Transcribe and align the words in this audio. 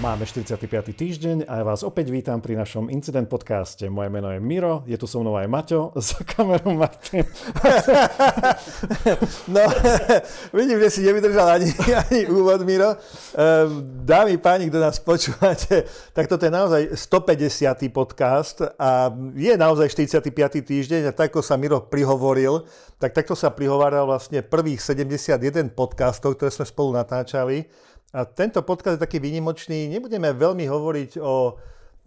Máme 0.00 0.24
45. 0.24 0.96
týždeň 0.96 1.36
a 1.44 1.60
ja 1.60 1.64
vás 1.68 1.84
opäť 1.84 2.08
vítam 2.08 2.40
pri 2.40 2.56
našom 2.56 2.88
Incident 2.88 3.28
podcaste. 3.28 3.84
Moje 3.92 4.08
meno 4.08 4.32
je 4.32 4.40
Miro, 4.40 4.80
je 4.88 4.96
tu 4.96 5.04
so 5.04 5.20
mnou 5.20 5.36
aj 5.36 5.44
Maťo, 5.44 5.92
za 6.00 6.24
kamerou 6.24 6.72
Martin. 6.72 7.28
No, 9.50 9.60
vidím, 10.56 10.80
že 10.80 10.88
si 10.88 11.00
nevydržal 11.04 11.60
ani, 11.60 11.68
ani 11.92 12.20
úvod, 12.32 12.64
Miro. 12.64 12.96
Ehm, 13.36 14.00
dámy, 14.00 14.40
páni, 14.40 14.72
kto 14.72 14.80
nás 14.80 14.96
počúvate, 14.96 15.84
tak 16.16 16.32
toto 16.32 16.48
je 16.48 16.52
naozaj 16.52 16.82
150. 16.96 17.92
podcast 17.92 18.64
a 18.80 19.12
je 19.36 19.52
naozaj 19.52 19.92
45. 19.92 20.32
týždeň 20.64 21.10
a 21.10 21.12
takto 21.12 21.44
sa 21.44 21.60
Miro 21.60 21.84
prihovoril, 21.84 22.64
tak 22.96 23.12
takto 23.12 23.36
sa 23.36 23.52
prihováral 23.52 24.08
vlastne 24.08 24.40
prvých 24.40 24.80
71 24.80 25.76
podcastov, 25.76 26.40
ktoré 26.40 26.48
sme 26.48 26.64
spolu 26.64 26.96
natáčali. 26.96 27.68
A 28.10 28.26
tento 28.26 28.58
podcast 28.66 28.98
je 28.98 29.04
taký 29.06 29.22
výnimočný. 29.22 29.86
Nebudeme 29.86 30.34
veľmi 30.34 30.66
hovoriť 30.66 31.22
o 31.22 31.58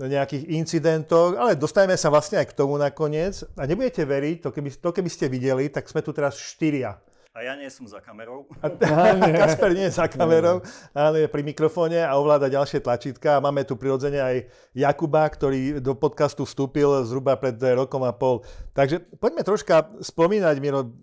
nejakých 0.02 0.50
incidentoch, 0.52 1.38
ale 1.38 1.56
dostaneme 1.56 1.96
sa 1.96 2.10
vlastne 2.10 2.42
aj 2.42 2.52
k 2.52 2.58
tomu 2.58 2.76
nakoniec. 2.76 3.46
A 3.56 3.64
nebudete 3.64 4.04
veriť, 4.04 4.44
to 4.44 4.50
keby, 4.52 4.70
to 4.74 4.90
keby 4.90 5.10
ste 5.10 5.32
videli, 5.32 5.70
tak 5.72 5.88
sme 5.88 6.04
tu 6.04 6.12
teraz 6.12 6.36
štyria. 6.36 7.00
A 7.34 7.42
ja 7.42 7.58
nie 7.58 7.66
som 7.66 7.90
za 7.90 7.98
kamerou. 7.98 8.46
A, 8.62 8.70
Kasper 9.42 9.74
nie 9.74 9.90
je 9.90 9.98
za 9.98 10.06
kamerou, 10.06 10.62
ale 10.94 11.26
je 11.26 11.28
pri 11.34 11.42
mikrofóne 11.42 11.98
a 11.98 12.14
ovláda 12.14 12.46
ďalšie 12.46 12.78
tlačítka. 12.78 13.40
A 13.40 13.42
máme 13.42 13.66
tu 13.66 13.74
prirodzene 13.74 14.22
aj 14.22 14.36
Jakuba, 14.78 15.26
ktorý 15.34 15.82
do 15.82 15.98
podcastu 15.98 16.46
vstúpil 16.46 16.86
zhruba 17.10 17.34
pred 17.34 17.58
rokom 17.74 18.06
a 18.06 18.14
pol. 18.14 18.46
Takže 18.78 19.02
poďme 19.18 19.42
troška 19.42 19.98
spomínať, 19.98 20.56
Miro, 20.62 20.94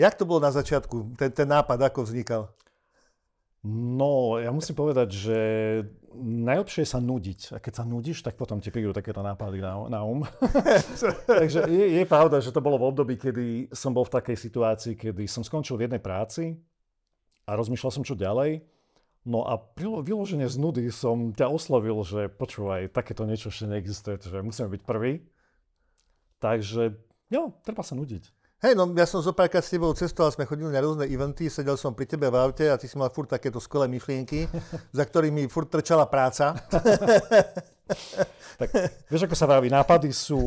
jak 0.00 0.16
to 0.16 0.24
bolo 0.24 0.40
na 0.40 0.48
začiatku, 0.56 1.20
ten, 1.20 1.28
ten 1.28 1.48
nápad, 1.52 1.84
ako 1.84 2.08
vznikal? 2.08 2.48
No, 3.66 4.38
ja 4.38 4.54
musím 4.54 4.78
povedať, 4.78 5.10
že 5.10 5.38
najlepšie 6.22 6.86
je 6.86 6.92
sa 6.94 7.02
nudiť. 7.02 7.40
A 7.50 7.58
keď 7.58 7.82
sa 7.82 7.84
nudíš, 7.84 8.22
tak 8.22 8.38
potom 8.38 8.62
ti 8.62 8.70
prídu 8.70 8.94
takéto 8.94 9.26
nápady 9.26 9.58
na, 9.58 9.90
na 9.90 10.00
um. 10.06 10.22
Takže 11.26 11.66
je, 11.66 11.86
je 11.98 12.04
pravda, 12.06 12.38
že 12.38 12.54
to 12.54 12.62
bolo 12.62 12.78
v 12.78 12.94
období, 12.94 13.18
kedy 13.18 13.74
som 13.74 13.90
bol 13.90 14.06
v 14.06 14.14
takej 14.22 14.38
situácii, 14.38 14.94
kedy 14.94 15.26
som 15.26 15.42
skončil 15.42 15.74
v 15.74 15.90
jednej 15.90 15.98
práci 15.98 16.54
a 17.42 17.58
rozmýšľal 17.58 17.90
som, 17.90 18.06
čo 18.06 18.14
ďalej. 18.14 18.62
No 19.26 19.42
a 19.42 19.58
vyloženie 19.74 20.46
z 20.46 20.56
nudy 20.62 20.86
som 20.94 21.34
ťa 21.34 21.50
oslovil, 21.50 21.98
že 22.06 22.30
počúvaj, 22.30 22.94
takéto 22.94 23.26
niečo 23.26 23.50
ešte 23.50 23.66
neexistuje, 23.66 24.22
že 24.22 24.46
musíme 24.46 24.70
byť 24.70 24.82
prvý. 24.86 25.26
Takže 26.38 26.94
jo, 27.34 27.50
treba 27.66 27.82
sa 27.82 27.98
nudiť. 27.98 28.35
Hej, 28.56 28.72
no 28.72 28.88
ja 28.96 29.04
som 29.04 29.20
zo 29.20 29.36
párkrát 29.36 29.60
s 29.60 29.68
tebou 29.68 29.92
cestoval, 29.92 30.32
sme 30.32 30.48
chodili 30.48 30.72
na 30.72 30.80
rôzne 30.80 31.04
eventy, 31.04 31.52
sedel 31.52 31.76
som 31.76 31.92
pri 31.92 32.08
tebe 32.08 32.32
v 32.32 32.40
aute 32.40 32.64
a 32.64 32.80
ty 32.80 32.88
si 32.88 32.96
mal 32.96 33.12
furt 33.12 33.28
takéto 33.28 33.60
skvelé 33.60 33.84
myšlienky, 33.84 34.48
za 34.96 35.04
ktorými 35.04 35.44
furt 35.52 35.68
trčala 35.68 36.08
práca. 36.08 36.56
tak 38.60 38.68
vieš, 39.12 39.28
ako 39.28 39.36
sa 39.36 39.44
vraví, 39.44 39.68
nápady 39.68 40.08
sú, 40.08 40.40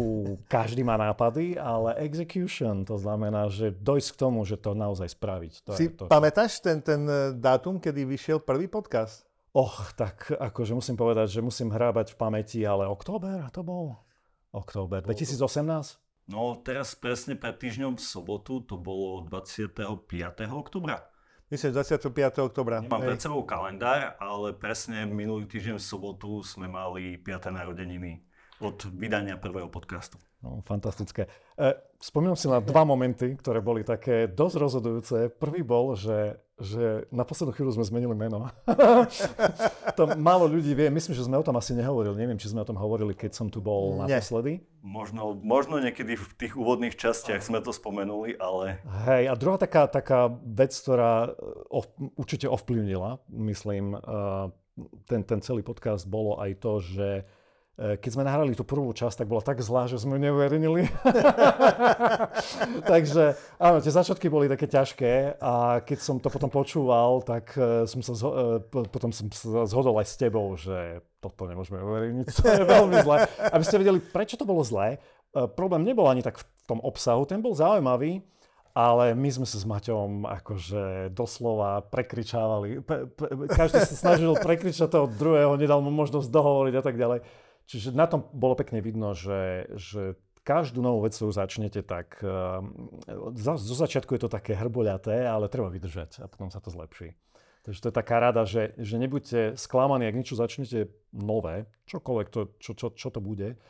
každý 0.49 0.81
má 0.81 0.97
nápady, 0.97 1.53
ale 1.61 2.01
execution, 2.01 2.81
to 2.81 2.97
znamená, 2.97 3.45
že 3.45 3.77
dojsť 3.77 4.09
k 4.09 4.17
tomu, 4.17 4.41
že 4.41 4.57
to 4.57 4.73
naozaj 4.73 5.05
spraviť. 5.13 5.53
To 5.69 5.71
si 5.77 5.85
je 5.85 5.93
to, 5.93 6.09
pamätáš 6.09 6.65
ten, 6.65 6.81
ten 6.81 7.05
e, 7.05 7.37
dátum, 7.37 7.77
kedy 7.77 8.09
vyšiel 8.09 8.41
prvý 8.41 8.65
podcast? 8.65 9.21
Och, 9.53 9.93
tak 9.93 10.33
akože 10.33 10.73
musím 10.73 10.97
povedať, 10.97 11.29
že 11.29 11.45
musím 11.45 11.69
hrábať 11.69 12.17
v 12.17 12.17
pamäti, 12.17 12.65
ale 12.65 12.89
október 12.89 13.53
to 13.53 13.61
bol? 13.61 14.01
Október 14.49 15.05
2018? 15.05 16.08
No 16.29 16.61
teraz 16.61 16.93
presne 16.93 17.33
pred 17.33 17.57
týždňom 17.57 17.97
v 17.97 18.03
sobotu, 18.05 18.61
to 18.61 18.77
bolo 18.77 19.25
25. 19.25 19.73
oktobra. 20.53 21.01
Myslím, 21.49 21.73
25. 21.73 22.13
oktobra. 22.45 22.85
Mám 22.85 23.01
pred 23.01 23.17
sebou 23.17 23.41
kalendár, 23.41 24.13
ale 24.21 24.53
presne 24.53 25.09
minulý 25.09 25.49
týždeň 25.49 25.81
v 25.81 25.85
sobotu 25.89 26.45
sme 26.45 26.69
mali 26.69 27.17
5. 27.17 27.49
narodeniny 27.49 28.28
od 28.59 28.77
vydania 28.91 29.39
prvého 29.39 29.71
podcastu. 29.71 30.19
No, 30.39 30.63
fantastické. 30.63 31.27
E, 31.59 31.75
spomínam 31.99 32.39
si 32.39 32.47
na 32.47 32.63
dva 32.63 32.87
momenty, 32.87 33.35
ktoré 33.35 33.59
boli 33.59 33.83
také 33.83 34.27
dosť 34.31 34.55
rozhodujúce. 34.55 35.17
Prvý 35.35 35.63
bol, 35.63 35.95
že 35.99 36.39
že 36.59 37.07
na 37.07 37.23
poslednú 37.23 37.55
chvíľu 37.55 37.71
sme 37.79 37.87
zmenili 37.87 38.11
meno. 38.11 38.51
to 39.97 40.03
málo 40.19 40.43
ľudí 40.51 40.75
vie, 40.75 40.91
myslím, 40.91 41.15
že 41.15 41.23
sme 41.23 41.39
o 41.39 41.45
tom 41.45 41.55
asi 41.55 41.71
nehovorili. 41.71 42.19
Neviem, 42.19 42.35
či 42.35 42.51
sme 42.51 42.61
o 42.61 42.67
tom 42.67 42.75
hovorili, 42.75 43.15
keď 43.15 43.31
som 43.31 43.47
tu 43.47 43.63
bol 43.63 44.03
Nie. 44.03 44.19
naposledy. 44.19 44.59
Možno, 44.83 45.39
možno 45.39 45.79
niekedy 45.79 46.19
v 46.19 46.27
tých 46.35 46.59
úvodných 46.59 46.99
častiach 46.99 47.39
sme 47.39 47.63
to 47.63 47.71
spomenuli, 47.71 48.35
ale... 48.35 48.83
Hej, 49.07 49.31
a 49.31 49.33
druhá 49.39 49.55
taká, 49.55 49.87
taká 49.87 50.27
vec, 50.43 50.75
ktorá 50.75 51.31
ov, 51.71 51.87
určite 52.19 52.51
ovplyvnila, 52.51 53.23
myslím, 53.31 53.95
uh, 53.95 54.51
ten, 55.07 55.23
ten 55.23 55.39
celý 55.39 55.63
podcast, 55.63 56.11
bolo 56.11 56.43
aj 56.43 56.59
to, 56.59 56.83
že 56.83 57.07
keď 57.79 58.09
sme 58.11 58.27
nahrali 58.27 58.51
tú 58.59 58.67
prvú 58.67 58.91
časť, 58.91 59.23
tak 59.23 59.31
bola 59.31 59.39
tak 59.39 59.63
zlá, 59.63 59.87
že 59.87 59.95
sme 59.95 60.19
ju 60.19 60.27
neuverejnili. 60.27 60.83
Takže 62.91 63.39
áno, 63.55 63.77
tie 63.79 63.91
začiatky 63.93 64.27
boli 64.27 64.51
také 64.51 64.67
ťažké 64.67 65.39
a 65.39 65.79
keď 65.83 65.99
som 65.99 66.15
to 66.19 66.27
potom 66.27 66.51
počúval, 66.51 67.23
tak 67.23 67.55
eh, 67.55 67.87
som 67.87 68.03
sa 68.03 68.13
zho- 68.15 68.35
eh, 68.59 68.87
potom 68.91 69.15
som 69.15 69.31
sa 69.31 69.63
zhodol 69.65 69.95
aj 69.99 70.07
s 70.07 70.15
tebou, 70.19 70.53
že 70.59 71.03
toto 71.19 71.47
nemôžeme 71.47 71.79
uverejniť, 71.79 72.25
to 72.31 72.43
je 72.47 72.63
veľmi 72.63 72.95
zlé. 73.03 73.17
Aby 73.51 73.63
ste 73.63 73.79
vedeli, 73.79 73.99
prečo 73.99 74.39
to 74.39 74.47
bolo 74.47 74.63
zlé, 74.63 75.03
problém 75.35 75.83
nebol 75.83 76.07
ani 76.07 76.23
tak 76.23 76.39
v 76.39 76.45
tom 76.63 76.79
obsahu, 76.79 77.27
ten 77.27 77.43
bol 77.43 77.51
zaujímavý, 77.51 78.23
ale 78.71 79.11
my 79.17 79.27
sme 79.27 79.43
sa 79.43 79.59
s 79.59 79.67
Maťom 79.67 80.23
akože 80.23 81.11
doslova 81.11 81.83
prekričávali. 81.91 82.79
každý 83.51 83.83
sa 83.83 83.95
snažil 83.99 84.31
prekričať 84.39 84.87
toho 84.87 85.11
druhého, 85.11 85.59
nedal 85.59 85.83
mu 85.83 85.91
možnosť 85.91 86.31
dohovoriť 86.31 86.73
a 86.79 86.83
tak 86.85 86.95
ďalej. 86.95 87.19
Čiže 87.69 87.93
na 87.93 88.09
tom 88.09 88.25
bolo 88.33 88.57
pekne 88.57 88.81
vidno, 88.81 89.13
že, 89.13 89.69
že 89.77 90.17
každú 90.41 90.81
novú 90.81 91.05
vec, 91.05 91.13
ktorú 91.13 91.29
začnete, 91.29 91.85
tak 91.85 92.17
uh, 92.25 92.65
zo 93.37 93.75
začiatku 93.77 94.17
je 94.17 94.25
to 94.25 94.33
také 94.33 94.57
hrboľaté, 94.57 95.29
ale 95.29 95.53
treba 95.53 95.69
vydržať 95.69 96.25
a 96.25 96.25
potom 96.25 96.49
sa 96.49 96.57
to 96.57 96.73
zlepší. 96.73 97.13
Takže 97.61 97.79
to 97.85 97.89
je 97.93 97.99
taká 98.01 98.17
rada, 98.17 98.49
že, 98.49 98.73
že 98.81 98.97
nebuďte 98.97 99.53
sklamaní, 99.53 100.09
ak 100.09 100.17
niečo 100.17 100.33
začnete 100.33 100.89
nové, 101.13 101.69
čokoľvek 101.85 102.27
to, 102.33 102.41
čo, 102.57 102.71
čo, 102.73 102.87
čo 102.97 103.07
to 103.13 103.21
bude, 103.21 103.61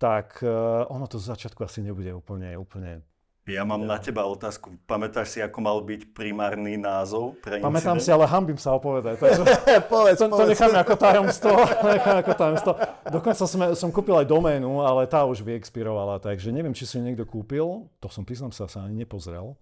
tak 0.00 0.40
uh, 0.40 0.88
ono 0.88 1.04
to 1.04 1.20
z 1.20 1.36
začiatku 1.36 1.60
asi 1.60 1.84
nebude 1.84 2.16
úplne, 2.16 2.56
úplne 2.56 3.04
ja 3.44 3.62
mám 3.68 3.84
na 3.84 4.00
teba 4.00 4.24
otázku. 4.24 4.72
Pamätáš 4.88 5.36
si, 5.36 5.38
ako 5.44 5.58
mal 5.60 5.76
byť 5.84 6.16
primárny 6.16 6.80
názov 6.80 7.36
pre 7.44 7.60
incident? 7.60 7.68
Pamätám 7.68 7.98
si, 8.00 8.08
ale 8.08 8.24
hambím 8.24 8.56
sa 8.56 8.72
opovedať. 8.72 9.20
Takže 9.20 9.42
povedz, 9.92 10.16
to, 10.16 10.32
to 10.32 10.44
necháme 10.48 10.78
ako 10.80 10.94
tajomstvo. 10.96 11.52
necháme 11.96 12.18
ako 12.24 12.32
tajomstvo. 12.32 12.72
Dokonca 13.12 13.44
sme, 13.44 13.64
som 13.76 13.92
kúpil 13.92 14.16
aj 14.16 14.26
doménu, 14.32 14.80
ale 14.80 15.04
tá 15.04 15.28
už 15.28 15.44
vyexpirovala, 15.44 16.24
takže 16.24 16.48
neviem, 16.48 16.72
či 16.72 16.88
si 16.88 16.96
ju 16.96 17.04
niekto 17.04 17.28
kúpil. 17.28 17.84
To 18.00 18.08
som, 18.08 18.24
priznám 18.24 18.56
sa, 18.56 18.64
sa 18.64 18.80
ani 18.80 19.04
nepozrel. 19.04 19.52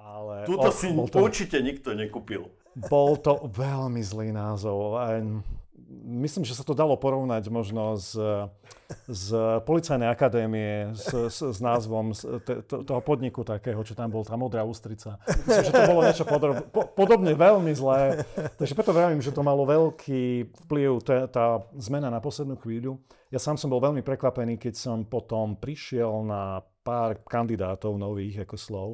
Ale, 0.00 0.48
Tuto 0.48 0.72
si 0.72 0.88
to, 0.88 1.18
určite 1.20 1.60
nikto 1.60 1.92
nekúpil. 1.92 2.48
Bol 2.76 3.20
to 3.20 3.48
veľmi 3.52 4.00
zlý 4.00 4.32
názov 4.32 5.00
myslím, 5.88 6.42
že 6.42 6.58
sa 6.58 6.66
to 6.66 6.74
dalo 6.74 6.98
porovnať 6.98 7.46
možno 7.46 7.94
s, 7.94 8.18
z 9.06 9.26
policajnej 9.62 10.10
akadémie 10.10 10.90
s, 10.94 11.06
s, 11.10 11.38
s 11.42 11.58
názvom 11.62 12.10
z 12.10 12.42
to, 12.66 12.82
toho 12.82 13.00
podniku 13.02 13.46
takého, 13.46 13.78
čo 13.86 13.94
tam 13.94 14.10
bol, 14.10 14.26
tá 14.26 14.34
modrá 14.34 14.66
ústrica. 14.66 15.18
Myslím, 15.46 15.66
že 15.70 15.74
to 15.74 15.90
bolo 15.90 16.02
niečo 16.02 16.26
podrob, 16.26 16.66
po, 16.74 16.90
podobne 16.90 17.32
veľmi 17.34 17.72
zlé. 17.74 18.26
Takže 18.58 18.74
preto 18.74 18.90
vravím, 18.90 19.22
že 19.22 19.34
to 19.34 19.46
malo 19.46 19.62
veľký 19.62 20.50
vplyv, 20.66 20.90
tá, 21.06 21.16
tá 21.30 21.44
zmena 21.78 22.10
na 22.10 22.18
poslednú 22.18 22.58
chvíľu. 22.58 22.98
Ja 23.30 23.38
sám 23.42 23.58
som 23.58 23.70
bol 23.70 23.82
veľmi 23.82 24.02
prekvapený, 24.02 24.58
keď 24.58 24.74
som 24.74 25.06
potom 25.06 25.58
prišiel 25.58 26.26
na 26.26 26.62
pár 26.86 27.18
kandidátov 27.26 27.98
nových 27.98 28.46
ako 28.46 28.56
slov 28.58 28.90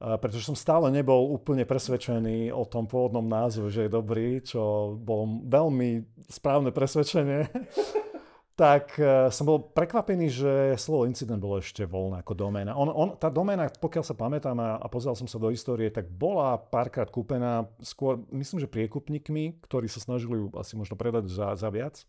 pretože 0.00 0.48
som 0.48 0.56
stále 0.56 0.88
nebol 0.88 1.28
úplne 1.36 1.68
presvedčený 1.68 2.48
o 2.56 2.64
tom 2.64 2.88
pôvodnom 2.88 3.28
názvu, 3.28 3.68
že 3.68 3.84
je 3.84 3.92
dobrý, 3.92 4.40
čo 4.40 4.96
bolo 4.96 5.44
veľmi 5.44 6.08
správne 6.32 6.72
presvedčenie. 6.72 7.44
tak 8.60 8.96
uh, 9.00 9.32
som 9.32 9.48
bol 9.48 9.72
prekvapený, 9.72 10.26
že 10.28 10.52
slovo 10.76 11.08
incident 11.08 11.40
bolo 11.40 11.60
ešte 11.60 11.88
voľné 11.88 12.20
ako 12.20 12.32
doména. 12.32 12.76
On, 12.76 12.92
on, 12.92 13.16
tá 13.16 13.32
doména, 13.32 13.68
pokiaľ 13.72 14.04
sa 14.04 14.12
pamätám 14.12 14.56
a, 14.60 14.76
a 14.76 14.86
pozeral 14.88 15.16
som 15.16 15.24
sa 15.24 15.40
do 15.40 15.48
histórie, 15.48 15.88
tak 15.88 16.08
bola 16.12 16.60
párkrát 16.60 17.08
kúpená 17.08 17.68
skôr, 17.80 18.20
myslím, 18.32 18.60
že 18.60 18.68
priekupníkmi, 18.68 19.64
ktorí 19.64 19.88
sa 19.88 20.04
snažili 20.04 20.36
ju 20.40 20.52
asi 20.60 20.76
možno 20.76 20.96
predať 20.96 21.32
za, 21.32 21.56
za 21.56 21.68
viac 21.72 22.04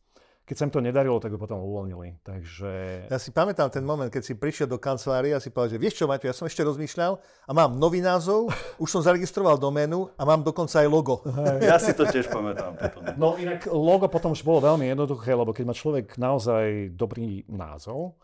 keď 0.51 0.59
sa 0.59 0.67
im 0.67 0.75
to 0.75 0.83
nedarilo, 0.83 1.15
tak 1.23 1.31
ho 1.31 1.39
potom 1.39 1.63
uvoľnili. 1.63 2.27
Takže... 2.27 2.71
Ja 3.07 3.15
si 3.15 3.31
pamätám 3.31 3.71
ten 3.71 3.87
moment, 3.87 4.11
keď 4.11 4.19
si 4.19 4.35
prišiel 4.35 4.67
do 4.67 4.75
kancelárie 4.75 5.31
a 5.31 5.39
si 5.39 5.47
povedal, 5.47 5.79
že 5.79 5.79
vieš 5.79 6.03
čo, 6.03 6.11
Maťo, 6.11 6.27
ja 6.27 6.35
som 6.35 6.43
ešte 6.43 6.59
rozmýšľal 6.67 7.15
a 7.47 7.51
mám 7.55 7.79
nový 7.79 8.03
názov, 8.03 8.51
už 8.83 8.91
som 8.91 8.99
zaregistroval 8.99 9.55
doménu 9.55 10.11
a 10.19 10.27
mám 10.27 10.43
dokonca 10.43 10.83
aj 10.83 10.91
logo. 10.91 11.23
Ja 11.63 11.79
si 11.79 11.95
to 11.95 12.03
tiež 12.03 12.27
pamätám. 12.27 12.75
No 13.15 13.39
inak 13.39 13.63
logo 13.71 14.11
potom 14.11 14.35
už 14.35 14.43
bolo 14.43 14.59
veľmi 14.75 14.91
jednoduché, 14.91 15.31
lebo 15.31 15.55
keď 15.55 15.71
má 15.71 15.71
človek 15.71 16.19
naozaj 16.19 16.99
dobrý 16.99 17.47
názov, 17.47 18.19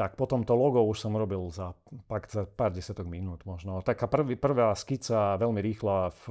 tak 0.00 0.16
potom 0.16 0.48
to 0.48 0.56
logo 0.56 0.80
už 0.88 0.96
som 0.96 1.12
robil 1.12 1.44
za, 1.52 1.76
za 2.32 2.48
pár 2.48 2.72
desiatok 2.72 3.04
minút 3.04 3.44
možno. 3.44 3.84
Taká 3.84 4.08
prvý, 4.08 4.40
prvá 4.40 4.72
skica, 4.72 5.36
veľmi 5.36 5.60
rýchla 5.60 6.08
v, 6.08 6.22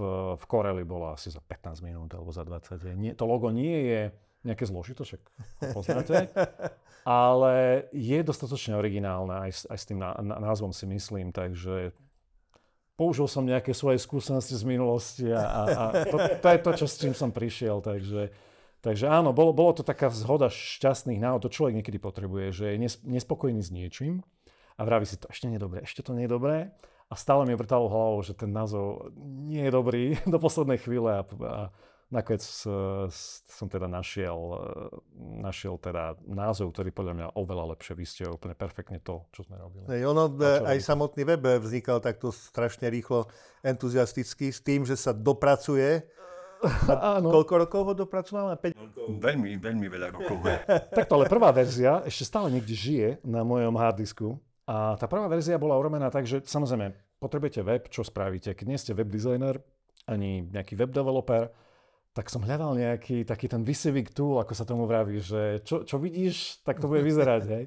v 0.42 0.44
Coreli 0.50 0.82
bola 0.82 1.14
asi 1.14 1.30
za 1.30 1.38
15 1.38 1.86
minút 1.86 2.10
alebo 2.18 2.34
za 2.34 2.42
20. 2.42 2.82
Nie, 2.98 3.14
to 3.14 3.30
logo 3.30 3.54
nie 3.54 3.94
je 3.94 4.02
nejaké 4.44 4.64
zložito, 4.64 5.04
však 5.04 5.22
poznáte, 5.76 6.32
ale 7.04 7.86
je 7.92 8.20
dostatočne 8.24 8.80
originálne 8.80 9.50
aj, 9.50 9.68
aj 9.68 9.78
s 9.78 9.86
tým 9.88 10.00
názvom 10.24 10.72
si 10.72 10.88
myslím, 10.88 11.36
takže 11.36 11.92
použil 12.96 13.28
som 13.28 13.48
nejaké 13.48 13.72
svoje 13.72 14.00
skúsenosti 14.00 14.56
z 14.56 14.64
minulosti 14.64 15.28
a, 15.32 15.44
a, 15.44 15.84
to, 16.08 16.18
to 16.40 16.48
je 16.52 16.60
to, 16.60 16.72
čo, 16.76 16.86
s 16.88 16.96
čím 17.00 17.14
som 17.16 17.32
prišiel, 17.32 17.84
takže 17.84 18.32
Takže 18.80 19.12
áno, 19.12 19.36
bolo, 19.36 19.52
bolo 19.52 19.76
to 19.76 19.84
taká 19.84 20.08
zhoda 20.08 20.48
šťastných 20.48 21.20
náhod, 21.20 21.44
to 21.44 21.52
človek 21.52 21.84
niekedy 21.84 22.00
potrebuje, 22.00 22.46
že 22.56 22.66
je 22.72 22.78
nespokojný 23.04 23.60
s 23.60 23.76
niečím 23.76 24.24
a 24.80 24.88
vraví 24.88 25.04
si, 25.04 25.20
to 25.20 25.28
ešte 25.28 25.52
dobré, 25.60 25.84
ešte 25.84 26.00
to 26.00 26.16
nie 26.16 26.32
dobré 26.32 26.72
a 27.12 27.14
stále 27.20 27.44
mi 27.44 27.60
vrtalo 27.60 27.92
hlavou, 27.92 28.24
že 28.24 28.32
ten 28.32 28.56
názov 28.56 29.12
nie 29.20 29.68
je 29.68 29.72
dobrý 29.76 30.04
do 30.32 30.40
poslednej 30.40 30.80
chvíle 30.80 31.12
a, 31.12 31.28
a 31.28 31.76
nakoniec 32.10 32.42
uh, 32.66 33.06
som 33.46 33.70
teda 33.70 33.86
našiel, 33.86 34.38
uh, 34.38 34.62
našiel 35.46 35.78
teda 35.78 36.18
názov, 36.26 36.74
ktorý 36.74 36.90
podľa 36.90 37.14
mňa 37.16 37.28
oveľa 37.38 37.78
lepšie 37.78 37.94
vystihuje 37.94 38.34
úplne 38.34 38.58
perfektne 38.58 38.98
to, 39.02 39.26
čo 39.30 39.46
sme 39.46 39.62
robili. 39.62 39.86
Hey, 39.86 40.06
ono, 40.06 40.30
čo 40.30 40.66
aj 40.66 40.78
robili. 40.78 40.82
samotný 40.82 41.24
web 41.24 41.44
vznikal 41.62 42.02
takto 42.02 42.34
strašne 42.34 42.90
rýchlo, 42.90 43.30
entuziasticky, 43.62 44.50
s 44.50 44.60
tým, 44.62 44.84
že 44.84 44.98
sa 44.98 45.14
dopracuje 45.14 46.04
Áno. 47.16 47.32
Koľko 47.32 47.54
rokov 47.66 47.82
ho 47.88 47.94
dopracoval? 47.96 48.52
5 48.60 48.76
Veľmi, 49.24 49.56
veľmi 49.58 49.88
veľa 49.88 50.08
rokov. 50.12 50.44
Takto, 50.98 51.14
ale 51.16 51.32
prvá 51.32 51.56
verzia 51.56 52.04
ešte 52.04 52.28
stále 52.28 52.52
niekde 52.52 52.76
žije 52.76 53.08
na 53.24 53.48
mojom 53.48 53.74
harddisku. 53.80 54.36
A 54.70 55.00
tá 55.00 55.10
prvá 55.10 55.26
verzia 55.26 55.58
bola 55.58 55.80
urobená 55.80 56.14
tak, 56.14 56.30
že 56.30 56.44
samozrejme 56.46 56.94
potrebujete 57.18 57.66
web, 57.66 57.90
čo 57.90 58.06
spravíte. 58.06 58.54
Keď 58.54 58.66
nie 58.68 58.78
ste 58.80 58.92
web 58.94 59.10
designer, 59.10 59.58
ani 60.06 60.46
nejaký 60.46 60.78
web 60.78 60.94
developer, 60.94 61.50
tak 62.14 62.28
som 62.28 62.42
hľadal 62.44 62.76
nejaký 62.76 63.24
taký 63.24 63.48
ten 63.48 63.62
visivik 63.64 64.12
tool, 64.12 64.42
ako 64.42 64.54
sa 64.58 64.66
tomu 64.68 64.90
vraví, 64.90 65.22
že 65.22 65.62
čo, 65.64 65.86
čo 65.86 66.02
vidíš, 66.02 66.66
tak 66.66 66.82
to 66.82 66.90
bude 66.90 67.06
vyzerať, 67.06 67.44
hej 67.48 67.66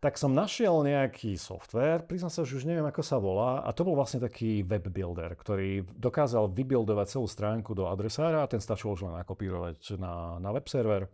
tak 0.00 0.16
som 0.16 0.32
našiel 0.32 0.80
nejaký 0.80 1.36
software, 1.36 2.08
priznám 2.08 2.32
sa, 2.32 2.40
že 2.40 2.56
už 2.56 2.64
neviem, 2.64 2.88
ako 2.88 3.04
sa 3.04 3.20
volá, 3.20 3.60
a 3.60 3.68
to 3.76 3.84
bol 3.84 3.92
vlastne 3.92 4.16
taký 4.16 4.64
web 4.64 4.88
builder, 4.88 5.36
ktorý 5.36 5.84
dokázal 5.92 6.48
vybuildovať 6.56 7.06
celú 7.20 7.28
stránku 7.28 7.76
do 7.76 7.84
adresára 7.84 8.40
a 8.40 8.48
ten 8.48 8.64
stačilo 8.64 8.96
už 8.96 9.04
len 9.04 9.20
nakopírovať 9.20 10.00
na, 10.00 10.40
na 10.40 10.50
web 10.56 10.64
server. 10.64 11.04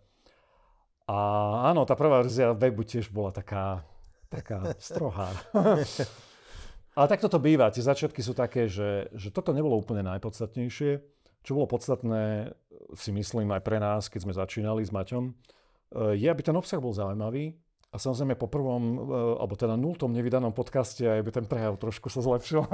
A 1.11 1.19
áno, 1.67 1.83
tá 1.83 1.99
prvá 1.99 2.23
verzia 2.23 2.55
webu 2.55 2.87
tiež 2.87 3.11
bola 3.11 3.35
taká, 3.35 3.83
taká 4.31 4.71
strohá. 4.79 5.35
Ale 6.97 7.07
takto 7.11 7.27
to 7.27 7.43
býva. 7.43 7.75
Tie 7.75 7.83
začiatky 7.83 8.23
sú 8.23 8.39
také, 8.39 8.71
že, 8.71 9.11
že 9.13 9.35
toto 9.35 9.51
nebolo 9.51 9.77
úplne 9.77 10.07
najpodstatnejšie. 10.07 11.16
Čo 11.47 11.55
bolo 11.55 11.71
podstatné, 11.71 12.51
si 12.99 13.15
myslím, 13.15 13.55
aj 13.55 13.63
pre 13.63 13.79
nás, 13.79 14.11
keď 14.11 14.21
sme 14.27 14.35
začínali 14.35 14.83
s 14.83 14.91
Maťom, 14.91 15.31
eh, 15.31 16.19
je, 16.19 16.27
aby 16.27 16.43
ten 16.43 16.59
obsah 16.59 16.83
bol 16.83 16.91
zaujímavý, 16.91 17.55
a 17.95 18.03
samozrejme 18.03 18.37
po 18.37 18.51
prvom, 18.51 18.83
e, 18.83 19.41
alebo 19.41 19.57
teda 19.57 19.73
nultom 19.73 20.13
nevydanom 20.13 20.53
podcaste 20.53 21.01
aj 21.07 21.23
by 21.25 21.31
ten 21.33 21.47
prejav 21.49 21.81
trošku 21.81 22.13
sa 22.13 22.21
zlepšil. 22.21 22.67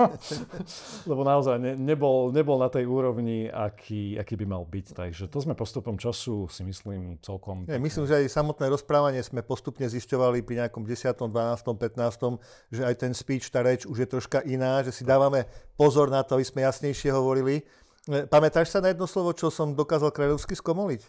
Lebo 1.11 1.23
naozaj 1.23 1.63
ne, 1.63 1.73
nebol, 1.79 2.35
nebol 2.35 2.59
na 2.59 2.67
tej 2.67 2.91
úrovni, 2.91 3.47
aký, 3.47 4.19
aký 4.19 4.35
by 4.35 4.47
mal 4.51 4.67
byť. 4.67 4.99
Takže 4.99 5.31
to 5.31 5.39
sme 5.39 5.55
postupom 5.55 5.95
času 5.95 6.51
si 6.51 6.67
myslím 6.67 7.23
celkom... 7.23 7.71
Ja, 7.71 7.79
myslím, 7.79 8.09
že 8.09 8.19
aj 8.19 8.35
samotné 8.35 8.67
rozprávanie 8.67 9.23
sme 9.23 9.47
postupne 9.47 9.87
zisťovali 9.87 10.43
pri 10.43 10.67
nejakom 10.67 10.83
10., 10.83 11.15
12., 11.15 11.31
15., 11.31 12.75
že 12.75 12.83
aj 12.83 12.95
ten 12.99 13.13
speech, 13.15 13.47
tá 13.55 13.63
reč 13.63 13.87
už 13.87 14.03
je 14.03 14.09
troška 14.11 14.43
iná, 14.43 14.83
že 14.83 14.91
si 14.91 15.07
dávame 15.07 15.47
pozor 15.79 16.11
na 16.11 16.27
to, 16.27 16.35
aby 16.35 16.43
sme 16.43 16.67
jasnejšie 16.67 17.15
hovorili. 17.15 17.63
E, 18.11 18.27
pamätáš 18.27 18.75
sa 18.75 18.83
na 18.83 18.91
jedno 18.91 19.07
slovo, 19.07 19.31
čo 19.31 19.53
som 19.53 19.79
dokázal 19.79 20.11
kráľovsky 20.11 20.59
skomoliť? 20.59 21.03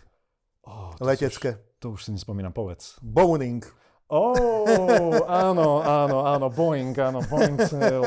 Oh, 0.69 0.93
to 0.93 1.03
Letecké. 1.07 1.57
Už, 1.57 1.79
to 1.81 1.85
už 1.97 1.99
si 2.05 2.11
nespomínam, 2.13 2.53
povedz. 2.53 3.01
Boning. 3.01 3.65
Oh, 4.13 5.25
áno, 5.25 5.81
áno, 5.81 6.21
áno, 6.21 6.47
Boeing, 6.53 6.93
áno, 6.93 7.25
Boeing 7.25 7.57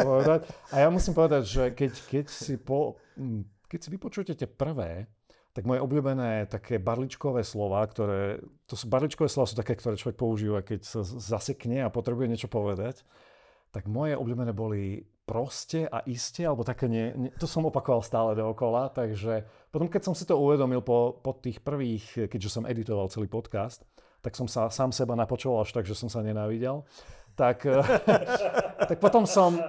povedať. 0.07 0.47
A 0.71 0.87
ja 0.87 0.89
musím 0.93 1.19
povedať, 1.19 1.43
že 1.51 1.63
keď, 1.75 1.93
keď, 2.07 2.27
si, 2.31 2.55
po, 2.63 2.95
hm, 3.19 3.43
keď 3.67 3.79
si 3.83 3.89
vypočujete 3.91 4.33
tie 4.39 4.47
prvé, 4.47 5.11
tak 5.51 5.65
moje 5.65 5.83
obľúbené 5.83 6.47
také 6.47 6.77
barličkové 6.79 7.41
slova, 7.43 7.81
ktoré, 7.89 8.39
to 8.69 8.77
sú 8.77 8.93
barličkové 8.93 9.27
slova 9.27 9.49
sú 9.49 9.57
také, 9.57 9.75
ktoré 9.75 9.97
človek 9.97 10.21
používa, 10.21 10.61
keď 10.61 10.85
sa 10.85 11.01
zasekne 11.03 11.83
a 11.83 11.89
potrebuje 11.89 12.29
niečo 12.29 12.47
povedať, 12.53 13.03
tak 13.77 13.93
moje 13.93 14.17
obľúbené 14.17 14.57
boli 14.57 15.05
proste 15.29 15.85
a 15.85 16.01
iste, 16.09 16.49
alebo 16.49 16.65
také, 16.65 16.89
nie, 16.89 17.13
nie, 17.13 17.31
to 17.37 17.45
som 17.45 17.69
opakoval 17.69 18.01
stále 18.01 18.33
dookola, 18.33 18.89
takže 18.89 19.45
potom, 19.69 19.93
keď 19.93 20.03
som 20.09 20.15
si 20.17 20.25
to 20.25 20.41
uvedomil 20.41 20.81
po, 20.81 21.21
po 21.21 21.37
tých 21.37 21.61
prvých, 21.61 22.33
keďže 22.33 22.57
som 22.57 22.65
editoval 22.65 23.13
celý 23.13 23.29
podcast, 23.29 23.85
tak 24.25 24.33
som 24.33 24.49
sa 24.49 24.73
sám 24.73 24.97
seba 24.97 25.13
napočul 25.13 25.61
až 25.61 25.77
tak, 25.77 25.85
že 25.85 25.93
som 25.93 26.09
sa 26.09 26.25
nenávidel. 26.25 26.89
Tak, 27.37 27.69
tak 28.89 28.97
potom 28.97 29.29
som, 29.29 29.61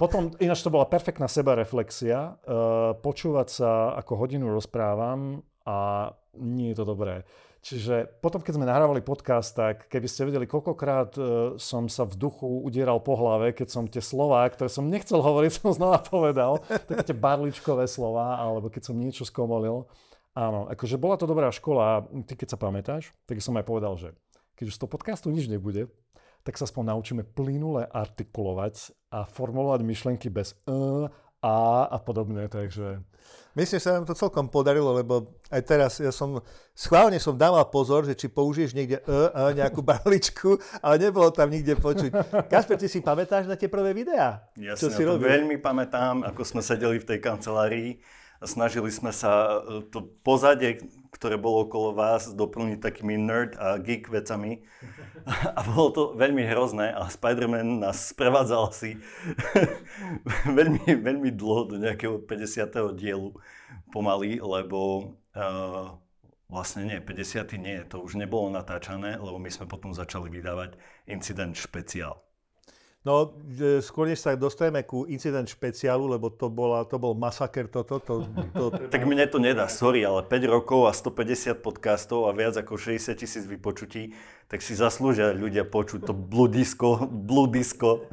potom, 0.00 0.32
ináč 0.40 0.64
to 0.64 0.72
bola 0.72 0.88
perfektná 0.88 1.28
sebareflexia, 1.28 2.40
uh, 2.40 2.96
počúvať 2.96 3.48
sa, 3.52 3.92
ako 4.00 4.24
hodinu 4.24 4.48
rozprávam 4.48 5.44
a 5.68 6.08
nie 6.40 6.72
je 6.72 6.80
to 6.80 6.88
dobré. 6.88 7.28
Čiže 7.60 8.08
potom, 8.24 8.40
keď 8.40 8.56
sme 8.56 8.64
nahrávali 8.64 9.04
podcast, 9.04 9.52
tak 9.52 9.84
keby 9.92 10.08
ste 10.08 10.24
vedeli, 10.24 10.48
koľkokrát 10.48 11.12
uh, 11.20 11.26
som 11.60 11.92
sa 11.92 12.08
v 12.08 12.16
duchu 12.16 12.48
udieral 12.64 13.04
po 13.04 13.20
hlave, 13.20 13.52
keď 13.52 13.68
som 13.68 13.84
tie 13.84 14.00
slova, 14.00 14.48
ktoré 14.48 14.72
som 14.72 14.88
nechcel 14.88 15.20
hovoriť, 15.20 15.50
som 15.60 15.76
znova 15.76 16.00
povedal, 16.00 16.64
také 16.64 17.12
tie 17.12 17.16
barličkové 17.16 17.84
slova, 17.84 18.40
alebo 18.40 18.72
keď 18.72 18.88
som 18.88 18.96
niečo 18.96 19.28
skomolil. 19.28 19.84
Áno, 20.32 20.72
akože 20.72 20.96
bola 20.96 21.20
to 21.20 21.28
dobrá 21.28 21.52
škola. 21.52 22.08
Ty 22.24 22.32
keď 22.32 22.48
sa 22.48 22.58
pamätáš, 22.58 23.12
tak 23.28 23.44
som 23.44 23.52
aj 23.60 23.66
povedal, 23.68 23.92
že 24.00 24.16
keď 24.56 24.64
už 24.72 24.74
z 24.76 24.80
toho 24.80 24.92
podcastu 24.92 25.28
nič 25.28 25.44
nebude, 25.50 25.92
tak 26.40 26.56
sa 26.56 26.64
aspoň 26.64 26.96
naučíme 26.96 27.22
plynule 27.36 27.84
artikulovať 27.84 28.96
a 29.12 29.28
formulovať 29.28 29.80
myšlenky 29.84 30.32
bez 30.32 30.56
e, 30.64 31.08
a 31.40 31.88
a 31.88 31.96
podobne, 31.98 32.48
takže... 32.48 33.00
Myslím, 33.50 33.82
že 33.82 33.86
sa 33.90 33.98
nám 33.98 34.06
to 34.06 34.14
celkom 34.14 34.46
podarilo, 34.46 34.94
lebo 34.94 35.42
aj 35.50 35.62
teraz 35.66 35.98
ja 35.98 36.14
som, 36.14 36.38
schválne 36.70 37.18
som 37.18 37.34
dával 37.34 37.66
pozor, 37.66 38.06
že 38.06 38.14
či 38.14 38.30
použiješ 38.30 38.78
niekde 38.78 39.02
e, 39.02 39.04
e, 39.10 39.58
nejakú 39.58 39.82
barličku, 39.90 40.54
ale 40.78 41.02
nebolo 41.02 41.34
tam 41.34 41.50
nikde 41.50 41.74
počuť. 41.74 42.14
Kasper, 42.46 42.78
ty 42.78 42.86
si 42.86 43.02
pamätáš 43.02 43.50
na 43.50 43.58
tie 43.58 43.66
prvé 43.66 43.90
videá? 43.90 44.46
Jasne, 44.54 44.78
čo 44.78 44.88
si 44.94 45.02
ja 45.02 45.10
to 45.10 45.18
veľmi 45.18 45.58
pamätám, 45.58 46.22
ako 46.22 46.46
sme 46.46 46.62
sedeli 46.62 47.02
v 47.02 47.08
tej 47.10 47.18
kancelárii 47.18 47.98
snažili 48.44 48.88
sme 48.88 49.12
sa 49.12 49.60
e, 49.60 49.84
to 49.92 50.08
pozadie, 50.24 50.80
ktoré 51.12 51.36
bolo 51.36 51.68
okolo 51.68 51.92
vás, 51.92 52.32
doplniť 52.32 52.78
takými 52.80 53.20
nerd 53.20 53.56
a 53.60 53.76
geek 53.76 54.08
vecami. 54.08 54.64
A 55.58 55.60
bolo 55.68 55.88
to 55.92 56.02
veľmi 56.16 56.40
hrozné 56.48 56.96
a 56.96 57.04
Spider-Man 57.12 57.84
nás 57.84 58.08
sprevádzal 58.08 58.72
asi 58.72 58.96
veľmi, 60.58 60.96
veľmi 60.96 61.28
dlho 61.36 61.68
do 61.68 61.76
nejakého 61.76 62.24
50. 62.24 62.96
dielu 62.96 63.28
pomaly, 63.92 64.40
lebo 64.40 65.12
uh, 65.36 65.92
vlastne 66.48 66.88
nie, 66.88 66.98
50. 67.04 67.52
nie, 67.60 67.84
to 67.84 68.00
už 68.00 68.16
nebolo 68.16 68.48
natáčané, 68.48 69.20
lebo 69.20 69.36
my 69.36 69.52
sme 69.52 69.68
potom 69.68 69.92
začali 69.92 70.32
vydávať 70.32 70.80
incident 71.04 71.52
špeciál. 71.52 72.16
No, 73.00 73.32
skôr 73.80 74.12
než 74.12 74.20
sa 74.20 74.36
dostaneme 74.36 74.84
ku 74.84 75.08
incident 75.08 75.48
špeciálu, 75.48 76.04
lebo 76.04 76.28
to, 76.28 76.52
bola, 76.52 76.84
to 76.84 77.00
bol 77.00 77.16
masaker 77.16 77.64
toto. 77.64 77.96
To, 77.96 78.28
to, 78.28 78.42
to, 78.52 78.64
tak 78.92 79.08
mne 79.08 79.24
to 79.24 79.40
nedá, 79.40 79.72
sorry, 79.72 80.04
ale 80.04 80.20
5 80.20 80.44
rokov 80.44 80.84
a 80.84 80.92
150 80.92 81.64
podcastov 81.64 82.28
a 82.28 82.36
viac 82.36 82.60
ako 82.60 82.76
60 82.76 83.16
tisíc 83.16 83.48
vypočutí, 83.48 84.12
tak 84.52 84.60
si 84.60 84.76
zaslúžia 84.76 85.32
ľudia 85.32 85.64
počuť 85.64 86.04
to 86.04 86.12
blue 86.12 86.44
disco. 87.48 88.04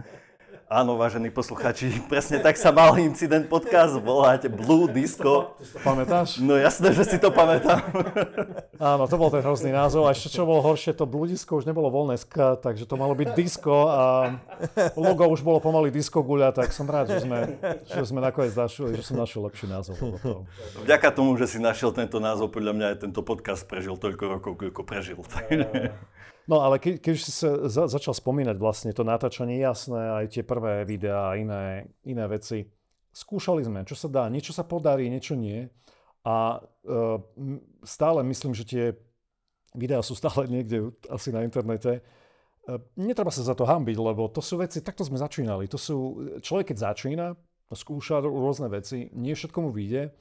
Áno, 0.67 1.00
vážení 1.00 1.31
posluchači, 1.31 2.03
presne 2.12 2.43
tak 2.43 2.59
sa 2.59 2.75
mal 2.75 2.91
incident 3.00 3.47
podcast 3.47 3.95
volať 4.03 4.51
Blue 4.51 4.91
Disco. 4.91 5.55
To 5.55 5.79
pamätáš? 5.79 6.43
No 6.43 6.59
jasné, 6.59 6.91
že 6.91 7.07
si 7.07 7.15
to 7.15 7.31
pamätám. 7.31 7.88
Áno, 8.75 9.07
to 9.07 9.15
bol 9.15 9.31
ten 9.31 9.39
hrozný 9.39 9.71
názov. 9.71 10.03
A 10.03 10.12
ešte 10.12 10.27
čo 10.27 10.43
bolo 10.43 10.59
horšie, 10.59 10.91
to 10.91 11.07
Blue 11.07 11.24
Disco 11.24 11.55
už 11.55 11.63
nebolo 11.63 11.88
voľné 11.88 12.19
sk, 12.19 12.59
takže 12.59 12.83
to 12.83 13.00
malo 13.00 13.15
byť 13.15 13.31
disco 13.31 13.88
a 13.88 14.36
logo 15.00 15.31
už 15.31 15.39
bolo 15.39 15.63
pomaly 15.63 15.88
disco 15.88 16.19
guľa, 16.19 16.51
tak 16.51 16.75
som 16.75 16.83
rád, 16.83 17.15
že 17.15 17.24
sme, 17.24 17.55
že 17.88 18.03
sme 18.03 18.19
nakoniec 18.19 18.51
našli, 18.51 18.91
že 18.91 19.07
som 19.07 19.15
našiel 19.15 19.47
lepší 19.47 19.71
názov. 19.71 19.95
Vďaka 20.83 21.15
tomu, 21.15 21.39
že 21.39 21.47
si 21.47 21.63
našiel 21.63 21.95
tento 21.95 22.19
názov, 22.19 22.51
podľa 22.51 22.75
mňa 22.75 22.86
aj 22.91 22.97
tento 23.07 23.24
podcast 23.24 23.63
prežil 23.63 23.95
toľko 23.95 24.24
rokov, 24.36 24.59
koľko 24.59 24.83
prežil. 24.83 25.24
No 26.47 26.63
ale 26.63 26.79
ke, 26.79 26.95
keď 26.95 27.13
si 27.19 27.31
sa 27.35 27.67
za, 27.67 27.91
začal 27.91 28.15
spomínať 28.15 28.55
vlastne 28.55 28.95
to 28.95 29.03
natáčanie, 29.03 29.59
jasné, 29.59 29.99
aj 30.23 30.25
tie 30.31 30.43
prvé 30.47 30.87
videá 30.87 31.35
iné, 31.35 31.91
iné 32.07 32.25
veci, 32.31 32.63
skúšali 33.11 33.67
sme, 33.67 33.83
čo 33.83 33.99
sa 33.99 34.07
dá, 34.07 34.23
niečo 34.31 34.55
sa 34.55 34.63
podarí, 34.63 35.11
niečo 35.11 35.35
nie. 35.35 35.67
A 36.23 36.59
uh, 36.59 37.19
stále 37.83 38.23
myslím, 38.23 38.55
že 38.55 38.63
tie 38.63 38.85
videá 39.75 39.99
sú 39.99 40.15
stále 40.15 40.47
niekde 40.47 40.95
asi 41.11 41.35
na 41.35 41.43
internete. 41.43 41.99
netreba 42.95 43.31
sa 43.31 43.43
za 43.43 43.55
to 43.55 43.67
hambiť, 43.67 43.97
lebo 43.99 44.31
to 44.31 44.39
sú 44.39 44.59
veci, 44.59 44.79
takto 44.79 45.03
sme 45.03 45.19
začínali. 45.19 45.67
To 45.67 45.79
sú, 45.79 45.97
človek 46.39 46.71
keď 46.71 46.77
začína, 46.91 47.27
skúša 47.71 48.23
rôzne 48.23 48.71
veci, 48.71 49.11
nie 49.11 49.35
všetko 49.35 49.59
mu 49.59 49.69
vyjde 49.75 50.15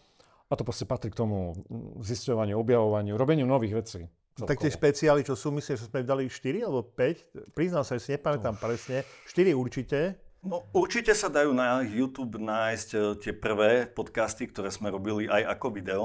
a 0.50 0.52
to 0.54 0.62
proste 0.66 0.86
patrí 0.86 1.10
k 1.10 1.18
tomu 1.18 1.54
zisťovaniu, 2.02 2.58
objavovaniu, 2.58 3.14
robeniu 3.14 3.46
nových 3.46 3.74
vecí. 3.82 4.02
Celkovo. 4.36 4.52
Tak 4.52 4.56
tie 4.60 4.68
špeciály, 4.68 5.24
čo 5.24 5.32
sú, 5.32 5.48
myslím, 5.48 5.80
že 5.80 5.88
sme 5.88 6.04
dali 6.04 6.28
4 6.28 6.68
alebo 6.68 6.84
5, 6.84 7.56
priznám 7.56 7.88
sa, 7.88 7.96
že 7.96 8.04
si 8.04 8.10
nepamätám 8.12 8.52
oh. 8.52 8.60
presne, 8.60 9.00
4 9.32 9.56
určite. 9.56 10.20
No 10.44 10.68
určite 10.76 11.16
sa 11.16 11.32
dajú 11.32 11.56
na 11.56 11.80
YouTube 11.80 12.36
nájsť 12.36 12.88
e, 12.92 12.98
tie 13.16 13.32
prvé 13.32 13.88
podcasty, 13.88 14.44
ktoré 14.44 14.68
sme 14.68 14.92
robili 14.92 15.24
aj 15.24 15.56
ako 15.56 15.66
video. 15.72 16.02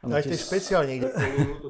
Ano, 0.00 0.16
aj 0.16 0.24
tie 0.32 0.40
špeciály 0.40 0.84
niekde. 0.88 1.12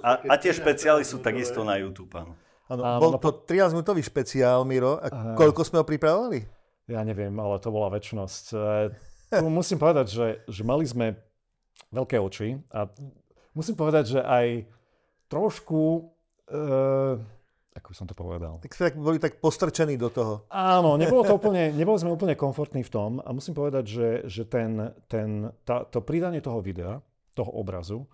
A, 0.07 0.23
a 0.23 0.35
tie 0.39 0.55
špeciály 0.55 1.03
sú 1.03 1.19
takisto 1.19 1.67
na 1.67 1.83
YouTube, 1.83 2.15
áno. 2.15 2.39
Áno, 2.71 2.83
bol 3.03 3.17
no 3.17 3.19
to 3.19 3.43
13-minútový 3.49 4.05
špeciál, 4.05 4.63
Miro. 4.63 5.03
A 5.03 5.35
koľko 5.35 5.67
sme 5.67 5.83
ho 5.83 5.85
pripravovali? 5.89 6.47
Ja 6.87 7.03
neviem, 7.03 7.35
ale 7.43 7.59
to 7.59 7.75
bola 7.75 7.91
väčšnosť. 7.91 8.45
E, 8.55 9.35
tu 9.35 9.49
musím 9.59 9.83
povedať, 9.83 10.07
že, 10.15 10.27
že 10.47 10.63
mali 10.63 10.87
sme 10.87 11.19
veľké 11.91 12.23
oči 12.23 12.55
a 12.71 12.87
musím 13.51 13.75
povedať, 13.75 14.15
že 14.15 14.21
aj 14.23 14.47
trošku... 15.29 16.11
Uh, 16.49 17.21
ako 17.79 17.95
by 17.95 17.97
som 17.97 18.09
to 18.11 18.17
povedal? 18.19 18.59
Tak 18.59 18.75
sme 18.75 18.91
boli 18.99 19.23
tak 19.23 19.39
postrčení 19.39 19.95
do 19.95 20.11
toho. 20.11 20.49
Áno, 20.51 20.99
nebolo 20.99 21.23
to 21.23 21.39
úplne, 21.39 21.71
neboli 21.79 22.01
sme 22.01 22.11
úplne 22.11 22.35
komfortní 22.35 22.83
v 22.83 22.91
tom 22.91 23.11
a 23.23 23.31
musím 23.31 23.55
povedať, 23.55 23.85
že, 23.87 24.09
že 24.27 24.43
ten, 24.49 24.91
ten, 25.07 25.55
tá, 25.63 25.87
to 25.87 26.03
pridanie 26.03 26.43
toho 26.43 26.59
videa, 26.59 26.99
toho 27.39 27.53
obrazu, 27.55 28.11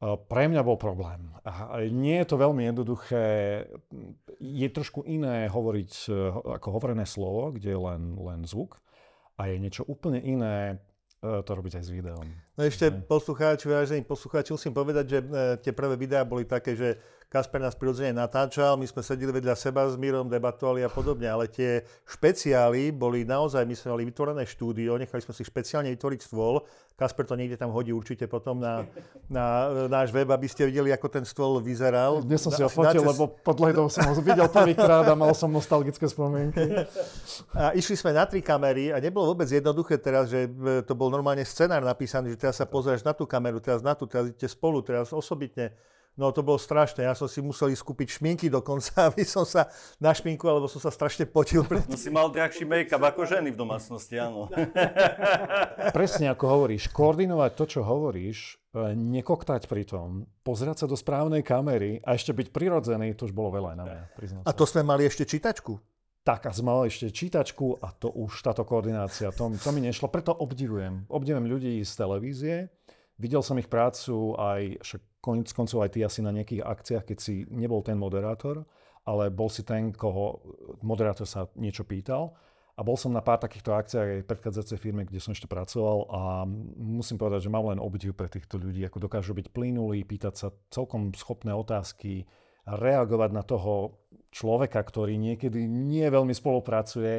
pre 0.00 0.44
mňa 0.52 0.60
bol 0.60 0.76
problém. 0.76 1.32
A 1.40 1.80
nie 1.88 2.20
je 2.20 2.28
to 2.28 2.36
veľmi 2.36 2.68
jednoduché. 2.68 3.24
Je 4.36 4.68
trošku 4.68 5.08
iné 5.08 5.48
hovoriť 5.48 5.92
e, 6.06 6.08
ako 6.60 6.68
hovorené 6.68 7.08
slovo, 7.08 7.48
kde 7.56 7.72
je 7.72 7.80
len, 7.80 8.02
len 8.20 8.44
zvuk. 8.44 8.76
A 9.40 9.48
je 9.48 9.56
niečo 9.56 9.88
úplne 9.88 10.20
iné 10.20 10.76
e, 11.24 11.40
to 11.40 11.48
robiť 11.48 11.80
aj 11.80 11.84
s 11.88 11.90
videom. 11.96 12.28
No 12.56 12.64
ešte 12.64 12.88
poslucháči, 12.88 13.68
vážení 13.68 14.00
poslucháči, 14.00 14.56
musím 14.56 14.72
povedať, 14.72 15.04
že 15.04 15.18
e, 15.20 15.26
tie 15.60 15.76
prvé 15.76 15.92
videá 15.92 16.24
boli 16.24 16.48
také, 16.48 16.72
že 16.72 16.96
Kasper 17.28 17.60
nás 17.60 17.76
prirodzene 17.76 18.16
natáčal, 18.16 18.80
my 18.80 18.88
sme 18.88 19.04
sedeli 19.04 19.28
vedľa 19.28 19.52
seba 19.52 19.84
s 19.84 20.00
Mírom, 20.00 20.24
debatovali 20.24 20.80
a 20.80 20.88
podobne, 20.88 21.28
ale 21.28 21.52
tie 21.52 21.84
špeciály 22.08 22.96
boli 22.96 23.28
naozaj, 23.28 23.60
my 23.68 23.76
sme 23.76 23.92
mali 23.92 24.08
vytvorené 24.08 24.48
štúdio, 24.48 24.96
nechali 24.96 25.20
sme 25.20 25.36
si 25.36 25.44
špeciálne 25.44 25.92
vytvoriť 25.92 26.20
stôl, 26.24 26.64
Kasper 26.96 27.28
to 27.28 27.36
niekde 27.36 27.60
tam 27.60 27.76
hodí 27.76 27.92
určite 27.92 28.24
potom 28.24 28.56
na, 28.56 28.88
na 29.28 29.68
náš 29.84 30.16
web, 30.16 30.32
aby 30.32 30.48
ste 30.48 30.64
videli, 30.64 30.88
ako 30.96 31.12
ten 31.12 31.28
stôl 31.28 31.60
vyzeral. 31.60 32.24
Dnes 32.24 32.40
som 32.40 32.48
si 32.48 32.64
ho 32.64 32.72
fotil, 32.72 33.04
lebo 33.04 33.36
pod 33.36 33.60
ledou 33.60 33.92
som 33.92 34.08
ho 34.08 34.16
videl 34.16 34.48
prvýkrát 34.48 35.04
a 35.04 35.12
mal 35.12 35.36
som 35.36 35.52
nostalgické 35.52 36.08
spomienky. 36.08 36.64
A 37.52 37.76
išli 37.76 38.00
sme 38.00 38.16
na 38.16 38.24
tri 38.24 38.40
kamery 38.40 38.96
a 38.96 39.02
nebolo 39.02 39.36
vôbec 39.36 39.44
jednoduché 39.44 40.00
teraz, 40.00 40.32
že 40.32 40.48
to 40.88 40.96
bol 40.96 41.12
normálne 41.12 41.44
scenár 41.44 41.84
napísaný, 41.84 42.32
že 42.32 42.45
teraz 42.46 42.62
sa 42.62 42.66
pozrieš 42.70 43.02
na 43.02 43.10
tú 43.10 43.26
kameru, 43.26 43.58
teraz 43.58 43.82
na 43.82 43.98
tú, 43.98 44.06
teraz 44.06 44.30
idete 44.30 44.46
spolu, 44.46 44.78
teraz 44.86 45.10
osobitne 45.10 45.74
No 46.16 46.32
to 46.32 46.40
bolo 46.40 46.56
strašné. 46.56 47.04
Ja 47.04 47.12
som 47.12 47.28
si 47.28 47.44
musel 47.44 47.76
ísť 47.76 47.84
kúpiť 47.84 48.08
šminky 48.16 48.48
dokonca, 48.48 48.88
aby 49.12 49.20
som 49.20 49.44
sa 49.44 49.68
na 50.00 50.16
šminku, 50.16 50.48
alebo 50.48 50.64
som 50.64 50.80
sa 50.80 50.88
strašne 50.88 51.28
potil. 51.28 51.60
Pred... 51.60 51.84
No 51.92 52.00
si 52.00 52.08
mal 52.08 52.32
drahší 52.32 52.64
make-up 52.64 53.04
ako 53.04 53.28
ženy 53.28 53.52
v 53.52 53.58
domácnosti, 53.60 54.16
áno. 54.16 54.48
Presne 55.96 56.32
ako 56.32 56.44
hovoríš, 56.48 56.88
koordinovať 56.88 57.52
to, 57.52 57.64
čo 57.68 57.80
hovoríš, 57.84 58.56
e, 58.72 58.96
nekoktať 58.96 59.68
pri 59.68 59.84
tom, 59.84 60.24
pozerať 60.40 60.84
sa 60.84 60.86
do 60.88 60.96
správnej 60.96 61.44
kamery 61.44 62.00
a 62.00 62.16
ešte 62.16 62.32
byť 62.32 62.48
prirodzený, 62.48 63.12
to 63.12 63.28
už 63.28 63.36
bolo 63.36 63.52
veľa 63.52 63.76
na 63.76 63.84
mňa. 63.84 64.02
A 64.48 64.50
to 64.56 64.64
sme 64.64 64.80
mali 64.88 65.04
ešte 65.04 65.28
čítačku. 65.28 65.76
Tak 66.26 66.50
a 66.50 66.52
mali 66.66 66.90
ešte 66.90 67.14
čítačku 67.14 67.78
a 67.78 67.94
to 67.94 68.10
už 68.10 68.42
táto 68.42 68.66
koordinácia, 68.66 69.30
to, 69.30 69.46
to 69.62 69.70
mi 69.70 69.78
nešlo. 69.78 70.10
Preto 70.10 70.34
obdivujem. 70.34 71.06
Obdivujem 71.06 71.46
ľudí 71.46 71.78
z 71.86 71.92
televízie, 71.94 72.66
Videl 73.16 73.40
som 73.40 73.56
ich 73.56 73.72
prácu 73.72 74.36
aj, 74.36 74.84
však 74.84 75.02
konec 75.24 75.48
koncov 75.56 75.80
aj 75.80 75.90
ty 75.96 76.04
asi 76.04 76.20
na 76.20 76.36
nejakých 76.36 76.68
akciách, 76.68 77.04
keď 77.08 77.18
si 77.18 77.48
nebol 77.48 77.80
ten 77.80 77.96
moderátor, 77.96 78.68
ale 79.08 79.32
bol 79.32 79.48
si 79.48 79.64
ten, 79.64 79.88
koho 79.88 80.44
moderátor 80.84 81.24
sa 81.24 81.48
niečo 81.56 81.88
pýtal. 81.88 82.36
A 82.76 82.84
bol 82.84 82.92
som 83.00 83.08
na 83.08 83.24
pár 83.24 83.40
takýchto 83.40 83.72
akciách 83.72 84.04
aj 84.04 84.20
v 84.20 84.28
predchádzajúcej 84.28 84.76
firme, 84.76 85.08
kde 85.08 85.16
som 85.16 85.32
ešte 85.32 85.48
pracoval 85.48 86.12
a 86.12 86.44
musím 86.76 87.16
povedať, 87.16 87.48
že 87.48 87.52
mám 87.52 87.72
len 87.72 87.80
obdiv 87.80 88.12
pre 88.12 88.28
týchto 88.28 88.60
ľudí, 88.60 88.84
ako 88.84 89.08
dokážu 89.08 89.32
byť 89.32 89.48
plynulí, 89.48 90.04
pýtať 90.04 90.34
sa 90.36 90.48
celkom 90.68 91.08
schopné 91.16 91.56
otázky, 91.56 92.28
reagovať 92.66 93.30
na 93.30 93.46
toho 93.46 94.02
človeka, 94.34 94.82
ktorý 94.82 95.16
niekedy 95.16 95.64
nie 95.64 96.04
veľmi 96.10 96.34
spolupracuje, 96.34 97.14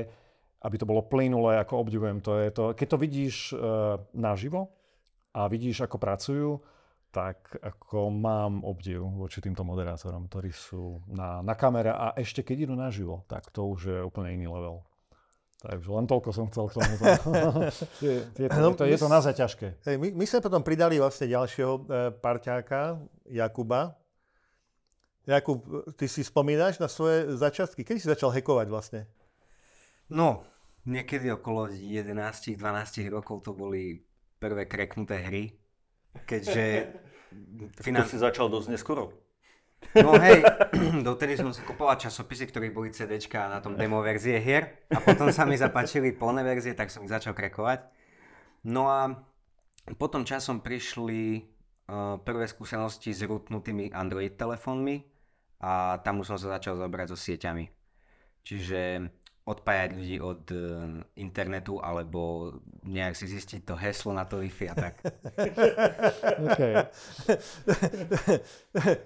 aby 0.57 0.75
to 0.75 0.85
bolo 0.85 1.07
plynulé, 1.07 1.57
ako 1.57 1.81
obdivujem. 1.81 2.19
To 2.21 2.37
je 2.37 2.49
to, 2.51 2.63
keď 2.75 2.87
to 2.91 2.97
vidíš 2.99 3.35
uh, 3.55 3.95
naživo, 4.11 4.77
a 5.37 5.45
vidíš, 5.45 5.85
ako 5.85 5.97
pracujú, 6.01 6.49
tak 7.13 7.61
ako 7.61 8.09
mám 8.09 8.65
obdiv 8.65 9.05
voči 9.05 9.37
týmto 9.37 9.61
moderátorom, 9.61 10.25
ktorí 10.25 10.49
sú 10.49 11.01
na, 11.13 11.45
na 11.45 11.53
kamere 11.53 11.93
a 11.93 12.17
ešte 12.17 12.41
keď 12.41 12.67
idú 12.67 12.75
naživo, 12.75 13.21
tak 13.29 13.53
to 13.53 13.69
už 13.69 13.81
je 13.85 13.99
úplne 14.01 14.33
iný 14.33 14.49
level. 14.49 14.81
Takže 15.57 15.89
len 15.89 16.05
toľko 16.05 16.29
som 16.29 16.45
chcel 16.53 16.69
k 16.69 16.73
tomu. 16.77 16.93
je, 18.05 18.13
je, 18.29 18.49
to, 18.49 18.59
no, 18.61 18.69
je, 18.69 18.77
to, 18.77 18.83
je 18.85 18.97
to 19.01 19.09
naozaj 19.09 19.33
ťažké. 19.33 19.67
My, 19.97 20.13
my 20.13 20.25
sme 20.29 20.39
potom 20.45 20.61
pridali 20.61 21.01
vlastne 21.01 21.25
ďalšieho 21.25 21.73
e, 21.73 21.81
parťáka, 22.13 23.01
Jakuba. 23.25 23.97
Jakub, 25.27 25.59
ty 25.99 26.07
si 26.07 26.23
spomínaš 26.23 26.79
na 26.79 26.87
svoje 26.87 27.35
začiatky? 27.35 27.83
Kedy 27.83 27.99
si 27.99 28.07
začal 28.07 28.31
hekovať 28.31 28.67
vlastne? 28.71 29.01
No, 30.07 30.47
niekedy 30.87 31.27
okolo 31.35 31.67
11-12 31.67 32.55
rokov 33.11 33.43
to 33.43 33.51
boli 33.51 34.07
prvé 34.39 34.63
kreknuté 34.63 35.19
hry, 35.27 35.51
keďže... 36.23 36.63
Finan... 37.83 38.07
To 38.07 38.15
si 38.15 38.23
začal 38.23 38.47
dosť 38.47 38.71
neskoro. 38.71 39.11
No 39.99 40.15
hej, 40.15 40.47
dotedy 41.07 41.35
som 41.35 41.51
si 41.51 41.59
kupoval 41.59 41.99
časopisy, 41.99 42.47
ktorých 42.47 42.71
boli 42.71 42.95
CDčka 42.95 43.51
na 43.51 43.59
tom 43.59 43.75
demo 43.75 43.99
verzie 43.99 44.39
hier 44.39 44.87
a 44.95 45.03
potom 45.03 45.27
sa 45.27 45.43
mi 45.43 45.59
zapáčili 45.59 46.15
plné 46.15 46.39
verzie, 46.41 46.71
tak 46.71 46.87
som 46.87 47.03
ich 47.03 47.11
začal 47.11 47.35
krekovať. 47.35 47.83
No 48.63 48.87
a 48.87 49.11
potom 49.99 50.23
časom 50.23 50.63
prišli 50.63 51.43
uh, 51.91 52.15
prvé 52.23 52.47
skúsenosti 52.47 53.11
s 53.11 53.27
rutnutými 53.27 53.91
Android 53.91 54.33
telefónmi 54.39 55.16
a 55.61 55.97
tam 56.05 56.21
už 56.21 56.27
som 56.33 56.37
sa 56.37 56.57
začal 56.57 56.77
zabrať 56.77 57.13
so 57.13 57.17
sieťami. 57.17 57.69
Čiže 58.45 59.09
odpájať 59.47 59.89
ľudí 59.95 60.19
od 60.19 60.43
uh, 60.51 60.59
internetu 61.15 61.79
alebo 61.79 62.51
nejak 62.83 63.15
si 63.15 63.31
zistiť 63.31 63.63
to 63.63 63.79
heslo 63.79 64.11
na 64.11 64.27
to 64.27 64.43
Wi-Fi 64.43 64.75
a 64.75 64.75
tak. 64.75 64.99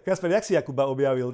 Kasper, 0.02 0.30
jak 0.34 0.46
si 0.46 0.58
Jakuba 0.58 0.90
objavil? 0.90 1.30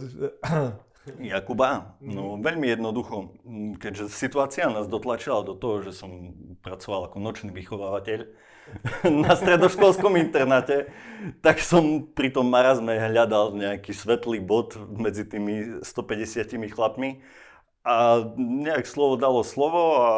Jakuba? 1.24 1.96
No 2.04 2.36
veľmi 2.36 2.68
jednoducho. 2.68 3.32
Keďže 3.80 4.12
situácia 4.12 4.68
nás 4.68 4.92
dotlačila 4.92 5.40
do 5.40 5.56
toho, 5.56 5.88
že 5.88 5.96
som 5.96 6.36
pracoval 6.60 7.08
ako 7.08 7.24
nočný 7.24 7.56
vychovávateľ 7.56 8.28
na 9.26 9.34
stredoškolskom 9.36 10.18
internáte, 10.18 10.92
tak 11.42 11.60
som 11.64 12.06
pri 12.06 12.30
tom 12.30 12.48
marazme 12.48 12.94
hľadal 12.94 13.56
nejaký 13.58 13.92
svetlý 13.94 14.40
bod 14.44 14.78
medzi 14.92 15.26
tými 15.26 15.82
150 15.82 16.72
chlapmi 16.72 17.22
a 17.88 18.20
nejak 18.38 18.84
slovo 18.84 19.16
dalo 19.16 19.42
slovo 19.48 19.82
a 20.04 20.10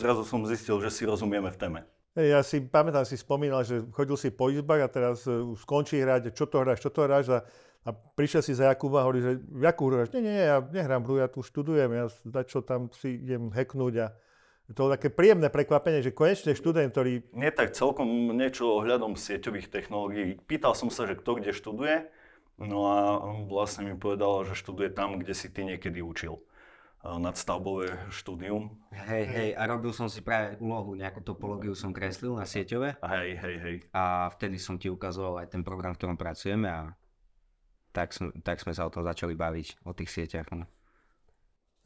zrazu 0.00 0.24
som 0.24 0.48
zistil, 0.48 0.80
že 0.80 0.88
si 0.88 1.04
rozumieme 1.04 1.52
v 1.52 1.60
téme. 1.60 1.80
Ja 2.18 2.42
si 2.42 2.58
pamätám, 2.58 3.06
si 3.06 3.14
spomínal, 3.14 3.62
že 3.62 3.84
chodil 3.94 4.18
si 4.18 4.34
po 4.34 4.50
izbách 4.50 4.82
a 4.82 4.88
teraz 4.90 5.22
uh, 5.28 5.54
skončí 5.54 6.02
hrať, 6.02 6.34
čo 6.34 6.50
to 6.50 6.58
hráš, 6.64 6.82
čo 6.82 6.90
to 6.90 7.06
hráš 7.06 7.30
a, 7.30 7.38
a 7.86 7.94
prišiel 7.94 8.42
si 8.42 8.58
za 8.58 8.74
Jakuba 8.74 9.04
a 9.04 9.06
hovorí, 9.06 9.22
že 9.22 9.38
Jakub 9.62 9.94
hráš? 9.94 10.10
Nie, 10.10 10.26
nie, 10.26 10.34
nie, 10.34 10.46
ja 10.50 10.58
nehrám 10.58 11.06
hru, 11.06 11.22
ja 11.22 11.30
tu 11.30 11.46
študujem, 11.46 11.94
ja 11.94 12.10
čo 12.42 12.58
tam 12.64 12.90
si 12.90 13.22
idem 13.22 13.54
hacknúť 13.54 13.94
a 14.02 14.06
to 14.74 14.84
bolo 14.84 14.94
také 14.94 15.08
príjemné 15.08 15.48
prekvapenie, 15.48 16.04
že 16.04 16.12
konečne 16.12 16.52
študent, 16.52 16.92
ktorý... 16.92 17.24
Nie 17.32 17.48
tak 17.48 17.72
celkom 17.72 18.36
niečo 18.36 18.84
ohľadom 18.84 19.16
sieťových 19.16 19.72
technológií. 19.72 20.36
Pýtal 20.44 20.76
som 20.76 20.92
sa, 20.92 21.08
že 21.08 21.16
kto 21.16 21.40
kde 21.40 21.56
študuje, 21.56 21.96
no 22.60 22.78
a 22.84 22.96
vlastne 23.48 23.88
mi 23.88 23.96
povedal, 23.96 24.44
že 24.44 24.60
študuje 24.60 24.92
tam, 24.92 25.16
kde 25.16 25.32
si 25.32 25.48
ty 25.48 25.64
niekedy 25.64 26.04
učil 26.04 26.44
nadstavbové 26.98 28.10
štúdium. 28.10 28.74
Hej, 28.90 29.24
hej, 29.30 29.50
a 29.54 29.62
robil 29.70 29.94
som 29.94 30.10
si 30.10 30.18
práve 30.18 30.58
úlohu, 30.58 30.98
nejakú 30.98 31.22
topológiu 31.22 31.72
som 31.72 31.94
kreslil 31.94 32.34
na 32.34 32.42
sieťové. 32.42 32.98
Hej, 33.00 33.30
hej, 33.38 33.56
hej. 33.62 33.76
A 33.94 34.26
vtedy 34.34 34.58
som 34.58 34.76
ti 34.76 34.90
ukazoval 34.90 35.46
aj 35.46 35.54
ten 35.54 35.62
program, 35.62 35.94
v 35.94 36.02
ktorom 36.02 36.18
pracujeme 36.18 36.66
a 36.66 36.92
tak, 37.94 38.12
tak 38.42 38.58
sme 38.60 38.74
sa 38.74 38.84
o 38.84 38.92
tom 38.92 39.06
začali 39.06 39.32
baviť, 39.38 39.86
o 39.86 39.94
tých 39.94 40.10
sieťach. 40.10 40.50
No. 40.52 40.66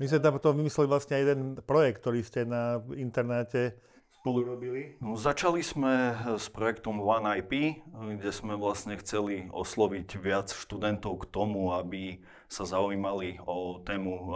My 0.02 0.10
sme 0.10 0.18
tam 0.18 0.34
potom 0.34 0.58
vymysleli 0.58 0.90
vlastne 0.90 1.14
jeden 1.14 1.62
projekt, 1.62 2.02
ktorý 2.02 2.26
ste 2.26 2.42
na 2.42 2.82
internáte 2.98 3.78
spolu 4.18 4.42
robili? 4.42 4.98
No, 4.98 5.14
začali 5.14 5.62
sme 5.62 6.18
s 6.42 6.50
projektom 6.50 6.98
OneIP, 6.98 7.78
kde 8.18 8.30
sme 8.34 8.58
vlastne 8.58 8.98
chceli 8.98 9.46
osloviť 9.54 10.18
viac 10.18 10.50
študentov 10.50 11.22
k 11.22 11.30
tomu, 11.30 11.70
aby 11.70 12.18
sa 12.50 12.66
zaujímali 12.66 13.38
o 13.46 13.78
tému 13.78 14.10
e, 14.10 14.26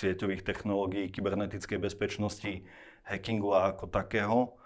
sieťových 0.00 0.48
technológií, 0.48 1.12
kybernetickej 1.12 1.76
bezpečnosti, 1.76 2.64
hackingu 3.04 3.52
a 3.52 3.76
ako 3.76 3.84
takého. 3.84 4.56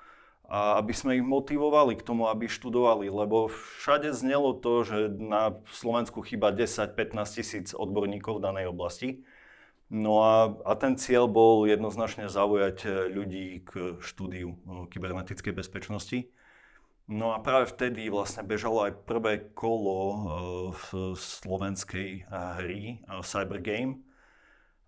A 0.47 0.78
aby 0.78 0.94
sme 0.94 1.18
ich 1.18 1.26
motivovali 1.26 1.99
k 1.99 2.06
tomu, 2.06 2.30
aby 2.30 2.47
študovali, 2.47 3.11
lebo 3.11 3.50
všade 3.50 4.14
znelo 4.14 4.54
to, 4.62 4.87
že 4.87 5.11
na 5.11 5.59
Slovensku 5.75 6.23
chýba 6.23 6.54
10-15 6.54 7.35
tisíc 7.35 7.68
odborníkov 7.75 8.38
v 8.38 8.44
danej 8.47 8.71
oblasti 8.71 9.26
No 9.93 10.25
a, 10.25 10.49
a 10.64 10.73
ten 10.81 10.97
cieľ 10.97 11.29
bol 11.29 11.69
jednoznačne 11.69 12.33
zaujať 12.33 12.79
e, 12.83 12.91
ľudí 13.12 13.47
k 13.69 14.00
štúdiu 14.00 14.57
e, 14.57 14.59
kybernetickej 14.88 15.53
bezpečnosti. 15.53 16.33
No 17.05 17.37
a 17.37 17.45
práve 17.45 17.69
vtedy 17.69 18.09
vlastne 18.09 18.49
bežalo 18.49 18.88
aj 18.88 19.05
prvé 19.05 19.53
kolo 19.53 20.00
e, 20.00 20.19
v 20.73 20.87
slovenskej 21.12 22.25
hry 22.33 23.05
Cyber 23.21 23.61
Game. 23.61 24.09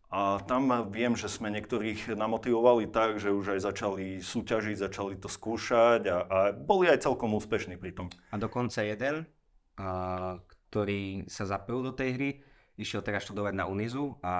A 0.08 0.40
tam 0.48 0.70
viem, 0.88 1.12
že 1.12 1.28
sme 1.28 1.52
niektorých 1.52 2.16
namotivovali 2.16 2.88
tak, 2.88 3.20
že 3.20 3.34
už 3.34 3.58
aj 3.58 3.60
začali 3.68 4.24
súťažiť, 4.24 4.80
začali 4.80 5.20
to 5.20 5.28
skúšať 5.28 6.02
a, 6.08 6.16
a 6.24 6.38
boli 6.56 6.88
aj 6.88 7.04
celkom 7.04 7.36
úspešní 7.36 7.76
pri 7.76 7.92
tom. 7.92 8.06
A 8.32 8.40
dokonca 8.40 8.80
jeden, 8.80 9.28
a, 9.76 10.40
ktorý 10.40 11.28
sa 11.28 11.44
zapojil 11.44 11.90
do 11.90 11.92
tej 11.92 12.10
hry, 12.16 12.30
išiel 12.76 13.00
teraz 13.00 13.24
študovať 13.24 13.54
na 13.56 13.64
Unizu 13.68 14.16
a 14.20 14.34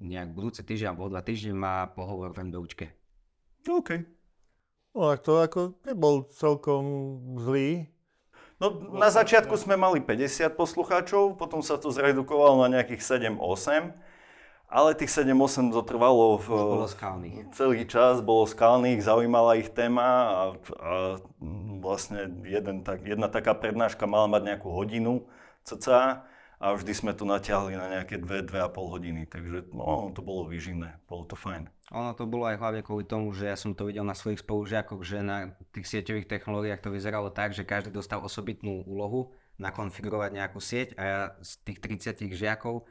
nejak 0.00 0.34
budúce 0.34 0.64
týždeň 0.64 0.92
alebo 0.92 1.12
dva 1.12 1.22
týždne 1.22 1.54
má 1.54 1.88
pohovor 1.92 2.34
v 2.34 2.50
MBUčke. 2.50 2.86
OK. 3.68 4.04
No 4.94 5.10
tak 5.10 5.20
to 5.24 5.32
ako 5.40 5.60
nebol 5.84 6.26
celkom 6.30 6.84
zlý. 7.40 7.90
No 8.62 8.70
na 8.94 9.10
začiatku 9.10 9.58
sme 9.58 9.74
mali 9.74 9.98
50 9.98 10.54
poslucháčov, 10.54 11.34
potom 11.34 11.60
sa 11.60 11.74
to 11.76 11.90
zredukovalo 11.90 12.64
na 12.64 12.78
nejakých 12.78 13.20
7-8. 13.34 13.90
Ale 14.74 14.96
tých 14.96 15.12
7-8 15.12 15.70
to 15.70 15.86
trvalo 15.86 16.40
v, 16.40 16.48
bolo 16.50 16.88
skalných. 16.90 17.54
celý 17.54 17.86
čas, 17.86 18.18
bolo 18.18 18.42
skalných, 18.42 19.06
zaujímala 19.06 19.60
ich 19.60 19.70
téma 19.70 20.02
a, 20.02 20.42
a 20.82 20.92
vlastne 21.78 22.42
jeden, 22.42 22.82
tak, 22.82 23.06
jedna 23.06 23.30
taká 23.30 23.54
prednáška 23.54 24.08
mala 24.08 24.26
mať 24.26 24.42
nejakú 24.50 24.72
hodinu 24.74 25.30
cca 25.62 26.26
a 26.64 26.72
vždy 26.72 26.96
sme 26.96 27.12
to 27.12 27.28
natiahli 27.28 27.76
na 27.76 27.92
nejaké 27.92 28.16
2-2,5 28.16 28.72
hodiny, 28.72 29.28
takže 29.28 29.68
no, 29.76 30.08
to 30.16 30.24
bolo 30.24 30.48
výživné, 30.48 30.96
bolo 31.04 31.28
to 31.28 31.36
fajn. 31.36 31.68
Ono 31.92 32.16
to 32.16 32.24
bolo 32.24 32.48
aj 32.48 32.56
hlavne 32.56 32.80
kvôli 32.80 33.04
tomu, 33.04 33.36
že 33.36 33.52
ja 33.52 33.56
som 33.60 33.76
to 33.76 33.84
videl 33.84 34.00
na 34.00 34.16
svojich 34.16 34.40
spolužiakoch, 34.40 35.04
že 35.04 35.20
na 35.20 35.52
tých 35.76 35.84
sieťových 35.84 36.24
technológiách 36.24 36.80
to 36.80 36.88
vyzeralo 36.88 37.28
tak, 37.28 37.52
že 37.52 37.68
každý 37.68 37.92
dostal 37.92 38.24
osobitnú 38.24 38.80
úlohu 38.88 39.36
nakonfigurovať 39.60 40.30
nejakú 40.32 40.56
sieť 40.56 40.96
a 40.96 41.02
ja 41.04 41.20
z 41.44 41.60
tých 41.68 41.78
30 41.84 42.32
žiakov, 42.32 42.88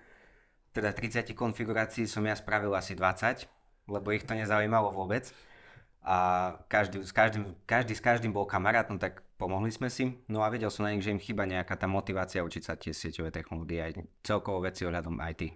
teda 0.78 0.94
30 0.94 1.34
konfigurácií 1.34 2.06
som 2.06 2.22
ja 2.30 2.38
spravil 2.38 2.78
asi 2.78 2.94
20, 2.94 3.50
lebo 3.90 4.14
ich 4.14 4.22
to 4.22 4.38
nezaujímalo 4.38 4.94
vôbec 4.94 5.34
a 6.06 6.18
každý, 6.70 7.02
s 7.02 7.10
každým, 7.10 7.58
každý 7.66 7.98
s 7.98 8.06
každým 8.06 8.30
bol 8.30 8.46
kamarátom, 8.46 9.02
tak 9.02 9.26
pomohli 9.44 9.68
sme 9.76 9.92
si. 9.92 10.08
No 10.32 10.40
a 10.40 10.48
vedel 10.48 10.72
som 10.72 10.88
na 10.88 10.96
nich, 10.96 11.04
že 11.04 11.12
im 11.12 11.20
chýba 11.20 11.44
nejaká 11.44 11.76
tá 11.76 11.84
motivácia 11.84 12.40
učiť 12.40 12.64
sa 12.64 12.80
tie 12.80 12.96
sieťové 12.96 13.28
technológie 13.36 13.84
aj 13.84 14.00
celkovo 14.24 14.64
veci 14.64 14.88
ohľadom 14.88 15.20
IT. 15.20 15.52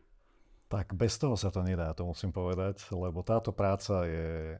Tak 0.67 0.99
bez 0.99 1.15
toho 1.15 1.39
sa 1.39 1.47
to 1.47 1.63
nedá, 1.63 1.95
to 1.95 2.03
musím 2.03 2.35
povedať, 2.35 2.83
lebo 2.91 3.23
táto 3.23 3.55
práca 3.55 4.03
je 4.03 4.59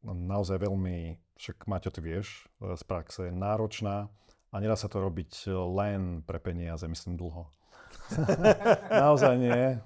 naozaj 0.00 0.64
veľmi, 0.64 1.20
však 1.36 1.68
Maťo, 1.68 1.92
ty 1.92 2.00
vieš, 2.00 2.48
z 2.56 2.82
praxe 2.88 3.28
náročná 3.28 4.08
a 4.48 4.56
nedá 4.56 4.72
sa 4.80 4.88
to 4.88 4.96
robiť 5.04 5.52
len 5.76 6.24
pre 6.24 6.40
peniaze, 6.40 6.88
myslím 6.88 7.20
dlho. 7.20 7.52
Naozaj 9.02 9.34
nie, 9.38 9.78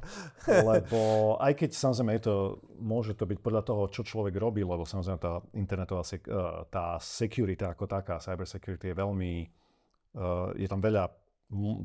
lebo 0.47 1.01
aj 1.41 1.53
keď 1.57 1.71
samozrejme 1.73 2.13
je 2.21 2.25
to, 2.25 2.37
môže 2.81 3.13
to 3.17 3.25
byť 3.25 3.39
podľa 3.41 3.63
toho, 3.65 3.83
čo 3.89 4.03
človek 4.05 4.35
robí, 4.37 4.65
lebo 4.65 4.85
samozrejme 4.85 5.21
tá 5.21 5.41
internetová 5.57 6.05
sek- 6.05 6.29
eh, 6.29 6.65
tá 6.69 7.01
security 7.01 7.65
ako 7.65 7.89
taká, 7.89 8.21
cyber 8.21 8.49
security 8.49 8.93
je 8.93 8.97
veľmi, 8.97 9.33
eh, 9.45 10.49
je 10.57 10.69
tam 10.69 10.81
veľa 10.81 11.09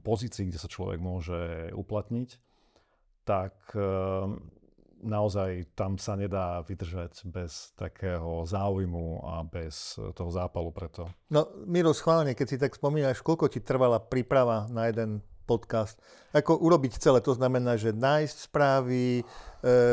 pozícií, 0.05 0.45
kde 0.47 0.61
sa 0.61 0.69
človek 0.69 1.01
môže 1.01 1.73
uplatniť, 1.73 2.29
tak 3.25 3.55
eh, 3.73 4.29
naozaj 5.05 5.77
tam 5.77 6.01
sa 6.01 6.17
nedá 6.17 6.63
vydržať 6.65 7.27
bez 7.29 7.75
takého 7.77 8.47
záujmu 8.47 9.21
a 9.21 9.45
bez 9.45 9.99
toho 10.17 10.31
zápalu 10.33 10.73
preto. 10.73 11.05
No, 11.29 11.45
Miro, 11.67 11.93
schválne, 11.93 12.33
keď 12.33 12.47
si 12.47 12.57
tak 12.57 12.73
spomínaš, 12.73 13.21
koľko 13.21 13.51
ti 13.51 13.61
trvala 13.61 14.01
príprava 14.01 14.65
na 14.71 14.89
jeden 14.89 15.21
podcast. 15.45 16.01
Ako 16.33 16.57
urobiť 16.57 16.97
celé, 16.97 17.21
to 17.21 17.37
znamená, 17.37 17.77
že 17.77 17.93
nájsť 17.93 18.37
správy, 18.49 19.21
e, 19.21 19.23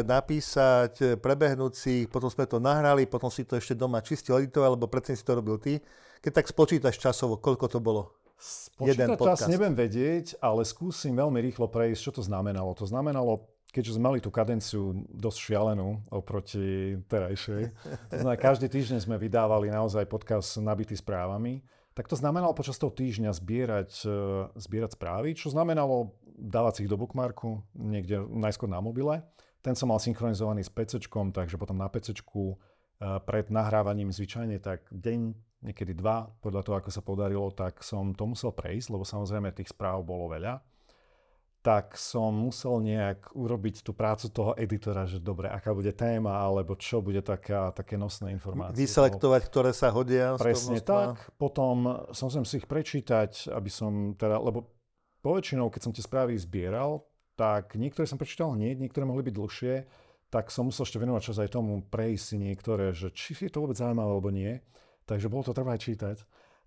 napísať, 0.02 0.92
e, 0.98 1.06
prebehnúť 1.20 1.72
si 1.76 1.92
ich, 2.04 2.08
potom 2.08 2.32
sme 2.32 2.48
to 2.48 2.58
nahrali, 2.58 3.04
potom 3.04 3.28
si 3.28 3.44
to 3.44 3.60
ešte 3.60 3.76
doma 3.76 4.00
čistil, 4.00 4.40
editoval, 4.40 4.74
alebo 4.74 4.88
predtým 4.88 5.14
si 5.14 5.22
to 5.22 5.36
robil 5.36 5.60
ty. 5.60 5.78
Keď 6.24 6.32
tak 6.32 6.46
spočítaš 6.48 6.96
časovo, 6.96 7.36
koľko 7.36 7.68
to 7.68 7.78
bolo? 7.78 8.16
Spočítať 8.42 9.14
čas 9.22 9.46
neviem 9.46 9.70
vedieť, 9.70 10.42
ale 10.42 10.66
skúsim 10.66 11.14
veľmi 11.14 11.38
rýchlo 11.38 11.70
prejsť, 11.70 12.00
čo 12.02 12.12
to 12.18 12.22
znamenalo. 12.26 12.74
To 12.74 12.90
znamenalo, 12.90 13.46
keďže 13.70 13.94
sme 13.94 14.10
mali 14.10 14.18
tú 14.18 14.34
kadenciu 14.34 14.98
dosť 15.14 15.38
šialenú 15.38 16.02
oproti 16.10 16.98
terajšej, 17.06 17.62
to 18.10 18.14
znamená, 18.18 18.34
každý 18.34 18.66
týždeň 18.66 18.98
sme 18.98 19.14
vydávali 19.14 19.70
naozaj 19.70 20.10
podcast 20.10 20.58
nabitý 20.58 20.98
správami, 20.98 21.62
tak 21.92 22.08
to 22.08 22.16
znamenalo 22.16 22.56
počas 22.56 22.80
toho 22.80 22.92
týždňa 22.92 23.36
zbierať, 23.36 23.90
e, 24.04 24.18
zbierať 24.56 24.96
správy, 24.96 25.36
čo 25.36 25.52
znamenalo 25.52 26.16
dávať 26.36 26.72
si 26.72 26.80
ich 26.86 26.92
do 26.92 26.96
bookmarku 26.96 27.60
niekde 27.76 28.24
najskôr 28.24 28.66
na 28.66 28.80
mobile. 28.80 29.20
Ten 29.62 29.78
som 29.78 29.92
mal 29.92 30.00
synchronizovaný 30.02 30.66
s 30.66 30.72
PC, 30.72 31.04
takže 31.06 31.60
potom 31.60 31.76
na 31.76 31.92
PC 31.92 32.16
e, 32.16 32.54
pred 33.22 33.46
nahrávaním 33.52 34.08
zvyčajne 34.08 34.56
tak 34.58 34.88
deň, 34.88 35.20
niekedy 35.68 35.92
dva, 35.92 36.32
podľa 36.40 36.62
toho, 36.64 36.76
ako 36.80 36.90
sa 36.90 37.04
podarilo, 37.04 37.52
tak 37.52 37.84
som 37.84 38.16
to 38.16 38.24
musel 38.26 38.50
prejsť, 38.50 38.88
lebo 38.90 39.04
samozrejme 39.04 39.54
tých 39.54 39.70
správ 39.70 40.02
bolo 40.02 40.32
veľa 40.32 40.71
tak 41.62 41.94
som 41.94 42.34
musel 42.34 42.82
nejak 42.82 43.38
urobiť 43.38 43.86
tú 43.86 43.94
prácu 43.94 44.26
toho 44.34 44.52
editora, 44.58 45.06
že 45.06 45.22
dobre, 45.22 45.46
aká 45.46 45.70
bude 45.70 45.94
téma, 45.94 46.42
alebo 46.42 46.74
čo 46.74 46.98
bude 46.98 47.22
taká, 47.22 47.70
také 47.70 47.94
nosné 47.94 48.34
informácie. 48.34 48.82
Vyselektovať, 48.82 49.42
ktoré 49.46 49.70
sa 49.70 49.94
hodia. 49.94 50.34
Presne 50.34 50.82
tak. 50.82 51.22
Potom 51.38 52.02
som 52.10 52.26
musel 52.26 52.42
si 52.42 52.58
ich 52.58 52.66
prečítať, 52.66 53.46
aby 53.54 53.70
som 53.70 54.18
teda, 54.18 54.42
lebo 54.42 54.74
poväčšinou, 55.22 55.70
keď 55.70 55.80
som 55.86 55.94
tie 55.94 56.02
správy 56.02 56.34
zbieral, 56.34 57.06
tak 57.38 57.78
niektoré 57.78 58.10
som 58.10 58.18
prečítal 58.18 58.58
hneď, 58.58 58.82
niektoré 58.82 59.06
mohli 59.06 59.22
byť 59.22 59.34
dlhšie, 59.38 59.74
tak 60.34 60.50
som 60.50 60.66
musel 60.66 60.82
ešte 60.82 60.98
venovať 60.98 61.22
čas 61.30 61.38
aj 61.46 61.54
tomu, 61.54 61.78
prejsť 61.86 62.24
si 62.26 62.36
niektoré, 62.42 62.90
že 62.90 63.14
či 63.14 63.38
je 63.38 63.52
to 63.54 63.62
vôbec 63.62 63.78
zaujímavé 63.78 64.10
alebo 64.10 64.34
nie. 64.34 64.58
Takže 65.06 65.30
bolo 65.30 65.46
to 65.46 65.54
trvať 65.54 65.78
čítať. 65.78 66.16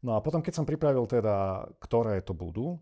No 0.07 0.15
a 0.15 0.23
potom, 0.23 0.39
keď 0.39 0.63
som 0.63 0.69
pripravil 0.69 1.03
teda, 1.03 1.67
ktoré 1.83 2.23
to 2.23 2.31
budú, 2.31 2.79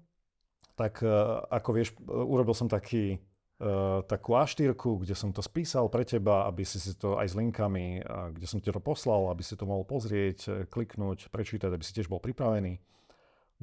tak 0.73 1.05
e, 1.05 1.09
ako 1.53 1.69
vieš, 1.73 1.89
e, 1.93 2.09
urobil 2.09 2.57
som 2.57 2.67
taký, 2.69 3.21
uh, 3.61 4.01
takú 4.09 4.35
a 4.35 4.43
kde 4.43 5.15
som 5.15 5.29
to 5.31 5.39
spísal 5.39 5.87
pre 5.87 6.03
teba, 6.03 6.49
aby 6.49 6.65
si 6.65 6.81
si 6.81 6.97
to 6.97 7.15
aj 7.15 7.31
s 7.31 7.37
linkami, 7.37 8.03
kde 8.33 8.47
som 8.49 8.59
ti 8.59 8.73
to 8.73 8.81
poslal, 8.83 9.31
aby 9.31 9.45
si 9.45 9.55
to 9.55 9.63
mohol 9.63 9.85
pozrieť, 9.87 10.67
kliknúť, 10.67 11.31
prečítať, 11.31 11.71
aby 11.71 11.83
si 11.85 11.95
tiež 11.95 12.11
bol 12.11 12.19
pripravený. 12.19 12.81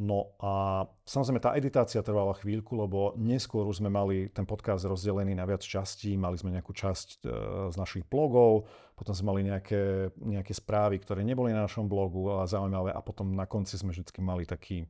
No 0.00 0.32
a 0.40 0.86
samozrejme 1.04 1.44
tá 1.44 1.52
editácia 1.60 2.00
trvala 2.00 2.32
chvíľku, 2.40 2.72
lebo 2.72 3.12
neskôr 3.20 3.68
už 3.68 3.84
sme 3.84 3.92
mali 3.92 4.32
ten 4.32 4.48
podcast 4.48 4.88
rozdelený 4.88 5.36
na 5.36 5.44
viac 5.44 5.60
častí, 5.60 6.16
mali 6.16 6.40
sme 6.40 6.56
nejakú 6.56 6.72
časť 6.72 7.08
e, 7.20 7.28
z 7.68 7.76
našich 7.76 8.08
blogov, 8.08 8.64
potom 8.96 9.12
sme 9.12 9.36
mali 9.36 9.52
nejaké, 9.52 10.08
nejaké 10.16 10.56
správy, 10.56 11.04
ktoré 11.04 11.20
neboli 11.20 11.52
na 11.52 11.68
našom 11.68 11.84
blogu, 11.84 12.32
ale 12.32 12.48
zaujímavé 12.48 12.96
a 12.96 13.04
potom 13.04 13.36
na 13.36 13.44
konci 13.44 13.76
sme 13.76 13.92
vždy 13.92 14.08
mali 14.24 14.48
taký 14.48 14.88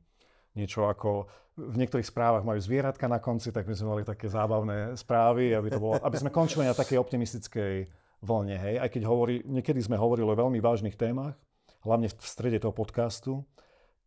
niečo 0.55 0.87
ako 0.87 1.27
v 1.59 1.75
niektorých 1.77 2.07
správach 2.07 2.47
majú 2.47 2.59
zvieratka 2.63 3.05
na 3.11 3.19
konci, 3.19 3.51
tak 3.51 3.67
my 3.67 3.75
sme 3.75 3.87
mali 3.91 4.03
také 4.07 4.31
zábavné 4.31 4.95
správy, 4.95 5.51
aby, 5.51 5.67
to 5.67 5.79
bolo, 5.83 5.99
aby 5.99 6.17
sme 6.17 6.31
končili 6.31 6.63
na 6.63 6.75
takej 6.75 6.97
optimistickej 6.97 7.91
vlne. 8.23 8.55
Hej? 8.55 8.75
Aj 8.79 8.89
keď 8.89 9.03
hovorí, 9.05 9.43
niekedy 9.43 9.83
sme 9.83 9.99
hovorili 9.99 10.25
o 10.31 10.39
veľmi 10.39 10.63
vážnych 10.63 10.95
témach, 10.95 11.35
hlavne 11.83 12.07
v 12.07 12.15
strede 12.23 12.57
toho 12.61 12.71
podcastu, 12.71 13.43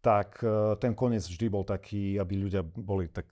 tak 0.01 0.41
e, 0.41 0.77
ten 0.81 0.97
koniec 0.97 1.25
vždy 1.27 1.47
bol 1.53 1.65
taký, 1.65 2.17
aby 2.17 2.49
ľudia 2.49 2.63
boli 2.65 3.09
tak 3.13 3.29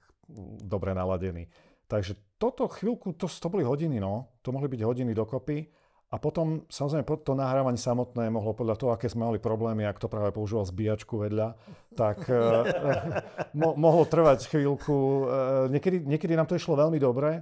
dobre 0.60 0.92
naladení. 0.92 1.48
Takže 1.88 2.16
toto 2.40 2.68
chvíľku, 2.68 3.12
to, 3.16 3.28
to 3.28 3.48
boli 3.52 3.62
hodiny, 3.62 4.00
no. 4.00 4.40
To 4.40 4.50
mohli 4.50 4.68
byť 4.72 4.80
hodiny 4.80 5.12
dokopy. 5.12 5.68
A 6.12 6.20
potom, 6.20 6.68
samozrejme, 6.68 7.08
to 7.24 7.32
nahrávanie 7.32 7.80
samotné 7.80 8.28
mohlo 8.28 8.52
podľa 8.52 8.76
toho, 8.76 8.90
aké 8.92 9.08
sme 9.08 9.32
mali 9.32 9.40
problémy, 9.40 9.88
ak 9.88 9.96
to 9.96 10.12
práve 10.12 10.28
používal 10.28 10.68
zbíjačku 10.68 11.16
vedľa, 11.16 11.56
tak 11.96 12.28
eh, 12.28 12.68
mo- 13.60 13.76
mohlo 13.80 14.04
trvať 14.04 14.52
chvíľku. 14.52 14.92
Eh, 14.92 15.24
niekedy, 15.72 16.04
niekedy 16.04 16.36
nám 16.36 16.52
to 16.52 16.60
išlo 16.60 16.76
veľmi 16.76 17.00
dobre, 17.00 17.40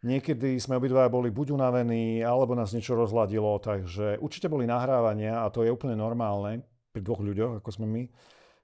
Niekedy 0.00 0.56
sme 0.56 0.80
obidvaja 0.80 1.12
boli 1.12 1.28
buď 1.28 1.52
unavení, 1.52 2.24
alebo 2.24 2.56
nás 2.56 2.72
niečo 2.72 2.96
rozladilo, 2.96 3.60
takže 3.60 4.16
určite 4.16 4.48
boli 4.48 4.64
nahrávania, 4.64 5.44
a 5.44 5.52
to 5.52 5.60
je 5.60 5.68
úplne 5.68 5.92
normálne 5.92 6.64
pri 6.88 7.04
dvoch 7.04 7.20
ľuďoch, 7.20 7.60
ako 7.60 7.68
sme 7.68 7.84
my, 7.84 8.02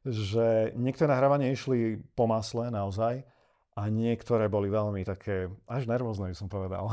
že 0.08 0.72
niektoré 0.80 1.12
nahrávania 1.12 1.52
išli 1.52 2.00
po 2.16 2.24
masle 2.24 2.72
naozaj, 2.72 3.20
a 3.76 3.92
niektoré 3.92 4.48
boli 4.48 4.72
veľmi 4.72 5.04
také, 5.04 5.52
až 5.68 5.84
nervózne 5.84 6.32
by 6.32 6.36
som 6.36 6.48
povedal. 6.48 6.88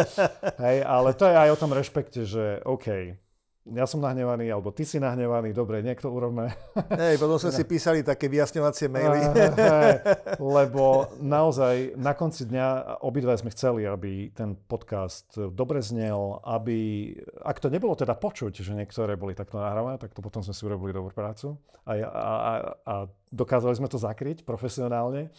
Hej, 0.64 0.80
ale 0.80 1.12
to 1.12 1.28
je 1.28 1.36
aj 1.36 1.48
o 1.52 1.60
tom 1.60 1.76
rešpekte, 1.76 2.24
že 2.24 2.64
OK, 2.64 3.20
ja 3.62 3.86
som 3.86 4.02
nahnevaný, 4.02 4.50
alebo 4.50 4.74
ty 4.74 4.82
si 4.82 4.98
nahnevaný, 4.98 5.54
dobre, 5.54 5.86
niekto 5.86 6.10
urobme. 6.10 6.50
Hej, 6.98 7.22
potom 7.22 7.38
sme 7.38 7.52
si 7.60 7.62
písali 7.62 8.02
také 8.02 8.26
vyjasňovacie 8.26 8.90
maily. 8.90 9.20
Hej, 9.54 9.92
lebo 10.40 11.14
naozaj 11.22 11.94
na 11.94 12.16
konci 12.16 12.48
dňa 12.50 12.98
obidva 13.06 13.38
sme 13.38 13.54
chceli, 13.54 13.86
aby 13.86 14.34
ten 14.34 14.56
podcast 14.56 15.36
dobre 15.36 15.78
znel, 15.78 16.42
aby, 16.42 17.12
ak 17.44 17.62
to 17.62 17.70
nebolo 17.70 17.94
teda 17.94 18.18
počuť, 18.18 18.64
že 18.64 18.72
niektoré 18.74 19.14
boli 19.14 19.36
takto 19.36 19.62
nahrávané, 19.62 20.00
tak 20.00 20.10
to 20.10 20.24
potom 20.24 20.42
sme 20.42 20.56
si 20.56 20.64
urobili 20.66 20.90
dobrú 20.96 21.14
prácu 21.14 21.54
a, 21.86 21.92
a, 22.02 22.32
a, 22.34 22.52
a 22.82 22.94
dokázali 23.30 23.78
sme 23.78 23.86
to 23.86 24.00
zakryť 24.00 24.42
profesionálne. 24.42 25.30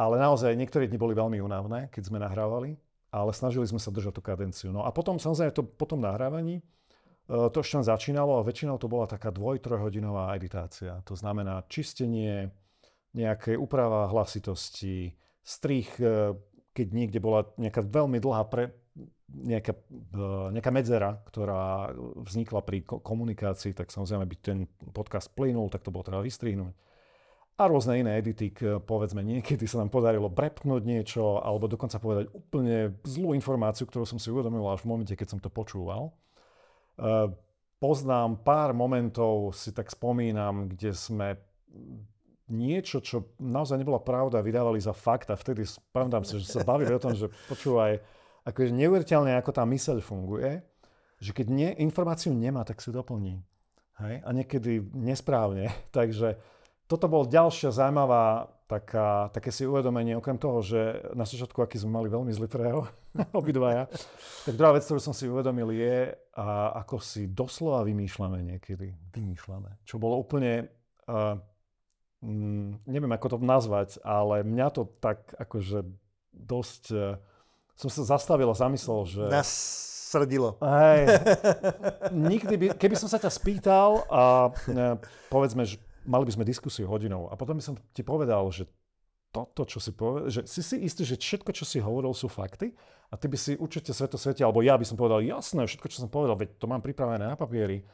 Ale 0.00 0.16
naozaj 0.16 0.56
niektoré 0.56 0.88
dni 0.88 0.96
boli 0.96 1.12
veľmi 1.12 1.44
únavné, 1.44 1.92
keď 1.92 2.08
sme 2.08 2.16
nahrávali, 2.16 2.80
ale 3.12 3.30
snažili 3.36 3.68
sme 3.68 3.76
sa 3.76 3.92
držať 3.92 4.16
tú 4.16 4.22
kadenciu. 4.24 4.72
No 4.72 4.88
a 4.88 4.90
potom 4.96 5.20
samozrejme 5.20 5.52
to, 5.52 5.60
po 5.60 5.84
tom 5.84 6.00
nahrávaní 6.00 6.64
E, 7.30 7.50
to 7.54 7.62
ešte 7.62 7.86
začínalo 7.86 8.42
a 8.42 8.46
väčšinou 8.46 8.76
to 8.82 8.90
bola 8.90 9.06
taká 9.06 9.30
dvoj-trojhodinová 9.30 10.34
editácia. 10.34 10.98
To 11.06 11.14
znamená 11.14 11.62
čistenie, 11.70 12.50
nejaké 13.14 13.54
úprava 13.54 14.10
hlasitosti, 14.10 15.14
strich, 15.42 15.94
e, 16.02 16.34
keď 16.74 16.86
niekde 16.90 17.18
bola 17.22 17.46
nejaká 17.54 17.86
veľmi 17.86 18.18
dlhá 18.18 18.42
pre, 18.50 18.74
nejaká, 19.30 19.78
e, 19.78 20.20
nejaká 20.58 20.70
medzera, 20.74 21.22
ktorá 21.30 21.94
vznikla 22.26 22.60
pri 22.66 22.82
komunikácii, 22.82 23.78
tak 23.78 23.94
samozrejme, 23.94 24.26
by 24.26 24.36
ten 24.42 24.58
podcast 24.90 25.30
plynul, 25.30 25.70
tak 25.70 25.86
to 25.86 25.94
bolo 25.94 26.02
treba 26.02 26.26
vystrihnúť. 26.26 26.74
A 27.60 27.68
rôzne 27.68 28.00
iné 28.00 28.16
edity, 28.16 28.48
povedzme, 28.88 29.20
niekedy 29.20 29.68
sa 29.68 29.84
nám 29.84 29.92
podarilo 29.92 30.32
brepnúť 30.32 30.80
niečo, 30.80 31.44
alebo 31.44 31.68
dokonca 31.68 32.00
povedať 32.00 32.32
úplne 32.32 32.96
zlú 33.04 33.36
informáciu, 33.36 33.84
ktorú 33.84 34.08
som 34.08 34.16
si 34.16 34.32
uvedomil 34.32 34.64
až 34.64 34.80
v 34.80 34.96
momente, 34.96 35.12
keď 35.12 35.36
som 35.36 35.40
to 35.44 35.52
počúval. 35.52 36.16
Eh, 36.96 37.28
poznám 37.76 38.40
pár 38.40 38.72
momentov, 38.72 39.52
si 39.52 39.76
tak 39.76 39.92
spomínam, 39.92 40.72
kde 40.72 40.96
sme 40.96 41.36
niečo, 42.48 43.04
čo 43.04 43.36
naozaj 43.36 43.76
nebola 43.76 44.00
pravda, 44.00 44.40
vydávali 44.40 44.80
za 44.80 44.96
fakt 44.96 45.28
a 45.28 45.36
vtedy 45.36 45.64
pamätám 45.92 46.24
si, 46.24 46.40
že 46.40 46.48
sa 46.48 46.64
bavili 46.64 46.96
o 46.96 47.00
tom, 47.00 47.12
že 47.12 47.28
počúvaj, 47.48 48.00
akože 48.44 48.72
neuveriteľne, 48.72 49.36
ako 49.36 49.52
tá 49.52 49.64
myseľ 49.68 50.00
funguje, 50.00 50.64
že 51.20 51.30
keď 51.36 51.46
nie, 51.52 51.70
informáciu 51.84 52.32
nemá, 52.32 52.64
tak 52.64 52.80
si 52.80 52.88
doplní. 52.88 53.40
Hej? 54.00 54.14
A 54.24 54.28
niekedy 54.32 54.80
nesprávne. 54.96 55.68
Takže 55.96 56.40
toto 56.90 57.06
bol 57.06 57.22
ďalšia 57.30 57.70
zaujímavá 57.70 58.50
taká, 58.66 59.30
také 59.30 59.54
si 59.54 59.62
uvedomenie, 59.62 60.18
okrem 60.18 60.34
toho, 60.34 60.58
že 60.58 60.78
na 61.14 61.22
začiatku, 61.22 61.62
aký 61.62 61.78
sme 61.78 62.02
mali 62.02 62.10
veľmi 62.10 62.34
zlý 62.34 62.50
preho, 62.50 62.90
obidvaja, 63.40 63.86
tak 64.42 64.58
druhá 64.58 64.74
vec, 64.74 64.82
ktorú 64.82 64.98
som 64.98 65.14
si 65.14 65.30
uvedomil 65.30 65.70
je, 65.70 66.10
a 66.34 66.74
ako 66.82 66.98
si 66.98 67.30
doslova 67.30 67.86
vymýšľame 67.86 68.42
niekedy. 68.42 68.94
Vymýšľame. 69.14 69.86
Čo 69.86 70.02
bolo 70.02 70.18
úplne, 70.18 70.66
uh, 71.06 71.38
mm, 72.26 72.86
neviem 72.90 73.10
ako 73.14 73.26
to 73.34 73.36
nazvať, 73.38 74.02
ale 74.02 74.42
mňa 74.42 74.66
to 74.74 74.82
tak 74.98 75.30
akože 75.38 75.86
dosť, 76.34 76.84
uh, 76.94 77.18
som 77.78 77.90
sa 77.90 78.18
zastavil 78.18 78.50
a 78.50 78.58
zamyslel, 78.58 79.06
že... 79.06 79.24
Nás 79.30 79.50
srdilo. 80.10 80.58
Hej, 80.58 81.22
nikdy 82.34 82.54
by, 82.58 82.66
keby 82.74 82.98
som 82.98 83.06
sa 83.06 83.22
ťa 83.22 83.30
spýtal 83.30 84.02
a 84.10 84.50
uh, 84.50 84.98
povedzme, 85.30 85.62
že 85.62 85.78
mali 86.10 86.26
by 86.26 86.34
sme 86.34 86.44
diskusiu 86.44 86.90
hodinou 86.90 87.30
a 87.30 87.38
potom 87.38 87.54
by 87.54 87.62
som 87.62 87.78
ti 87.94 88.02
povedal, 88.02 88.42
že 88.50 88.66
toto, 89.30 89.62
čo 89.62 89.78
si 89.78 89.94
povedal, 89.94 90.26
že 90.26 90.42
si 90.50 90.58
si 90.58 90.76
istý, 90.82 91.06
že 91.06 91.14
všetko, 91.14 91.54
čo 91.54 91.62
si 91.62 91.78
hovoril, 91.78 92.10
sú 92.10 92.26
fakty 92.26 92.74
a 93.10 93.14
ty 93.14 93.30
by 93.30 93.38
si 93.38 93.54
určite 93.54 93.94
sveto 93.94 94.18
svete, 94.18 94.42
alebo 94.42 94.58
ja 94.58 94.74
by 94.74 94.82
som 94.82 94.98
povedal, 94.98 95.22
jasné, 95.22 95.62
všetko, 95.70 95.86
čo 95.86 96.02
som 96.02 96.10
povedal, 96.10 96.34
veď 96.34 96.58
to 96.58 96.66
mám 96.66 96.82
pripravené 96.82 97.30
na 97.30 97.38
papieri. 97.38 97.86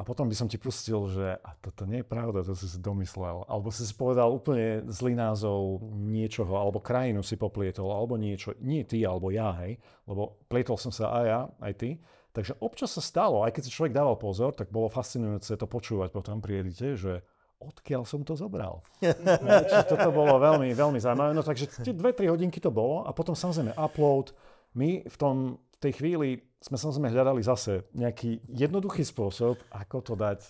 A 0.00 0.04
potom 0.04 0.24
by 0.24 0.32
som 0.32 0.48
ti 0.48 0.56
pustil, 0.56 1.12
že 1.12 1.36
a 1.44 1.52
toto 1.60 1.84
nie 1.84 2.00
je 2.00 2.08
pravda, 2.08 2.40
to 2.40 2.56
si 2.56 2.64
si 2.64 2.80
domyslel. 2.80 3.44
Alebo 3.44 3.68
si 3.68 3.84
si 3.84 3.92
povedal 3.92 4.32
úplne 4.32 4.88
zlý 4.88 5.12
názov 5.12 5.84
niečoho, 5.92 6.56
alebo 6.56 6.80
krajinu 6.80 7.20
si 7.20 7.36
poplietol, 7.36 7.92
alebo 7.92 8.16
niečo. 8.16 8.56
Nie 8.64 8.88
ty, 8.88 9.04
alebo 9.04 9.28
ja, 9.28 9.52
hej. 9.60 9.76
Lebo 10.08 10.40
plietol 10.48 10.80
som 10.80 10.88
sa 10.88 11.12
aj 11.20 11.24
ja, 11.28 11.40
aj 11.60 11.72
ty. 11.76 11.90
Takže 12.32 12.56
občas 12.64 12.96
sa 12.96 13.04
stalo, 13.04 13.44
aj 13.44 13.52
keď 13.52 13.62
si 13.68 13.74
človek 13.76 13.92
dával 13.92 14.16
pozor, 14.16 14.56
tak 14.56 14.72
bolo 14.72 14.88
fascinujúce 14.88 15.52
to 15.52 15.68
počúvať 15.68 16.16
potom 16.16 16.40
pri 16.40 16.64
edite, 16.64 16.96
že 16.96 17.20
odkiaľ 17.60 18.08
som 18.08 18.24
to 18.24 18.32
zobral. 18.32 18.80
Čiže 19.04 19.84
toto 19.92 20.08
bolo 20.10 20.40
veľmi, 20.40 20.72
veľmi 20.72 20.96
zaujímavé. 20.96 21.36
No 21.36 21.44
takže 21.44 21.68
tie 21.84 21.92
dve, 21.92 22.16
tri 22.16 22.32
hodinky 22.32 22.56
to 22.56 22.72
bolo 22.72 23.04
a 23.04 23.12
potom 23.12 23.36
samozrejme 23.36 23.76
upload. 23.76 24.32
My 24.72 25.04
v, 25.04 25.16
tom, 25.20 25.60
v 25.60 25.78
tej 25.78 25.92
chvíli 26.00 26.40
sme 26.60 26.80
samozrejme 26.80 27.12
hľadali 27.12 27.44
zase 27.44 27.84
nejaký 27.92 28.40
jednoduchý 28.48 29.04
spôsob, 29.04 29.60
ako 29.68 29.96
to 30.00 30.14
dať 30.16 30.40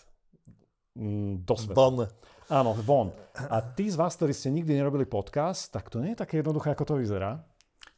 mm, 0.94 1.42
do 1.42 1.54
sveta. 1.58 1.74
Von. 1.74 1.96
Áno, 2.50 2.74
von. 2.82 3.14
A 3.46 3.62
tí 3.62 3.86
z 3.86 3.94
vás, 3.94 4.18
ktorí 4.18 4.34
ste 4.34 4.50
nikdy 4.50 4.74
nerobili 4.74 5.06
podcast, 5.06 5.70
tak 5.70 5.86
to 5.86 6.02
nie 6.02 6.14
je 6.14 6.22
také 6.22 6.42
jednoduché, 6.42 6.74
ako 6.74 6.94
to 6.94 6.94
vyzerá. 6.98 7.42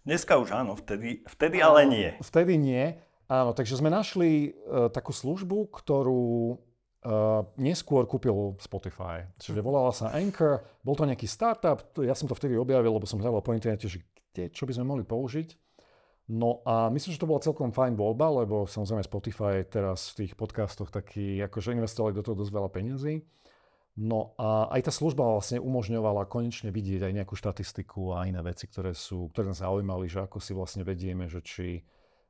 Dneska 0.05 0.37
už 0.37 0.53
áno, 0.53 0.75
vtedy, 0.77 1.25
vtedy 1.25 1.62
ale 1.62 1.88
nie. 1.88 2.09
Vtedy 2.20 2.59
nie. 2.61 2.98
Áno, 3.33 3.57
takže 3.57 3.81
sme 3.81 3.88
našli 3.88 4.53
uh, 4.53 4.92
takú 4.92 5.14
službu, 5.14 5.72
ktorú 5.72 6.61
Uh, 7.02 7.42
neskôr 7.58 8.06
kúpil 8.06 8.54
Spotify. 8.62 9.26
Čiže 9.34 9.58
volala 9.58 9.90
sa 9.90 10.14
Anchor, 10.14 10.62
bol 10.86 10.94
to 10.94 11.02
nejaký 11.02 11.26
startup, 11.26 11.90
ja 11.98 12.14
som 12.14 12.30
to 12.30 12.38
vtedy 12.38 12.54
objavil, 12.54 12.94
lebo 12.94 13.10
som 13.10 13.18
hľadal 13.18 13.42
po 13.42 13.50
internete, 13.50 13.90
že 13.90 14.06
kde, 14.30 14.54
čo 14.54 14.70
by 14.70 14.72
sme 14.78 14.86
mohli 14.86 15.02
použiť. 15.02 15.58
No 16.30 16.62
a 16.62 16.86
myslím, 16.94 17.12
že 17.12 17.18
to 17.18 17.26
bola 17.26 17.42
celkom 17.42 17.74
fajn 17.74 17.98
voľba, 17.98 18.46
lebo 18.46 18.64
samozrejme 18.70 19.02
Spotify 19.02 19.66
teraz 19.66 20.14
v 20.14 20.24
tých 20.24 20.32
podcastoch 20.38 20.94
taký, 20.94 21.42
akože 21.42 21.74
investovali 21.74 22.14
do 22.14 22.22
toho 22.22 22.38
dosť 22.38 22.52
veľa 22.54 22.70
peniazí. 22.70 23.26
No 23.98 24.32
a 24.40 24.72
aj 24.72 24.88
tá 24.88 24.92
služba 24.94 25.20
vlastne 25.20 25.60
umožňovala 25.60 26.24
konečne 26.24 26.72
vidieť 26.72 27.04
aj 27.04 27.12
nejakú 27.12 27.36
štatistiku 27.36 28.16
a 28.16 28.24
iné 28.24 28.40
veci, 28.40 28.64
ktoré 28.64 28.96
sú, 28.96 29.28
ktoré 29.28 29.52
nás 29.52 29.60
zaujímali, 29.60 30.08
že 30.08 30.24
ako 30.24 30.40
si 30.40 30.56
vlastne 30.56 30.80
vedieme, 30.80 31.28
že 31.28 31.44
či 31.44 31.66
e, 31.76 31.82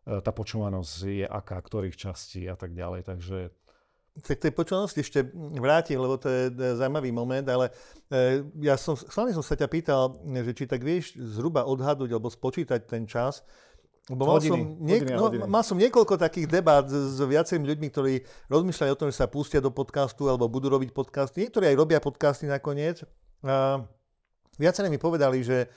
tá 0.03 0.35
počúvanosť 0.35 1.23
je 1.23 1.27
aká, 1.29 1.63
ktorých 1.63 1.95
častí 1.95 2.51
a 2.51 2.59
tak 2.59 2.75
ďalej. 2.75 3.07
Takže 3.07 3.39
sa 4.21 4.37
k 4.37 4.45
tej 4.49 4.53
počúvanosti 4.53 5.01
ešte 5.01 5.25
vrátim, 5.57 5.97
lebo 5.97 6.21
to 6.21 6.29
je 6.29 6.53
zaujímavý 6.77 7.09
moment, 7.09 7.49
ale 7.49 7.73
e, 8.13 8.45
ja 8.61 8.77
som, 8.77 8.93
hlavne 8.93 9.33
som 9.33 9.41
sa 9.41 9.57
ťa 9.57 9.69
pýtal, 9.73 10.21
že 10.21 10.53
či 10.53 10.65
tak 10.69 10.85
vieš 10.85 11.17
zhruba 11.17 11.65
odhadnúť 11.65 12.13
alebo 12.13 12.29
spočítať 12.29 12.85
ten 12.85 13.09
čas, 13.09 13.41
lebo 14.13 14.29
mal, 14.29 14.37
hodiny, 14.37 14.51
som 14.51 14.61
niek- 14.85 15.07
hodiny, 15.09 15.17
no, 15.17 15.25
hodiny. 15.31 15.43
mal 15.49 15.65
som 15.65 15.79
niekoľko 15.79 16.21
takých 16.21 16.51
debát 16.51 16.85
s, 16.91 17.17
s 17.17 17.19
viacerými 17.23 17.65
ľuďmi, 17.71 17.89
ktorí 17.89 18.15
rozmýšľajú 18.51 18.91
o 18.93 19.01
tom, 19.01 19.09
že 19.09 19.17
sa 19.17 19.31
pustia 19.31 19.65
do 19.65 19.73
podcastu 19.73 20.27
alebo 20.27 20.51
budú 20.51 20.69
robiť 20.69 20.91
podcasty. 20.91 21.47
Niektorí 21.47 21.71
aj 21.71 21.77
robia 21.79 22.03
podcasty 22.03 22.51
nakoniec. 22.51 23.07
A 23.47 23.81
viacerí 24.59 24.91
mi 24.91 24.99
povedali, 24.99 25.47
že 25.47 25.71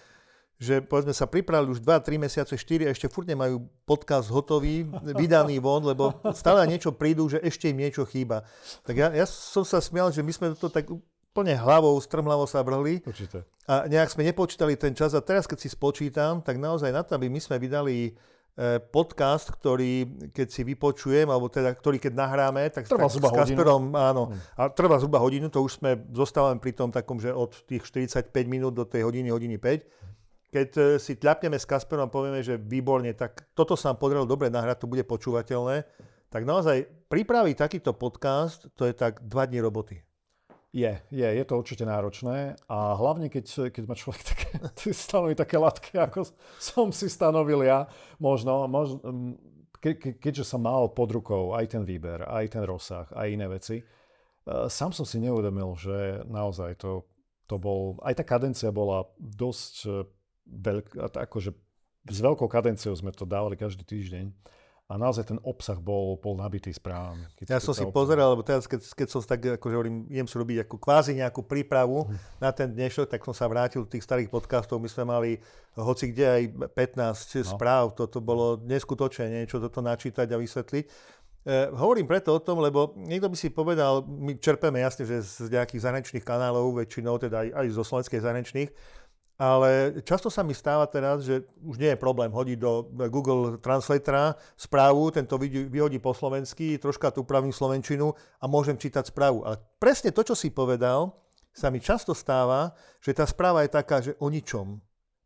že 0.56 0.80
povedzme 0.80 1.12
sa 1.12 1.28
pripravili 1.28 1.76
už 1.76 1.84
2-3 1.84 2.15
mesiace, 2.15 2.56
4 2.56 2.88
a 2.88 2.94
ešte 2.96 3.12
furt 3.12 3.28
nemajú 3.28 3.60
podcast 3.84 4.32
hotový, 4.32 4.88
vydaný 5.04 5.60
von, 5.60 5.84
lebo 5.84 6.15
stále 6.32 6.63
niečo 6.63 6.96
prídu, 6.96 7.28
že 7.28 7.44
ešte 7.44 7.68
im 7.68 7.84
niečo 7.84 8.08
chýba. 8.08 8.48
Tak 8.88 8.96
ja, 8.96 9.08
ja 9.12 9.26
som 9.28 9.68
sa 9.68 9.84
smial, 9.84 10.15
že 10.15 10.24
my 10.24 10.32
sme 10.32 10.48
to 10.56 10.72
tak 10.72 10.88
úplne 10.88 11.60
hlavou, 11.60 12.00
strmhlavo 12.00 12.48
sa 12.48 12.63
vrhli. 12.63 13.04
Určite. 13.04 13.44
A 13.68 13.91
nejak 13.91 14.15
sme 14.15 14.24
nepočítali 14.24 14.80
ten 14.80 14.96
čas 14.96 15.12
a 15.12 15.20
teraz 15.20 15.44
keď 15.44 15.60
si 15.60 15.68
spočítam, 15.68 16.39
tak 16.39 16.56
naozaj 16.56 16.96
na 16.96 17.04
to, 17.04 17.20
aby 17.20 17.28
my 17.28 17.44
sme 17.44 17.60
vydali 17.60 17.96
e, 18.08 18.12
podcast, 18.80 19.52
ktorý 19.52 20.08
keď 20.32 20.48
si 20.48 20.63
vypočujem, 20.63 21.28
alebo 21.28 21.52
teda 21.52 21.76
ktorý 21.76 22.00
keď 22.00 22.13
nahráme, 22.15 22.63
tak, 22.72 22.88
trvá 22.88 23.12
tak 23.12 23.20
s 23.20 23.20
Kasperom, 23.20 23.91
hodinu. 23.91 24.00
áno, 24.00 24.24
hmm. 24.32 24.39
a 24.56 24.62
trvá 24.72 24.96
zhruba 25.04 25.20
hodinu, 25.20 25.52
to 25.52 25.60
už 25.60 25.84
sme 25.84 26.00
zostávame 26.15 26.63
pri 26.63 26.72
tom 26.72 26.94
takom, 26.94 27.20
že 27.20 27.36
od 27.36 27.52
tých 27.68 27.84
45 27.84 28.32
minút 28.48 28.72
do 28.72 28.88
tej 28.88 29.04
hodiny, 29.04 29.28
hodiny 29.28 29.60
5 29.60 30.06
keď 30.56 30.70
e, 30.80 30.82
si 31.04 31.20
tľapneme 31.20 31.60
s 31.60 31.68
Kasperom 31.68 32.08
a 32.08 32.13
povieme, 32.13 32.39
že 32.39 32.56
výborne, 32.56 33.12
tak 33.12 33.52
toto 33.52 33.76
sa 33.76 33.91
nám 33.91 34.00
podarilo 34.00 34.24
dobre 34.24 34.48
nahrať, 34.48 34.88
to 34.88 34.88
bude 34.88 35.04
počúvateľné, 35.04 35.84
tak 36.32 36.48
naozaj 36.48 36.88
pripraviť 37.12 37.56
takýto 37.60 37.91
podcast, 37.91 38.72
to 38.80 38.88
je 38.88 38.96
tak 38.96 39.20
dva 39.28 39.44
dní 39.44 39.60
roboty. 39.60 40.00
Je, 40.76 40.91
je, 41.12 41.28
je 41.28 41.44
to 41.48 41.56
určite 41.56 41.88
náročné 41.88 42.60
a 42.68 42.96
hlavne 43.00 43.32
keď, 43.32 43.72
keď 43.72 43.84
má 43.88 43.96
človek 43.96 44.24
také, 44.24 44.48
stanoví 44.96 45.36
také 45.36 45.60
latky, 45.60 46.00
ako 46.00 46.24
som 46.60 46.91
si 46.96 47.12
stanovil 47.12 47.63
ja, 47.68 47.88
možno, 48.20 48.68
možno 48.72 49.00
ke, 49.80 50.00
ke, 50.00 50.15
keďže 50.20 50.56
som 50.56 50.63
mal 50.63 50.88
pod 50.91 51.12
rukou 51.12 51.52
aj 51.52 51.76
ten 51.76 51.84
výber, 51.84 52.28
aj 52.28 52.56
ten 52.56 52.63
rozsah, 52.63 53.08
aj 53.12 53.28
iné 53.28 53.48
veci, 53.52 53.84
e, 53.84 53.86
sám 54.72 54.96
som 54.96 55.04
si 55.04 55.20
neuvedomil, 55.20 55.76
že 55.76 56.24
naozaj 56.28 56.80
to, 56.80 57.04
to 57.44 57.60
bol, 57.60 58.00
aj 58.08 58.20
tá 58.20 58.24
kadencia 58.24 58.72
bola 58.72 59.04
dosť 59.20 59.76
veľk, 60.45 60.97
akože 61.13 61.51
s 62.05 62.19
veľkou 62.21 62.45
kadenciou 62.45 62.93
sme 62.93 63.10
to 63.10 63.25
dávali 63.25 63.58
každý 63.58 63.81
týždeň 63.81 64.29
a 64.86 65.01
naozaj 65.01 65.34
ten 65.34 65.41
obsah 65.41 65.81
bol, 65.81 66.13
bol 66.21 66.38
nabitý 66.38 66.69
správami. 66.69 67.25
Ja 67.49 67.58
som 67.58 67.73
si 67.73 67.81
obsah... 67.81 67.89
pozeral, 67.89 68.38
lebo 68.38 68.45
teraz, 68.45 68.69
keď, 68.69 68.86
keď 68.86 69.08
som 69.10 69.17
tak, 69.25 69.41
akože 69.58 69.73
hovorím, 69.73 70.05
idem 70.13 70.29
si 70.29 70.38
robiť 70.38 70.69
ako 70.69 70.75
kvázi 70.77 71.17
nejakú 71.17 71.41
prípravu 71.41 72.05
hm. 72.05 72.13
na 72.38 72.53
ten 72.53 72.69
dnešok, 72.69 73.10
tak 73.10 73.25
som 73.25 73.34
sa 73.34 73.49
vrátil 73.49 73.81
do 73.81 73.89
tých 73.89 74.05
starých 74.05 74.29
podcastov. 74.29 74.77
My 74.77 74.86
sme 74.86 75.10
mali 75.10 75.41
hoci 75.73 76.13
kde 76.13 76.25
aj 76.29 76.41
15 76.77 77.01
no. 77.01 77.49
správ. 77.58 77.97
Toto 77.97 78.21
bolo 78.21 78.62
neskutočné 78.62 79.25
niečo 79.41 79.58
toto 79.58 79.81
načítať 79.81 80.29
a 80.29 80.38
vysvetliť. 80.38 80.86
E, 80.86 81.53
hovorím 81.73 82.05
preto 82.05 82.38
o 82.38 82.41
tom, 82.41 82.62
lebo 82.62 82.93
niekto 82.93 83.25
by 83.25 83.38
si 83.41 83.49
povedal, 83.49 84.05
my 84.05 84.38
čerpeme 84.38 84.86
jasne, 84.86 85.10
že 85.10 85.25
z 85.25 85.49
nejakých 85.49 85.81
zahraničných 85.81 86.25
kanálov, 86.25 86.77
väčšinou 86.77 87.17
teda 87.17 87.41
aj, 87.41 87.49
aj 87.58 87.65
zo 87.73 87.84
slovenských 87.86 88.21
zahraničných, 88.21 88.69
ale 89.36 90.00
často 90.08 90.32
sa 90.32 90.48
mi 90.48 90.56
stáva 90.56 90.88
teraz, 90.88 91.28
že 91.28 91.43
už 91.60 91.76
nie 91.76 91.91
je 91.91 92.00
problém 92.00 92.32
hodiť 92.32 92.58
do 92.60 92.88
Google 93.12 93.60
Translatora 93.60 94.39
správu, 94.56 95.12
tento 95.12 95.36
vyhodí 95.41 96.00
po 96.00 96.15
slovensky, 96.15 96.80
troška 96.80 97.12
tu 97.12 97.28
upravím 97.28 97.52
slovenčinu 97.52 98.15
a 98.15 98.45
môžem 98.48 98.80
čítať 98.80 99.12
správu. 99.12 99.43
Ale 99.43 99.60
presne 99.76 100.15
to, 100.15 100.24
čo 100.24 100.36
si 100.39 100.56
povedal, 100.56 101.19
sa 101.52 101.67
mi 101.67 101.84
často 101.84 102.15
stáva, 102.15 102.76
že 103.04 103.15
tá 103.15 103.28
správa 103.28 103.63
je 103.63 103.76
taká, 103.76 104.04
že 104.04 104.15
o 104.19 104.28
ničom. 104.28 104.80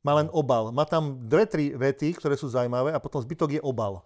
Má 0.05 0.13
len 0.17 0.29
obal. 0.33 0.69
Má 0.73 0.85
tam 0.89 1.25
dve, 1.25 1.45
tri 1.49 1.65
vety, 1.73 2.17
ktoré 2.17 2.37
sú 2.37 2.49
zaujímavé 2.49 2.93
a 2.93 3.01
potom 3.01 3.21
zbytok 3.21 3.57
je 3.57 3.61
obal. 3.61 4.05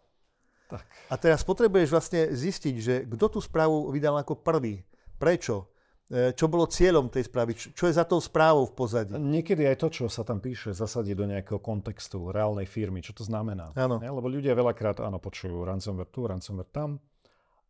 Tak. 0.72 0.88
A 1.12 1.16
teraz 1.20 1.44
potrebuješ 1.44 1.92
vlastne 1.92 2.32
zistiť, 2.34 2.76
že 2.80 2.96
kto 3.06 3.38
tú 3.38 3.39
správu 3.44 3.92
vydal 3.92 4.18
ako 4.20 4.39
prvý. 4.39 4.82
Prečo? 5.20 5.70
E, 6.12 6.36
čo 6.36 6.52
bolo 6.52 6.68
cieľom 6.68 7.08
tej 7.08 7.32
správy, 7.32 7.56
čo 7.56 7.84
je 7.88 7.96
za 7.96 8.04
tou 8.04 8.20
správou 8.20 8.68
v 8.68 8.76
pozadí. 8.76 9.16
Niekedy 9.16 9.63
aj 9.63 9.78
to, 9.80 9.88
čo 9.88 10.04
sa 10.12 10.28
tam 10.28 10.44
píše, 10.44 10.76
zasadí 10.76 11.16
do 11.16 11.24
nejakého 11.24 11.63
kontextu 11.63 12.28
reálnej 12.28 12.68
firmy, 12.68 13.00
čo 13.00 13.16
to 13.16 13.24
znamená. 13.24 13.72
Áno. 13.80 14.04
Lebo 14.04 14.28
ľudia 14.28 14.52
veľakrát, 14.52 15.00
áno, 15.00 15.24
počujú 15.24 15.63
ransomware 15.63 16.12
tu, 16.12 16.28
ransomware 16.28 16.68
tam, 16.76 17.00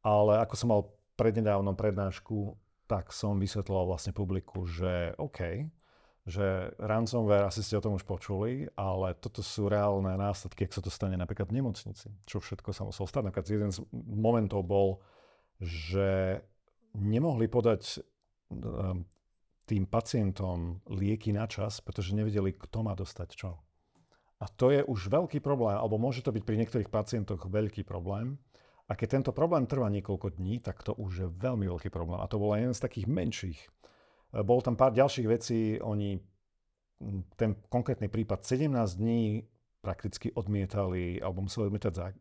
ale 0.01 0.41
ako 0.41 0.53
som 0.57 0.67
mal 0.73 0.81
prednedávnom 1.13 1.77
prednášku, 1.77 2.57
tak 2.89 3.13
som 3.13 3.37
vysvetloval 3.37 3.93
vlastne 3.93 4.17
publiku, 4.17 4.65
že 4.65 5.13
OK, 5.21 5.69
že 6.25 6.73
ransomware, 6.81 7.45
asi 7.45 7.61
ste 7.61 7.77
o 7.77 7.83
tom 7.85 7.99
už 7.99 8.07
počuli, 8.07 8.65
ale 8.73 9.13
toto 9.19 9.45
sú 9.45 9.69
reálne 9.69 10.15
následky, 10.15 10.65
ak 10.65 10.73
sa 10.73 10.81
to 10.81 10.89
stane 10.89 11.19
napríklad 11.19 11.53
v 11.53 11.61
nemocnici, 11.61 12.09
čo 12.25 12.41
všetko 12.41 12.73
sa 12.73 12.87
muselo 12.87 13.05
stať. 13.05 13.29
Napríklad 13.29 13.45
jeden 13.45 13.71
z 13.75 13.83
momentov 13.93 14.65
bol, 14.65 15.03
že 15.61 16.41
nemohli 16.95 17.45
podať 17.51 18.03
tým 19.63 19.87
pacientom 19.87 20.83
lieky 20.91 21.31
na 21.31 21.47
čas, 21.47 21.79
pretože 21.79 22.15
nevedeli, 22.15 22.51
kto 22.51 22.83
má 22.83 22.93
dostať 22.93 23.29
čo. 23.31 23.63
A 24.43 24.45
to 24.51 24.75
je 24.75 24.83
už 24.83 25.07
veľký 25.07 25.39
problém, 25.39 25.79
alebo 25.79 25.95
môže 25.95 26.19
to 26.19 26.35
byť 26.35 26.43
pri 26.43 26.59
niektorých 26.59 26.91
pacientoch 26.91 27.47
veľký 27.47 27.87
problém. 27.87 28.35
A 28.91 28.99
keď 28.99 29.19
tento 29.19 29.31
problém 29.31 29.63
trvá 29.63 29.87
niekoľko 29.87 30.35
dní, 30.35 30.59
tak 30.59 30.83
to 30.83 30.91
už 30.99 31.11
je 31.15 31.27
veľmi 31.31 31.63
veľký 31.71 31.87
problém. 31.87 32.19
A 32.19 32.27
to 32.27 32.35
bol 32.35 32.51
jeden 32.51 32.75
z 32.75 32.83
takých 32.83 33.07
menších. 33.07 33.59
E, 33.63 33.69
bol 34.43 34.59
tam 34.59 34.75
pár 34.75 34.91
ďalších 34.91 35.27
vecí, 35.31 35.79
oni 35.79 36.19
ten 37.39 37.55
konkrétny 37.71 38.11
prípad 38.11 38.43
17 38.43 38.99
dní 38.99 39.47
prakticky 39.79 40.35
odmietali, 40.35 41.23
alebo 41.23 41.47
museli 41.47 41.71
odmietať 41.71 41.95
e, 41.95 42.11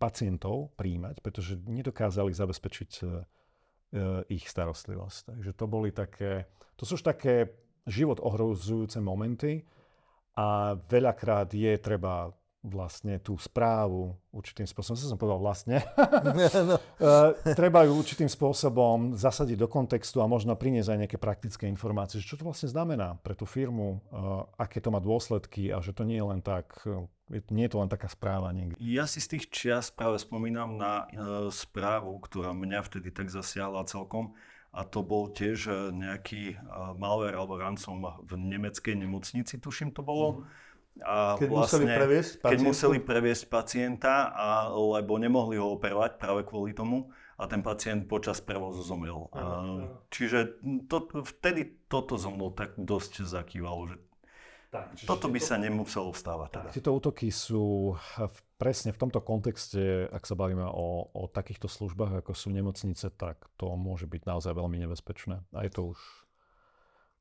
pacientov 0.00 0.72
príjmať, 0.80 1.20
pretože 1.20 1.60
nedokázali 1.60 2.32
zabezpečiť 2.32 2.90
E, 3.04 3.06
ich 4.30 4.46
starostlivosť. 4.46 5.34
Takže 5.34 5.52
to 5.54 5.64
boli 5.66 5.90
také, 5.90 6.46
to 6.78 6.86
sú 6.86 6.94
už 6.94 7.04
také 7.04 7.50
život 7.86 8.22
ohrozujúce 8.22 9.02
momenty 9.02 9.66
a 10.38 10.78
veľakrát 10.78 11.50
je 11.50 11.74
treba 11.82 12.30
vlastne 12.60 13.16
tú 13.24 13.40
správu 13.40 14.12
určitým 14.36 14.68
spôsobom, 14.68 14.92
som 14.92 15.16
povedal 15.16 15.40
vlastne, 15.40 15.80
no. 16.60 16.76
Treba 17.60 17.88
ju 17.88 17.96
určitým 17.96 18.28
spôsobom 18.28 19.16
zasadiť 19.16 19.56
do 19.56 19.64
kontextu 19.64 20.20
a 20.20 20.28
možno 20.28 20.52
priniesť 20.52 20.88
aj 20.92 20.98
nejaké 21.06 21.18
praktické 21.18 21.64
informácie, 21.72 22.20
čo 22.20 22.36
to 22.36 22.44
vlastne 22.44 22.68
znamená 22.68 23.16
pre 23.24 23.32
tú 23.32 23.48
firmu, 23.48 23.96
e, 23.96 24.20
aké 24.60 24.84
to 24.84 24.92
má 24.92 25.00
dôsledky 25.00 25.72
a 25.72 25.80
že 25.80 25.96
to 25.96 26.04
nie 26.04 26.20
je 26.20 26.26
len 26.28 26.40
tak, 26.44 26.68
e, 26.84 27.08
nie 27.48 27.64
je 27.64 27.72
to 27.72 27.80
len 27.80 27.88
taká 27.88 28.12
správa 28.12 28.52
niekde. 28.52 28.76
Ja 28.76 29.08
si 29.08 29.24
z 29.24 29.40
tých 29.40 29.48
čias 29.48 29.88
práve 29.88 30.20
spomínam 30.20 30.76
na 30.76 31.08
správu, 31.48 32.20
ktorá 32.20 32.52
mňa 32.52 32.84
vtedy 32.84 33.08
tak 33.08 33.32
zasiahla 33.32 33.88
celkom 33.88 34.36
a 34.70 34.84
to 34.84 35.00
bol 35.00 35.32
tiež 35.32 35.90
nejaký 35.94 36.58
malware 36.98 37.38
alebo 37.38 37.58
ransom 37.58 38.02
v 38.26 38.34
nemeckej 38.36 38.98
nemocnici, 38.98 39.62
tuším 39.62 39.96
to 39.96 40.04
bolo. 40.04 40.44
Mm 40.44 40.68
a 40.98 41.38
keď 41.38 41.48
vlastne, 41.48 41.86
museli 41.86 41.86
previesť 41.86 42.32
pacienta? 42.36 42.50
Keď 42.50 42.60
museli 42.66 42.98
previesť 42.98 43.44
pacienta, 43.46 44.12
a, 44.34 44.48
lebo 44.74 45.16
nemohli 45.16 45.56
ho 45.56 45.78
operovať 45.78 46.18
práve 46.18 46.42
kvôli 46.44 46.74
tomu 46.74 47.08
a 47.40 47.48
ten 47.48 47.64
pacient 47.64 48.04
počas 48.04 48.42
prevozu 48.42 48.84
zomrel. 48.84 49.30
A, 49.32 49.40
čiže 50.12 50.60
to, 50.90 51.08
vtedy 51.24 51.86
toto 51.88 52.20
so 52.20 52.28
mnou 52.28 52.52
tak 52.52 52.76
dosť 52.76 53.24
zakývalo, 53.24 53.94
že 53.94 53.96
tak, 54.70 54.94
toto 55.02 55.26
by 55.26 55.42
to, 55.42 55.46
sa 55.50 55.56
nemuselo 55.58 56.14
stávať. 56.14 56.48
Teda. 56.54 56.70
Tieto 56.70 56.94
útoky 56.94 57.34
sú 57.34 57.98
v, 57.98 58.38
presne 58.54 58.94
v 58.94 59.00
tomto 59.02 59.18
kontexte, 59.18 60.06
ak 60.06 60.22
sa 60.22 60.38
bavíme 60.38 60.62
o, 60.62 61.10
o 61.10 61.22
takýchto 61.26 61.66
službách, 61.66 62.22
ako 62.22 62.32
sú 62.38 62.54
nemocnice, 62.54 63.10
tak 63.18 63.50
to 63.58 63.66
môže 63.74 64.06
byť 64.06 64.22
naozaj 64.30 64.54
veľmi 64.54 64.78
nebezpečné. 64.86 65.42
A 65.50 65.66
je 65.66 65.72
to 65.74 65.90
už 65.90 65.98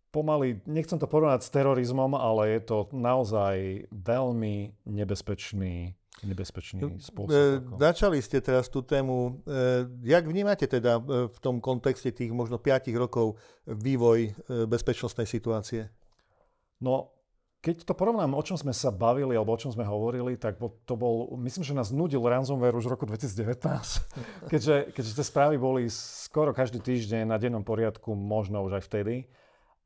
pomaly, 0.10 0.62
nechcem 0.66 0.98
to 0.98 1.06
porovnať 1.06 1.46
s 1.46 1.54
terorizmom, 1.54 2.18
ale 2.18 2.58
je 2.58 2.62
to 2.66 2.78
naozaj 2.94 3.86
veľmi 3.94 4.74
nebezpečný 4.86 5.94
nebezpečný 6.20 6.84
no, 6.84 7.00
spôsob. 7.00 7.32
E, 7.32 7.64
ako... 7.64 7.74
Začali 7.80 8.20
ste 8.20 8.44
teraz 8.44 8.68
tú 8.68 8.84
tému. 8.84 9.40
E, 9.48 9.88
jak 10.04 10.28
vnímate 10.28 10.68
teda 10.68 11.00
e, 11.00 11.32
v 11.32 11.38
tom 11.40 11.64
kontexte 11.64 12.12
tých 12.12 12.36
možno 12.36 12.60
5 12.60 12.92
rokov 13.00 13.40
vývoj 13.64 14.20
e, 14.28 14.32
bezpečnostnej 14.68 15.24
situácie? 15.24 15.88
No, 16.84 17.16
keď 17.60 17.84
to 17.84 17.92
porovnám, 17.92 18.40
o 18.40 18.44
čom 18.44 18.56
sme 18.56 18.72
sa 18.72 18.88
bavili 18.88 19.36
alebo 19.36 19.52
o 19.52 19.60
čom 19.60 19.72
sme 19.72 19.84
hovorili, 19.84 20.40
tak 20.40 20.56
to 20.60 20.96
bol, 20.96 21.36
myslím, 21.44 21.64
že 21.68 21.76
nás 21.76 21.92
nudil 21.92 22.24
ransomware 22.24 22.76
už 22.76 22.88
v 22.88 22.94
roku 22.96 23.04
2019, 23.04 23.60
keďže, 24.52 24.96
keďže 24.96 25.12
tie 25.20 25.26
správy 25.28 25.60
boli 25.60 25.92
skoro 25.92 26.56
každý 26.56 26.80
týždeň 26.80 27.28
na 27.28 27.36
dennom 27.36 27.64
poriadku, 27.64 28.16
možno 28.16 28.64
už 28.64 28.80
aj 28.80 28.84
vtedy. 28.88 29.28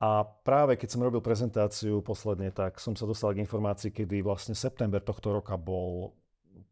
A 0.03 0.27
práve 0.27 0.75
keď 0.75 0.89
som 0.91 1.05
robil 1.07 1.23
prezentáciu 1.23 2.03
posledne, 2.03 2.51
tak 2.51 2.75
som 2.83 2.91
sa 2.91 3.07
dostal 3.07 3.31
k 3.31 3.39
informácii, 3.39 3.95
kedy 3.95 4.19
vlastne 4.19 4.51
september 4.51 4.99
tohto 4.99 5.31
roka 5.31 5.55
bol 5.55 6.11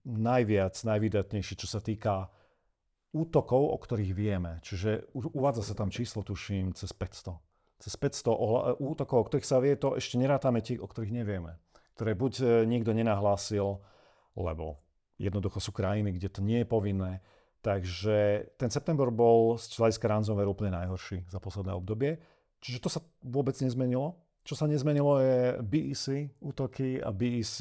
najviac, 0.04 0.76
najvydatnejší, 0.76 1.56
čo 1.56 1.63
sa 1.63 1.80
týka 1.80 2.28
útokov, 3.15 3.72
o 3.72 3.78
ktorých 3.80 4.12
vieme. 4.12 4.60
Čiže 4.60 5.15
uvádza 5.15 5.72
sa 5.72 5.80
tam 5.80 5.88
číslo, 5.88 6.28
tuším, 6.28 6.76
cez 6.76 6.91
500. 6.91 7.39
Cez 7.80 7.94
500 7.96 8.84
útokov, 8.84 9.17
o 9.24 9.28
ktorých 9.32 9.48
sa 9.48 9.63
vie, 9.63 9.80
to 9.80 9.96
ešte 9.96 10.20
nerátame 10.20 10.60
tie, 10.60 10.76
o 10.76 10.88
ktorých 10.91 11.15
nevieme. 11.15 11.56
Ktoré 11.96 12.20
buď 12.20 12.34
e, 12.36 12.46
niekto 12.67 12.91
nenahlásil, 12.91 13.80
lebo 14.36 14.84
jednoducho 15.15 15.63
sú 15.63 15.72
krajiny, 15.72 16.20
kde 16.20 16.28
to 16.28 16.44
nie 16.44 16.63
je 16.63 16.67
povinné. 16.67 17.24
Takže 17.63 18.50
ten 18.60 18.67
september 18.74 19.08
bol 19.08 19.56
z 19.56 19.72
hľadiska 19.72 20.10
ransomware 20.10 20.52
úplne 20.52 20.76
najhorší 20.76 21.30
za 21.32 21.39
posledné 21.39 21.72
obdobie. 21.78 22.17
Čiže 22.62 22.78
to 22.80 22.89
sa 22.93 23.02
vôbec 23.26 23.58
nezmenilo. 23.58 24.21
Čo 24.41 24.58
sa 24.58 24.65
nezmenilo 24.65 25.21
je 25.21 25.38
BEC 25.62 26.34
útoky 26.41 26.97
a 26.97 27.10
BEC, 27.13 27.56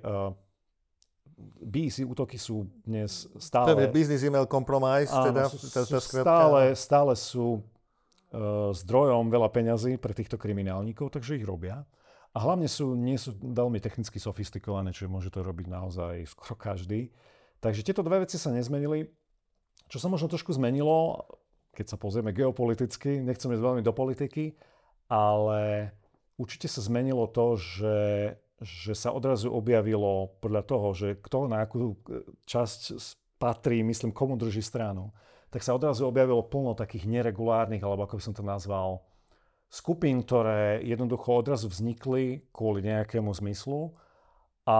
uh, 0.00 0.32
BEC 1.60 2.04
útoky 2.04 2.36
sú 2.36 2.68
dnes 2.84 3.28
stále... 3.36 3.72
To 3.72 3.80
je 3.80 3.92
Business 3.92 4.24
Email 4.24 4.48
Compromise, 4.48 5.12
áno, 5.12 5.32
teda, 5.32 5.42
sú, 5.48 5.56
sú 5.60 5.96
stále, 6.00 6.72
stále 6.76 7.12
sú 7.16 7.60
uh, 7.60 8.72
zdrojom 8.72 9.28
veľa 9.32 9.48
peňazí 9.48 9.96
pre 10.00 10.12
týchto 10.12 10.36
kriminálnikov, 10.40 11.12
takže 11.12 11.40
ich 11.40 11.44
robia. 11.44 11.84
A 12.36 12.38
hlavne 12.44 12.68
sú, 12.68 12.92
nie 12.92 13.16
sú 13.16 13.32
veľmi 13.32 13.80
technicky 13.80 14.20
sofistikované, 14.20 14.92
čiže 14.92 15.08
môže 15.08 15.32
to 15.32 15.40
robiť 15.40 15.72
naozaj 15.72 16.20
skoro 16.28 16.52
každý. 16.52 17.08
Takže 17.64 17.80
tieto 17.80 18.04
dve 18.04 18.28
veci 18.28 18.36
sa 18.36 18.52
nezmenili. 18.52 19.08
Čo 19.88 20.04
sa 20.04 20.12
možno 20.12 20.28
trošku 20.28 20.52
zmenilo, 20.52 21.24
keď 21.76 21.92
sa 21.92 22.00
pozrieme 22.00 22.32
geopoliticky, 22.32 23.20
nechcem 23.20 23.52
ísť 23.52 23.60
veľmi 23.60 23.82
do 23.84 23.92
politiky, 23.92 24.56
ale 25.12 25.92
určite 26.40 26.72
sa 26.72 26.80
zmenilo 26.80 27.28
to, 27.28 27.60
že, 27.60 27.98
že 28.64 28.96
sa 28.96 29.12
odrazu 29.12 29.52
objavilo 29.52 30.32
podľa 30.40 30.62
toho, 30.64 30.88
že 30.96 31.08
kto 31.20 31.52
na 31.52 31.68
akú 31.68 32.00
časť 32.48 32.96
patrí, 33.36 33.84
myslím, 33.84 34.16
komu 34.16 34.40
drží 34.40 34.64
stranu, 34.64 35.12
tak 35.52 35.60
sa 35.60 35.76
odrazu 35.76 36.08
objavilo 36.08 36.40
plno 36.40 36.72
takých 36.72 37.04
neregulárnych, 37.04 37.84
alebo 37.84 38.08
ako 38.08 38.16
by 38.16 38.22
som 38.24 38.34
to 38.34 38.42
nazval, 38.42 39.04
skupín, 39.68 40.24
ktoré 40.24 40.80
jednoducho 40.80 41.44
odrazu 41.44 41.68
vznikli 41.68 42.48
kvôli 42.50 42.80
nejakému 42.86 43.28
zmyslu 43.36 43.92
a 44.64 44.78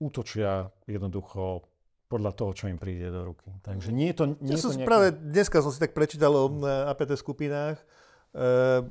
útočia 0.00 0.72
jednoducho 0.88 1.69
podľa 2.10 2.34
toho, 2.34 2.50
čo 2.50 2.66
im 2.66 2.74
príde 2.74 3.06
do 3.06 3.22
ruky. 3.30 3.54
Takže 3.62 3.94
nie 3.94 4.10
je 4.10 4.16
to... 4.18 4.24
Nie 4.42 4.58
ja 4.58 4.58
je 4.58 4.66
to 4.66 4.74
nejaké... 4.74 4.88
práve 4.90 5.06
dneska 5.14 5.62
som 5.62 5.70
si 5.70 5.78
tak 5.78 5.94
prečítal 5.94 6.34
o 6.34 6.50
APT 6.90 7.14
skupinách 7.14 7.78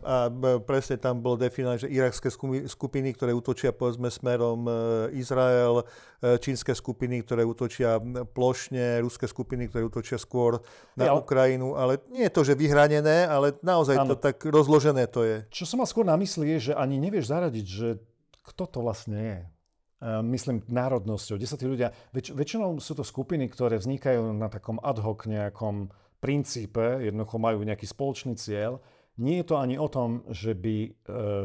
a 0.03 0.27
presne 0.67 0.99
tam 0.99 1.23
bolo 1.23 1.39
definované, 1.39 1.79
že 1.79 1.88
irakské 1.88 2.27
skupiny, 2.67 3.15
ktoré 3.15 3.32
útočia 3.32 3.71
povedzme 3.71 4.12
smerom 4.12 4.67
Izrael, 5.15 5.88
čínske 6.19 6.75
skupiny, 6.75 7.23
ktoré 7.23 7.47
útočia 7.47 8.03
plošne, 8.36 8.99
ruské 8.99 9.32
skupiny, 9.32 9.71
ktoré 9.71 9.88
útočia 9.88 10.19
skôr 10.19 10.60
na 10.99 11.08
ja, 11.08 11.15
Ukrajinu, 11.15 11.79
ale 11.79 12.03
nie 12.12 12.27
je 12.27 12.36
to, 12.36 12.43
že 12.43 12.60
vyhranené, 12.60 13.32
ale 13.32 13.55
naozaj 13.63 14.03
áno. 14.03 14.12
to 14.12 14.15
tak 14.19 14.43
rozložené 14.43 15.08
to 15.08 15.23
je. 15.23 15.47
Čo 15.55 15.63
som 15.63 15.79
mal 15.79 15.88
skôr 15.88 16.03
na 16.03 16.19
mysli 16.19 16.60
je, 16.60 16.71
že 16.71 16.73
ani 16.75 16.99
nevieš 16.99 17.32
zaradiť, 17.32 17.63
že 17.67 17.95
kto 18.43 18.63
to 18.67 18.84
vlastne 18.84 19.19
je. 19.23 19.39
Myslím 20.03 20.63
národnosťou, 20.63 21.35
kde 21.35 21.47
sa 21.49 21.59
tí 21.59 21.67
ľudia... 21.67 21.91
Väč, 22.15 22.31
väčšinou 22.31 22.79
sú 22.79 22.95
to 22.95 23.03
skupiny, 23.03 23.51
ktoré 23.51 23.75
vznikajú 23.75 24.31
na 24.31 24.47
takom 24.47 24.79
ad 24.79 25.03
hoc 25.03 25.27
nejakom 25.27 25.91
princípe, 26.23 27.03
jednoducho 27.03 27.35
majú 27.35 27.59
nejaký 27.67 27.83
spoločný 27.83 28.39
cieľ. 28.39 28.79
Nie 29.19 29.43
je 29.43 29.51
to 29.51 29.55
ani 29.59 29.75
o 29.75 29.91
tom, 29.91 30.23
že 30.31 30.55
by, 30.55 30.77
e, 30.88 30.89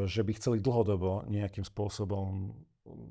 že 0.06 0.22
by 0.22 0.32
chceli 0.38 0.62
dlhodobo 0.62 1.26
nejakým 1.26 1.66
spôsobom 1.66 2.54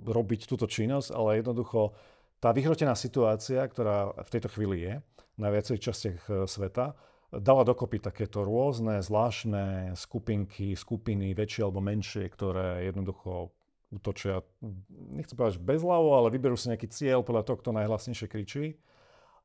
robiť 0.07 0.47
túto 0.47 0.63
činnosť, 0.63 1.11
ale 1.11 1.43
jednoducho 1.43 1.91
tá 2.39 2.55
vyhrotená 2.55 2.95
situácia, 2.95 3.67
ktorá 3.67 4.15
v 4.15 4.29
tejto 4.31 4.47
chvíli 4.47 4.87
je 4.87 4.93
na 5.35 5.51
viacerých 5.51 5.91
častiach 5.91 6.19
e, 6.31 6.33
sveta, 6.47 6.95
dala 7.35 7.67
dokopy 7.67 7.99
takéto 7.99 8.45
rôzne 8.47 9.03
zvláštne 9.03 9.97
skupinky, 9.97 10.77
skupiny, 10.77 11.35
väčšie 11.35 11.67
alebo 11.67 11.81
menšie, 11.81 12.31
ktoré 12.31 12.87
jednoducho 12.87 13.51
útočia, 13.93 14.41
nechcem 15.13 15.37
povedať, 15.37 15.61
že 15.61 15.65
bezhlavo, 15.65 16.17
ale 16.17 16.33
vyberú 16.33 16.57
si 16.57 16.73
nejaký 16.73 16.89
cieľ 16.89 17.21
podľa 17.21 17.45
toho, 17.45 17.57
kto 17.61 17.69
najhlasnejšie 17.77 18.27
kričí 18.27 18.65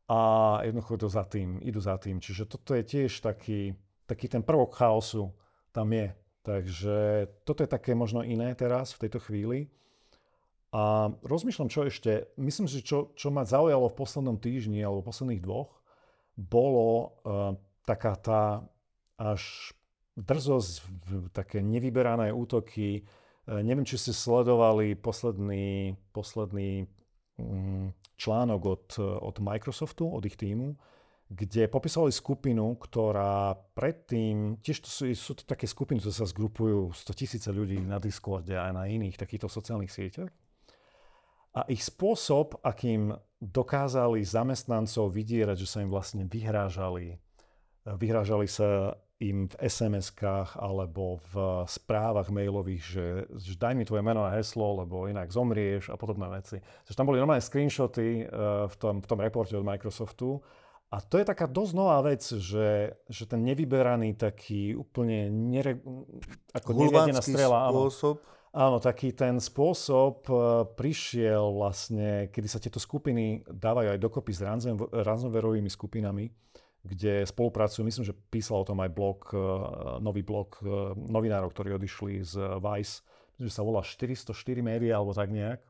a 0.09 0.21
jednoducho 0.65 0.97
idú 0.97 1.09
za 1.13 1.25
tým, 1.29 1.61
idú 1.61 1.81
za 1.85 2.01
tým. 2.01 2.17
Čiže 2.17 2.49
toto 2.49 2.73
je 2.73 2.83
tiež 2.83 3.21
taký, 3.21 3.77
taký 4.09 4.27
ten 4.33 4.41
prvok 4.41 4.73
chaosu 4.73 5.37
tam 5.71 5.93
je. 5.93 6.17
Takže 6.49 7.29
toto 7.45 7.61
je 7.61 7.69
také 7.69 7.93
možno 7.93 8.25
iné 8.25 8.57
teraz, 8.57 8.97
v 8.97 9.05
tejto 9.05 9.21
chvíli. 9.21 9.69
A 10.73 11.13
rozmýšľam, 11.25 11.69
čo 11.69 11.85
ešte, 11.85 12.33
myslím 12.41 12.69
si, 12.69 12.81
čo, 12.81 13.13
čo 13.13 13.29
ma 13.29 13.45
zaujalo 13.45 13.93
v 13.93 13.99
poslednom 14.01 14.41
týždni 14.41 14.81
alebo 14.81 15.05
posledných 15.05 15.45
dvoch, 15.45 15.77
bolo 16.37 16.89
uh, 17.25 17.57
taká 17.85 18.17
tá 18.17 18.43
až 19.21 19.73
drzosť, 20.17 20.73
také 21.33 21.61
nevyberané 21.65 22.31
útoky 22.33 23.05
neviem, 23.49 23.89
či 23.89 23.97
ste 23.97 24.13
sledovali 24.13 24.93
posledný, 24.93 25.97
posledný 26.13 26.85
mm, 27.41 27.97
článok 28.21 28.61
od, 28.67 28.87
od 29.01 29.37
Microsoftu, 29.41 30.05
od 30.05 30.23
ich 30.29 30.37
týmu, 30.37 30.77
kde 31.29 31.69
popisovali 31.69 32.09
skupinu, 32.09 32.81
ktorá 32.81 33.53
predtým, 33.77 34.61
tiež 34.65 34.85
to 34.85 34.89
sú, 34.89 35.05
sú 35.13 35.33
to 35.37 35.45
také 35.45 35.69
skupiny, 35.69 36.01
ktoré 36.01 36.15
sa 36.17 36.29
zgrupujú 36.29 36.93
100 36.93 37.21
tisíce 37.21 37.49
ľudí 37.53 37.77
na 37.85 38.01
Discorde 38.01 38.57
a 38.57 38.73
na 38.73 38.89
iných 38.89 39.21
takýchto 39.21 39.49
sociálnych 39.49 39.93
sieťach. 39.93 40.33
A 41.53 41.65
ich 41.69 41.85
spôsob, 41.85 42.61
akým 42.65 43.13
dokázali 43.41 44.25
zamestnancov 44.25 45.13
vydierať, 45.13 45.57
že 45.65 45.69
sa 45.69 45.79
im 45.85 45.93
vlastne 45.93 46.25
vyhrážali, 46.25 47.21
vyhrážali 47.85 48.49
sa 48.49 48.97
im 49.19 49.51
v 49.51 49.55
SMS-kách 49.59 50.63
alebo 50.63 51.19
v 51.35 51.67
správach 51.67 52.31
mailových, 52.31 52.83
že, 52.83 53.07
že 53.35 53.59
daj 53.59 53.75
mi 53.75 53.83
tvoje 53.83 54.03
meno 54.07 54.23
a 54.23 54.31
heslo, 54.39 54.79
lebo 54.79 55.11
inak 55.11 55.35
zomrieš 55.35 55.91
a 55.91 55.99
podobné 55.99 56.31
veci. 56.31 56.63
Takže 56.63 56.95
tam 56.95 57.11
boli 57.11 57.19
normálne 57.19 57.43
screenshoty 57.43 58.25
uh, 58.25 58.71
v, 58.71 58.75
tom, 58.79 59.03
v 59.03 59.07
tom 59.11 59.19
reporte 59.19 59.59
od 59.59 59.67
Microsoftu. 59.67 60.39
A 60.89 61.03
to 61.03 61.19
je 61.21 61.27
taká 61.27 61.51
dosť 61.51 61.73
nová 61.75 61.99
vec, 62.01 62.23
že, 62.23 62.97
že 63.11 63.25
ten 63.29 63.43
nevyberaný 63.45 64.17
taký 64.17 64.73
úplne 64.79 65.29
nere, 65.29 65.83
ako 66.55 66.71
neviadená 66.79 67.21
strela. 67.21 67.69
Spôsob. 67.69 68.23
Áno, 68.55 68.81
taký 68.81 69.13
ten 69.13 69.37
spôsob 69.43 70.25
uh, 70.31 70.65
prišiel 70.79 71.53
vlastne, 71.59 72.31
kedy 72.31 72.49
sa 72.49 72.63
tieto 72.63 72.79
skupiny 72.79 73.43
dávajú 73.45 73.93
aj 73.93 74.01
dokopy 74.01 74.33
s 74.33 74.41
ransomwareovými 74.95 75.69
skupinami 75.69 76.48
kde 76.83 77.27
spolupracujú, 77.27 77.83
myslím, 77.85 78.07
že 78.07 78.15
písal 78.15 78.63
o 78.63 78.69
tom 78.69 78.79
aj 78.81 78.91
blog, 78.95 79.19
e, 79.35 79.39
nový 79.99 80.23
blog 80.23 80.59
e, 80.63 80.95
novinárov, 80.95 81.51
ktorí 81.51 81.75
odišli 81.75 82.23
z 82.23 82.35
Vice, 82.63 83.03
že 83.39 83.51
sa 83.51 83.63
volá 83.67 83.83
404 83.83 84.35
média 84.63 84.99
alebo 84.99 85.15
tak 85.15 85.31
nejak. 85.31 85.61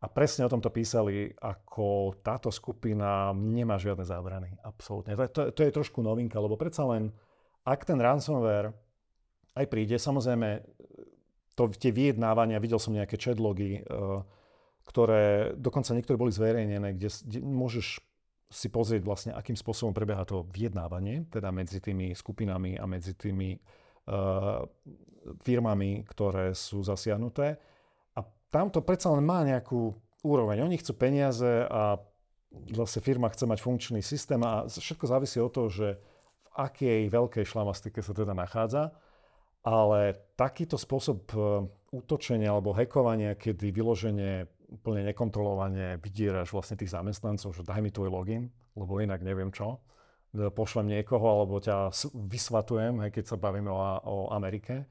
A 0.00 0.06
presne 0.08 0.48
o 0.48 0.52
tomto 0.52 0.72
písali, 0.72 1.28
ako 1.44 2.16
táto 2.24 2.48
skupina 2.48 3.36
nemá 3.36 3.76
žiadne 3.76 4.00
zábrany. 4.00 4.48
Absolútne. 4.64 5.12
To, 5.12 5.28
to, 5.28 5.40
to 5.52 5.60
je 5.60 5.76
trošku 5.76 6.00
novinka, 6.00 6.40
lebo 6.40 6.56
predsa 6.56 6.88
len, 6.88 7.12
ak 7.68 7.84
ten 7.84 8.00
ransomware 8.00 8.72
aj 9.52 9.66
príde, 9.68 10.00
samozrejme, 10.00 10.64
to 11.52 11.68
tie 11.76 11.92
vyjednávania, 11.92 12.62
videl 12.62 12.80
som 12.80 12.96
nejaké 12.96 13.20
chatlogy, 13.20 13.80
e, 13.80 13.82
ktoré 14.88 15.52
dokonca 15.54 15.92
niektoré 15.92 16.16
boli 16.16 16.32
zverejnené, 16.32 16.96
kde, 16.96 17.08
kde 17.12 17.38
môžeš 17.44 18.00
si 18.50 18.66
pozrieť 18.66 19.02
vlastne, 19.06 19.30
akým 19.30 19.54
spôsobom 19.54 19.94
prebieha 19.94 20.26
to 20.26 20.42
vyjednávanie, 20.50 21.30
teda 21.30 21.54
medzi 21.54 21.78
tými 21.78 22.10
skupinami 22.18 22.74
a 22.74 22.84
medzi 22.84 23.14
tými 23.14 23.54
uh, 23.54 24.66
firmami, 25.46 26.02
ktoré 26.02 26.50
sú 26.50 26.82
zasiahnuté. 26.82 27.54
A 28.18 28.20
tam 28.50 28.74
to 28.74 28.82
predsa 28.82 29.14
len 29.14 29.22
má 29.22 29.46
nejakú 29.46 29.94
úroveň. 30.26 30.66
Oni 30.66 30.76
chcú 30.82 30.98
peniaze 30.98 31.46
a 31.70 32.02
zase 32.74 32.98
firma 32.98 33.30
chce 33.30 33.46
mať 33.46 33.58
funkčný 33.62 34.00
systém 34.02 34.42
a 34.42 34.66
všetko 34.66 35.06
závisí 35.06 35.38
od 35.38 35.54
toho, 35.54 35.68
že 35.70 35.88
v 36.42 36.48
akej 36.58 37.00
veľkej 37.06 37.44
šlamastike 37.46 38.02
sa 38.02 38.10
teda 38.10 38.34
nachádza. 38.34 38.90
Ale 39.60 40.16
takýto 40.40 40.80
spôsob 40.80 41.20
e, 41.36 41.38
útočenia 41.92 42.48
alebo 42.48 42.72
hekovania, 42.72 43.36
kedy 43.36 43.68
vyloženie 43.76 44.48
úplne 44.70 45.02
nekontrolovane 45.10 45.98
vydieraš 45.98 46.54
vlastne 46.54 46.78
tých 46.78 46.94
zamestnancov, 46.94 47.50
že 47.50 47.66
daj 47.66 47.82
mi 47.82 47.90
tvoj 47.90 48.08
login, 48.08 48.48
lebo 48.78 49.02
inak 49.02 49.20
neviem 49.26 49.50
čo. 49.50 49.82
Pošlem 50.30 50.86
niekoho, 50.86 51.26
alebo 51.26 51.58
ťa 51.58 51.90
vysvatujem, 52.14 53.02
keď 53.10 53.24
sa 53.26 53.36
bavíme 53.36 53.66
o, 53.66 53.82
o 54.06 54.16
Amerike. 54.30 54.86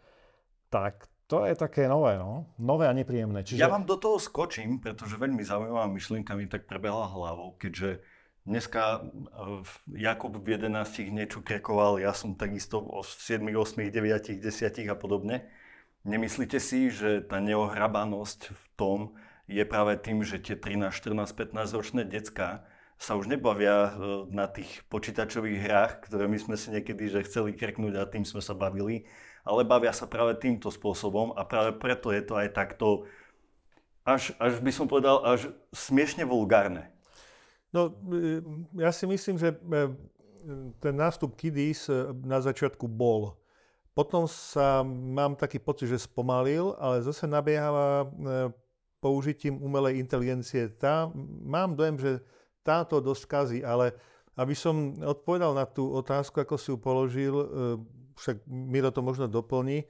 Tak 0.67 1.07
to 1.31 1.47
je 1.47 1.55
také 1.55 1.87
nové, 1.87 2.19
no. 2.19 2.51
Nové 2.59 2.89
a 2.89 2.93
nepríjemné. 2.93 3.45
Čiže... 3.47 3.63
Ja 3.63 3.71
vám 3.71 3.87
do 3.87 3.95
toho 3.95 4.19
skočím, 4.19 4.83
pretože 4.83 5.15
veľmi 5.15 5.45
zaujímavá 5.45 5.87
myšlienka 5.87 6.35
mi 6.35 6.49
tak 6.51 6.67
prebehla 6.67 7.07
hlavou, 7.07 7.55
keďže 7.55 8.03
dneska 8.49 8.81
e, 8.97 8.99
Jakub 9.95 10.33
v 10.35 10.57
11 10.57 11.13
niečo 11.13 11.45
krekoval, 11.45 12.01
ja 12.01 12.17
som 12.17 12.33
takisto 12.33 12.81
o 12.81 13.05
7, 13.05 13.45
8, 13.45 13.93
9, 13.93 14.41
10 14.41 14.89
a 14.89 14.95
podobne. 14.97 15.45
Nemyslíte 16.01 16.57
si, 16.57 16.89
že 16.89 17.21
tá 17.21 17.37
neohrabanosť 17.37 18.39
v 18.49 18.63
tom, 18.73 18.99
je 19.49 19.65
práve 19.65 19.97
tým, 19.97 20.21
že 20.21 20.37
tie 20.37 20.53
13, 20.53 20.93
14, 20.93 21.33
15 21.33 21.73
ročné 21.73 22.01
decka 22.05 22.69
sa 23.01 23.17
už 23.17 23.25
nebavia 23.25 23.89
e, 23.89 23.91
na 24.29 24.45
tých 24.45 24.85
počítačových 24.93 25.59
hrách, 25.65 25.91
ktoré 26.05 26.29
my 26.29 26.37
sme 26.37 26.53
si 26.53 26.69
niekedy 26.69 27.09
že 27.09 27.25
chceli 27.25 27.57
kreknúť 27.57 27.97
a 27.97 28.05
tým 28.05 28.27
sme 28.27 28.45
sa 28.45 28.53
bavili, 28.53 29.09
ale 29.41 29.65
bavia 29.65 29.89
sa 29.89 30.05
práve 30.05 30.37
týmto 30.37 30.69
spôsobom 30.69 31.33
a 31.33 31.41
práve 31.49 31.73
preto 31.81 32.13
je 32.13 32.21
to 32.21 32.37
aj 32.37 32.53
takto, 32.53 33.09
až, 34.05 34.37
až 34.37 34.61
by 34.61 34.69
som 34.69 34.85
povedal, 34.85 35.25
až 35.25 35.49
smiešne 35.73 36.29
vulgárne. 36.29 36.93
No, 37.73 37.89
e, 38.13 38.45
ja 38.77 38.93
si 38.93 39.09
myslím, 39.09 39.41
že 39.41 39.55
e, 39.55 39.57
ten 40.77 40.93
nástup 40.93 41.33
Kiddies 41.33 41.89
na 42.21 42.37
začiatku 42.37 42.85
bol. 42.85 43.33
Potom 43.97 44.29
sa, 44.29 44.85
mám 44.85 45.35
taký 45.35 45.59
pocit, 45.59 45.91
že 45.91 46.05
spomalil, 46.05 46.77
ale 46.79 47.03
zase 47.03 47.27
nabieháva 47.27 48.07
použitím 48.99 49.59
umelej 49.63 49.99
inteligencie. 49.99 50.69
Tá, 50.75 51.07
mám 51.43 51.75
dojem, 51.75 51.97
že 51.99 52.11
táto 52.63 52.99
dosť 52.99 53.23
kazí, 53.25 53.59
ale 53.63 53.95
aby 54.39 54.55
som 54.55 54.95
odpovedal 54.99 55.51
na 55.51 55.67
tú 55.67 55.91
otázku, 55.91 56.39
ako 56.39 56.55
si 56.55 56.71
ju 56.71 56.77
položil, 56.79 57.33
e, 57.35 57.45
však 58.15 58.47
Miro 58.47 58.91
to 58.91 59.03
možno 59.03 59.27
doplní, 59.27 59.83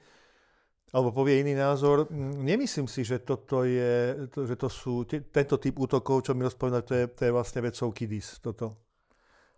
alebo 0.90 1.14
povie 1.14 1.38
iný 1.46 1.54
názor. 1.54 2.10
Nemyslím 2.42 2.90
si, 2.90 3.06
že 3.06 3.22
toto 3.22 3.62
je, 3.62 4.26
že 4.26 4.56
to 4.58 4.66
sú, 4.66 5.06
tento 5.06 5.54
typ 5.58 5.74
útokov, 5.78 6.26
čo 6.26 6.34
mi 6.34 6.42
rozpovedal, 6.42 6.82
to 6.82 6.94
je, 6.98 7.04
to 7.14 7.22
je 7.30 7.34
vlastne 7.34 7.62
vecou 7.62 7.94
kidis, 7.94 8.42
toto. 8.42 8.74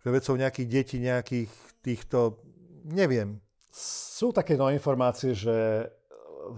Že 0.05 0.09
vecou 0.13 0.35
nejakých 0.37 0.67
detí, 0.69 0.97
nejakých 1.01 1.51
týchto, 1.81 2.37
neviem. 2.85 3.41
Sú 3.73 4.29
také 4.29 4.53
nové 4.53 4.77
informácie, 4.77 5.33
že 5.33 5.89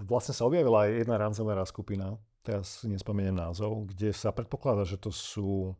vlastne 0.04 0.36
sa 0.36 0.44
objavila 0.44 0.84
aj 0.84 0.90
jedna 0.92 1.16
ransomware 1.16 1.64
skupina, 1.64 2.20
teraz 2.46 2.80
si 2.80 2.86
nespomeniem 2.86 3.34
názov, 3.34 3.90
kde 3.90 4.14
sa 4.14 4.30
predpokladá, 4.30 4.86
že 4.86 4.94
to 4.94 5.10
sú 5.10 5.74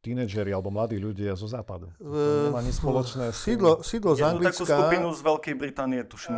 tínedžeri 0.00 0.48
alebo 0.48 0.72
mladí 0.72 0.96
ľudia 0.96 1.36
zo 1.36 1.44
západu. 1.44 1.92
To 2.00 2.48
nemá 2.48 2.64
nič 2.64 2.80
spoločné 2.80 3.36
s... 3.36 3.44
Sídlo, 3.44 3.84
sídlo 3.84 4.16
z 4.16 4.24
Anglicka... 4.24 4.64
takú 4.64 4.88
skupinu 4.88 5.08
z 5.12 5.20
Veľkej 5.20 5.54
Británie, 5.60 6.00
tuším, 6.08 6.36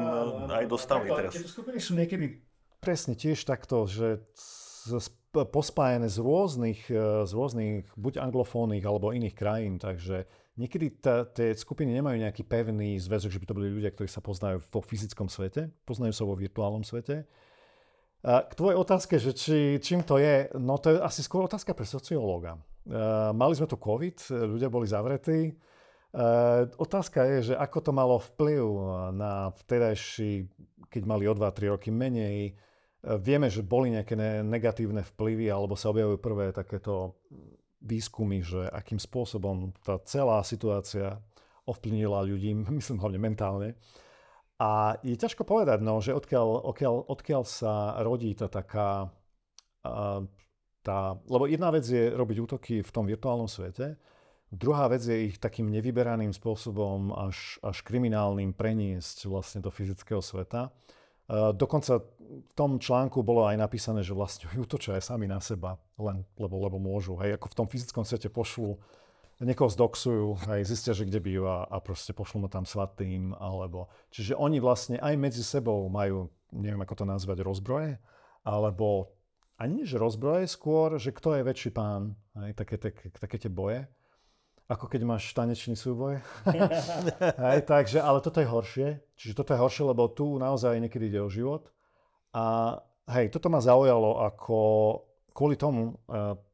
aj 0.50 0.66
dostali 0.66 1.06
teraz. 1.06 1.32
Tieto 1.38 1.50
skupiny 1.50 1.78
sú 1.78 1.94
niekedy 1.94 2.42
presne 2.82 3.14
tiež 3.14 3.46
takto, 3.46 3.86
že 3.86 4.26
pospájené 5.30 6.10
z 6.10 6.18
rôznych, 6.18 6.90
e, 6.90 7.22
z 7.22 7.32
rôznych 7.32 7.86
buď 7.94 8.18
anglofónnych 8.18 8.82
alebo 8.82 9.14
iných 9.14 9.38
krajín, 9.38 9.78
takže 9.78 10.26
niekedy 10.58 10.98
tá, 10.98 11.24
tie 11.24 11.54
skupiny 11.54 11.94
nemajú 12.02 12.18
nejaký 12.18 12.42
pevný 12.44 12.98
zväzok, 12.98 13.30
že 13.30 13.40
by 13.40 13.46
to 13.46 13.56
boli 13.56 13.70
ľudia, 13.70 13.94
ktorí 13.94 14.10
sa 14.10 14.20
poznajú 14.20 14.60
vo 14.68 14.82
fyzickom 14.82 15.30
svete, 15.30 15.70
poznajú 15.86 16.12
sa 16.12 16.26
vo 16.26 16.34
virtuálnom 16.34 16.82
svete. 16.82 17.24
K 18.22 18.52
tvojej 18.54 18.78
otázke, 18.78 19.18
že 19.18 19.34
či, 19.34 19.82
čím 19.82 20.06
to 20.06 20.14
je, 20.14 20.46
no 20.54 20.78
to 20.78 20.94
je 20.94 20.98
asi 21.02 21.26
skôr 21.26 21.42
otázka 21.42 21.74
pre 21.74 21.82
sociológa. 21.82 22.54
Uh, 22.86 23.34
mali 23.34 23.58
sme 23.58 23.66
tu 23.66 23.74
COVID, 23.74 24.46
ľudia 24.46 24.70
boli 24.70 24.86
zavretí. 24.86 25.50
Uh, 26.14 26.70
otázka 26.78 27.26
je, 27.26 27.38
že 27.50 27.54
ako 27.58 27.78
to 27.82 27.90
malo 27.90 28.22
vplyv 28.22 28.62
na 29.10 29.50
vtedajší, 29.58 30.46
keď 30.86 31.02
mali 31.02 31.26
o 31.26 31.34
2-3 31.34 31.74
roky 31.74 31.90
menej. 31.90 32.54
Uh, 33.02 33.18
vieme, 33.18 33.50
že 33.50 33.66
boli 33.66 33.90
nejaké 33.90 34.14
ne- 34.14 34.46
negatívne 34.46 35.02
vplyvy, 35.02 35.50
alebo 35.50 35.74
sa 35.74 35.90
objavujú 35.90 36.18
prvé 36.22 36.54
takéto 36.54 37.18
výskumy, 37.82 38.38
že 38.46 38.70
akým 38.70 39.02
spôsobom 39.02 39.74
tá 39.82 39.98
celá 40.06 40.38
situácia 40.46 41.18
ovplyvnila 41.66 42.22
ľudí, 42.22 42.54
myslím 42.78 43.02
hlavne 43.02 43.18
mentálne. 43.18 43.68
A 44.62 44.94
je 45.02 45.18
ťažko 45.18 45.42
povedať, 45.42 45.82
no, 45.82 45.98
že 45.98 46.14
odkiaľ, 46.14 46.62
odkiaľ, 46.70 46.94
odkiaľ 47.10 47.42
sa 47.42 47.98
rodí 48.06 48.30
tá 48.38 48.46
taká... 48.46 49.10
Tá, 50.82 51.14
lebo 51.30 51.46
jedna 51.46 51.70
vec 51.70 51.86
je 51.86 52.10
robiť 52.10 52.38
útoky 52.42 52.74
v 52.82 52.90
tom 52.90 53.06
virtuálnom 53.06 53.46
svete, 53.46 53.94
druhá 54.50 54.90
vec 54.90 55.06
je 55.06 55.30
ich 55.30 55.38
takým 55.38 55.70
nevyberaným 55.70 56.34
spôsobom 56.34 57.14
až, 57.14 57.62
až 57.62 57.86
kriminálnym 57.86 58.50
preniesť 58.50 59.30
vlastne 59.30 59.62
do 59.62 59.70
fyzického 59.70 60.18
sveta. 60.18 60.74
Dokonca 61.54 62.02
v 62.28 62.52
tom 62.58 62.82
článku 62.82 63.22
bolo 63.22 63.46
aj 63.46 63.62
napísané, 63.62 64.02
že 64.02 64.10
vlastne 64.10 64.50
útočia 64.64 64.98
aj 64.98 65.14
sami 65.14 65.30
na 65.30 65.38
seba, 65.38 65.78
len 66.02 66.26
lebo, 66.34 66.58
lebo 66.58 66.82
môžu. 66.82 67.14
Hej, 67.22 67.38
ako 67.38 67.46
v 67.50 67.58
tom 67.62 67.66
fyzickom 67.70 68.02
svete 68.02 68.26
pošlu 68.26 68.74
niekoho 69.44 69.70
zdoxujú, 69.70 70.46
aj 70.46 70.62
zistia, 70.66 70.92
že 70.94 71.06
kde 71.06 71.18
býva 71.18 71.66
a 71.66 71.76
proste 71.82 72.14
pošlú 72.14 72.46
mu 72.46 72.48
tam 72.48 72.62
svatým, 72.62 73.34
alebo... 73.36 73.90
Čiže 74.14 74.38
oni 74.38 74.62
vlastne 74.62 74.96
aj 75.02 75.14
medzi 75.18 75.42
sebou 75.42 75.86
majú, 75.90 76.30
neviem 76.54 76.80
ako 76.80 77.02
to 77.02 77.04
nazvať, 77.04 77.42
rozbroje, 77.42 77.98
alebo 78.46 79.14
ani 79.58 79.82
nie, 79.82 79.86
že 79.86 79.98
rozbroje, 79.98 80.50
skôr, 80.50 80.98
že 80.98 81.14
kto 81.14 81.38
je 81.38 81.46
väčší 81.46 81.70
pán, 81.70 82.14
aj 82.34 82.52
také, 82.54 82.76
také, 82.78 83.10
také 83.14 83.36
tie 83.38 83.50
boje, 83.50 83.86
ako 84.66 84.88
keď 84.88 85.00
máš 85.04 85.30
tanečný 85.34 85.74
súboj. 85.74 86.22
aj, 87.52 87.58
takže, 87.66 87.98
ale 88.02 88.18
toto 88.22 88.42
je 88.42 88.48
horšie, 88.48 88.88
čiže 89.18 89.36
toto 89.38 89.54
je 89.54 89.62
horšie, 89.62 89.84
lebo 89.86 90.10
tu 90.10 90.38
naozaj 90.38 90.78
niekedy 90.82 91.12
ide 91.12 91.20
o 91.22 91.30
život. 91.30 91.70
A 92.32 92.74
hej, 93.12 93.28
toto 93.28 93.52
ma 93.52 93.60
zaujalo 93.60 94.24
ako 94.24 94.58
kvôli 95.36 95.60
tomu, 95.60 95.98
uh, 96.08 96.32
E, 96.32 96.51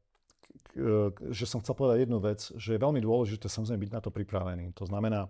že 1.33 1.45
som 1.49 1.61
chcel 1.61 1.73
povedať 1.73 2.05
jednu 2.05 2.19
vec, 2.21 2.39
že 2.55 2.77
je 2.77 2.83
veľmi 2.83 3.01
dôležité 3.01 3.49
samozrejme 3.49 3.89
byť 3.89 3.93
na 3.93 4.01
to 4.01 4.13
pripravený. 4.13 4.71
To 4.77 4.85
znamená 4.85 5.25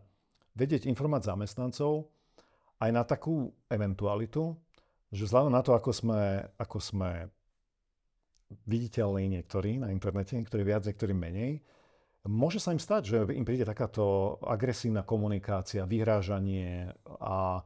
vedieť 0.58 0.86
informovať 0.90 1.32
zamestnancov 1.32 2.12
aj 2.80 2.90
na 2.92 3.04
takú 3.04 3.52
eventualitu, 3.72 4.56
že 5.10 5.26
vzhľadom 5.26 5.54
na 5.54 5.64
to, 5.64 5.74
ako 5.74 5.92
sme, 5.92 6.44
ako 6.60 6.78
sme 6.80 7.12
viditeľní 8.66 9.40
niektorí 9.40 9.78
na 9.82 9.94
internete, 9.94 10.38
niektorí 10.38 10.64
viac, 10.66 10.86
niektorí 10.86 11.14
menej, 11.14 11.62
môže 12.28 12.60
sa 12.60 12.76
im 12.76 12.82
stať, 12.82 13.02
že 13.06 13.18
im 13.32 13.46
príde 13.48 13.64
takáto 13.64 14.38
agresívna 14.44 15.08
komunikácia, 15.08 15.88
vyhrážanie 15.88 16.92
a 17.22 17.60
e, 17.60 17.62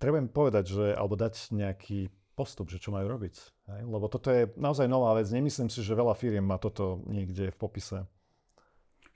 treba 0.00 0.18
im 0.18 0.28
povedať, 0.28 0.64
že, 0.74 0.86
alebo 0.96 1.14
dať 1.14 1.54
nejaký 1.54 2.10
postup, 2.34 2.68
že 2.68 2.82
čo 2.82 2.90
majú 2.90 3.06
robiť. 3.06 3.34
Hej? 3.70 3.80
Lebo 3.86 4.06
toto 4.10 4.28
je 4.28 4.50
naozaj 4.58 4.90
nová 4.90 5.14
vec. 5.14 5.30
Nemyslím 5.30 5.70
si, 5.70 5.80
že 5.80 5.94
veľa 5.94 6.18
firiem 6.18 6.42
má 6.42 6.58
toto 6.58 7.00
niekde 7.06 7.54
v 7.54 7.56
popise. 7.56 8.04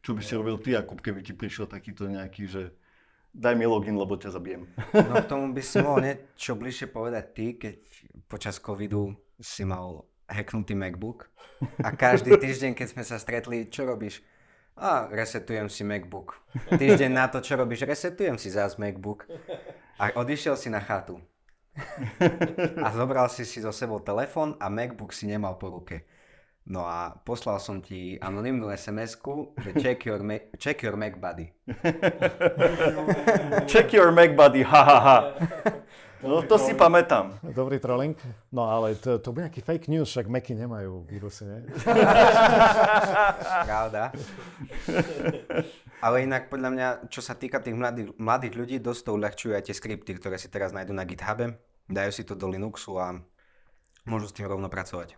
Čo 0.01 0.15
by 0.15 0.23
si 0.23 0.39
robil 0.39 0.57
ty, 0.63 0.79
ako 0.79 0.95
keby 0.95 1.27
ti 1.27 1.35
prišiel 1.35 1.67
takýto 1.67 2.07
nejaký, 2.07 2.47
že 2.47 2.63
daj 3.35 3.59
mi 3.59 3.67
login, 3.67 3.99
lebo 3.99 4.15
ťa 4.15 4.31
zabijem. 4.31 4.71
No 4.95 5.19
k 5.19 5.27
tomu 5.27 5.51
by 5.51 5.63
si 5.63 5.83
mohol 5.83 6.01
niečo 6.07 6.55
bližšie 6.55 6.87
povedať 6.89 7.25
ty, 7.35 7.47
keď 7.59 7.77
počas 8.31 8.63
covidu 8.63 9.13
si 9.43 9.67
mal 9.67 10.07
hacknutý 10.31 10.79
MacBook 10.79 11.27
a 11.83 11.91
každý 11.91 12.39
týždeň, 12.39 12.79
keď 12.79 12.87
sme 12.95 13.03
sa 13.03 13.19
stretli, 13.19 13.67
čo 13.67 13.85
robíš? 13.85 14.23
A 14.79 15.11
resetujem 15.11 15.67
si 15.67 15.83
MacBook. 15.83 16.39
Týždeň 16.71 17.11
na 17.11 17.27
to, 17.27 17.43
čo 17.43 17.59
robíš? 17.59 17.83
Resetujem 17.83 18.39
si 18.39 18.55
zás 18.55 18.79
MacBook. 18.79 19.27
A 19.99 20.15
odišiel 20.15 20.55
si 20.55 20.71
na 20.71 20.79
chatu. 20.79 21.19
A 22.85 22.89
zobral 22.93 23.31
si 23.31 23.45
si 23.45 23.63
so 23.63 23.73
sebou 23.73 24.03
telefón 24.03 24.57
a 24.59 24.69
MacBook 24.69 25.15
si 25.15 25.27
nemal 25.27 25.57
po 25.57 25.73
ruke. 25.73 26.05
No 26.69 26.85
a 26.85 27.17
poslal 27.25 27.57
som 27.65 27.81
ti 27.81 28.21
anonimnú 28.21 28.69
SMS-ku, 28.69 29.57
že 29.57 29.73
check 29.81 30.05
your, 30.05 30.21
Mac, 30.21 30.53
check 30.61 30.85
your 30.85 31.01
Mac 31.01 31.17
buddy. 31.17 31.49
check 33.73 33.89
your 33.97 34.13
Mac 34.13 34.37
buddy, 34.37 34.69
ha 34.69 34.83
ha 34.85 34.99
ha. 35.01 35.19
No 36.19 36.43
to 36.43 36.59
si 36.59 36.75
pamätám. 36.75 37.39
Dobrý 37.55 37.79
trolling. 37.79 38.19
No 38.53 38.67
ale 38.67 38.99
to, 38.99 39.23
to 39.23 39.31
bude 39.31 39.47
nejaký 39.47 39.63
fake 39.63 39.87
news, 39.87 40.11
však 40.11 40.27
Macy 40.27 40.59
nemajú 40.59 41.07
vírusy, 41.07 41.47
nie? 41.47 41.63
Pravda. 43.71 44.11
Ale 46.03 46.27
inak 46.27 46.51
podľa 46.51 46.71
mňa, 46.75 46.89
čo 47.07 47.23
sa 47.23 47.39
týka 47.39 47.63
tých 47.63 47.79
mladých, 47.79 48.19
mladých 48.19 48.55
ľudí, 48.59 48.77
dosť 48.83 49.03
to 49.07 49.11
uľahčujú 49.15 49.53
aj 49.55 49.71
tie 49.71 49.79
skripty, 49.79 50.19
ktoré 50.19 50.43
si 50.43 50.51
teraz 50.51 50.75
nájdú 50.75 50.91
na 50.91 51.07
GitHube 51.07 51.55
dajú 51.89 52.11
si 52.13 52.23
to 52.23 52.37
do 52.37 52.47
Linuxu 52.49 52.95
a 53.01 53.17
môžu 54.05 54.29
s 54.29 54.37
tým 54.37 54.47
rovno 54.47 54.69
pracovať. 54.69 55.17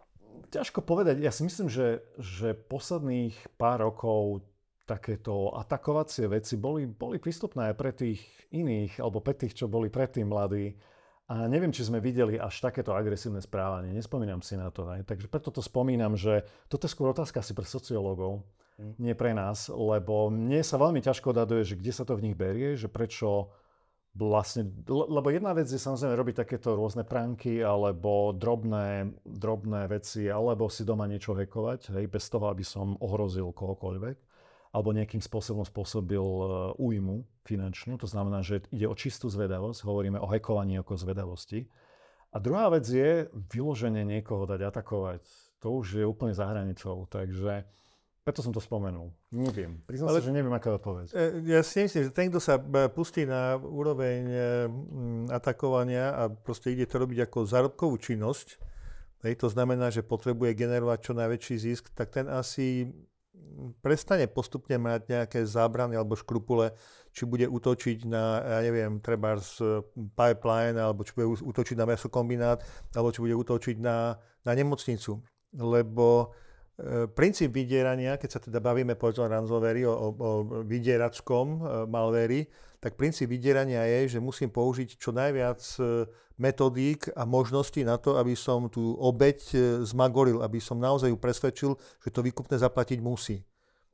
Ťažko 0.51 0.83
povedať. 0.83 1.23
Ja 1.23 1.31
si 1.31 1.47
myslím, 1.47 1.71
že, 1.71 2.03
že 2.19 2.55
posledných 2.55 3.55
pár 3.55 3.87
rokov 3.87 4.43
takéto 4.91 5.55
atakovacie 5.55 6.27
veci 6.27 6.59
boli, 6.59 6.91
boli 6.91 7.23
prístupné 7.23 7.71
aj 7.71 7.75
pre 7.79 7.95
tých 7.95 8.19
iných, 8.51 8.99
alebo 8.99 9.23
pre 9.23 9.39
tých, 9.39 9.55
čo 9.55 9.71
boli 9.71 9.87
predtým 9.87 10.27
mladí. 10.27 10.75
A 11.31 11.47
neviem, 11.47 11.71
či 11.71 11.87
sme 11.87 12.03
videli 12.03 12.35
až 12.35 12.59
takéto 12.59 12.91
agresívne 12.91 13.39
správanie. 13.39 13.95
Nespomínam 13.95 14.43
si 14.43 14.59
na 14.59 14.75
to. 14.75 14.91
Aj. 14.91 14.99
Takže 15.07 15.31
preto 15.31 15.55
to 15.55 15.63
spomínam, 15.63 16.19
že 16.19 16.43
toto 16.67 16.91
je 16.91 16.95
skôr 16.95 17.15
otázka 17.15 17.39
asi 17.39 17.55
pre 17.55 17.63
sociológov, 17.63 18.43
mm. 18.83 18.99
nie 18.99 19.15
pre 19.15 19.31
nás, 19.31 19.71
lebo 19.71 20.27
mne 20.27 20.59
sa 20.67 20.75
veľmi 20.75 20.99
ťažko 20.99 21.31
odhaduje, 21.31 21.63
že 21.63 21.79
kde 21.79 21.93
sa 21.95 22.03
to 22.03 22.19
v 22.19 22.27
nich 22.27 22.35
berie, 22.35 22.75
že 22.75 22.91
prečo 22.91 23.55
vlastne, 24.15 24.67
lebo 24.91 25.31
jedna 25.31 25.55
vec 25.55 25.71
je 25.71 25.79
samozrejme 25.79 26.19
robiť 26.19 26.37
takéto 26.43 26.75
rôzne 26.75 27.07
pranky 27.07 27.63
alebo 27.63 28.35
drobné, 28.35 29.15
drobné 29.23 29.87
veci, 29.87 30.27
alebo 30.27 30.67
si 30.67 30.83
doma 30.83 31.07
niečo 31.07 31.39
hekovať, 31.39 31.95
hej, 31.95 32.11
bez 32.11 32.27
toho, 32.27 32.51
aby 32.51 32.67
som 32.67 32.99
ohrozil 32.99 33.55
kohokoľvek, 33.55 34.17
alebo 34.75 34.95
nejakým 34.95 35.23
spôsobom 35.23 35.63
spôsobil 35.63 36.23
uh, 36.23 36.75
újmu 36.79 37.23
finančnú, 37.47 37.99
to 37.99 38.11
znamená, 38.11 38.43
že 38.43 38.67
ide 38.75 38.91
o 38.91 38.99
čistú 38.99 39.31
zvedavosť, 39.31 39.87
hovoríme 39.87 40.19
o 40.19 40.31
hekovaní 40.31 40.79
ako 40.79 40.99
zvedavosti. 40.99 41.71
A 42.31 42.39
druhá 42.39 42.71
vec 42.71 42.87
je 42.87 43.27
vyloženie 43.51 44.07
niekoho 44.07 44.47
dať 44.47 44.63
atakovať. 44.63 45.23
To 45.67 45.83
už 45.83 45.99
je 45.99 46.07
úplne 46.07 46.31
za 46.31 46.47
hranicou, 46.47 47.11
takže 47.11 47.67
preto 48.21 48.45
som 48.45 48.53
to 48.53 48.61
spomenul. 48.61 49.11
Neviem. 49.33 49.81
Priznám 49.89 50.13
Ale, 50.13 50.21
sa, 50.21 50.29
že 50.29 50.37
neviem, 50.37 50.53
aká 50.53 50.77
odpoveď. 50.77 51.11
E, 51.11 51.41
ja 51.51 51.65
si 51.65 51.83
myslím, 51.83 52.03
že 52.07 52.13
ten, 52.13 52.29
kto 52.29 52.41
sa 52.41 52.61
e, 52.61 52.87
pustí 52.93 53.25
na 53.25 53.57
úroveň 53.57 54.21
e, 54.29 54.39
atakovania 55.33 56.13
a 56.13 56.23
proste 56.29 56.71
ide 56.71 56.85
to 56.85 57.01
robiť 57.01 57.27
ako 57.27 57.49
zárobkovú 57.49 57.97
činnosť, 57.97 58.61
to 59.21 59.49
znamená, 59.53 59.93
že 59.93 60.01
potrebuje 60.01 60.57
generovať 60.57 60.99
čo 61.05 61.13
najväčší 61.13 61.57
zisk, 61.61 61.93
tak 61.93 62.09
ten 62.09 62.25
asi 62.25 62.89
prestane 63.85 64.25
postupne 64.25 64.81
mať 64.81 65.01
nejaké 65.13 65.41
zábrany 65.45 65.93
alebo 65.93 66.17
škrupule, 66.17 66.73
či 67.13 67.29
bude 67.29 67.45
útočiť 67.45 68.09
na, 68.09 68.41
ja 68.41 68.61
neviem, 68.65 68.97
treba 69.03 69.37
z 69.37 69.85
pipeline, 70.17 70.79
alebo 70.79 71.05
či 71.05 71.13
bude 71.13 71.37
útočiť 71.37 71.77
na 71.77 71.85
mesokombinát, 71.85 72.65
alebo 72.97 73.13
či 73.13 73.21
bude 73.21 73.37
útočiť 73.37 73.77
na, 73.77 74.17
na 74.47 74.53
nemocnicu. 74.57 75.21
Lebo 75.53 76.33
princíp 77.13 77.53
vydierania, 77.53 78.17
keď 78.17 78.31
sa 78.31 78.41
teda 78.41 78.59
bavíme 78.63 78.97
povedzme 78.97 79.29
ransomware 79.29 79.85
o, 79.85 79.93
o, 79.93 80.09
o 80.17 80.31
vydieračskom 80.65 81.47
e, 81.47 81.59
malvéri, 81.85 82.49
tak 82.81 82.97
princíp 82.97 83.29
vydierania 83.29 83.85
je, 83.85 84.17
že 84.17 84.19
musím 84.25 84.49
použiť 84.49 84.97
čo 84.97 85.13
najviac 85.13 85.61
e, 85.61 86.09
metodík 86.41 87.13
a 87.13 87.29
možností 87.29 87.85
na 87.85 88.01
to, 88.01 88.17
aby 88.17 88.33
som 88.33 88.73
tú 88.73 88.97
obeď 88.97 89.53
zmagoril, 89.85 90.41
aby 90.41 90.57
som 90.57 90.81
naozaj 90.81 91.13
ju 91.13 91.19
presvedčil, 91.21 91.71
že 92.01 92.09
to 92.09 92.25
výkupné 92.25 92.57
zaplatiť 92.57 92.99
musí. 93.05 93.45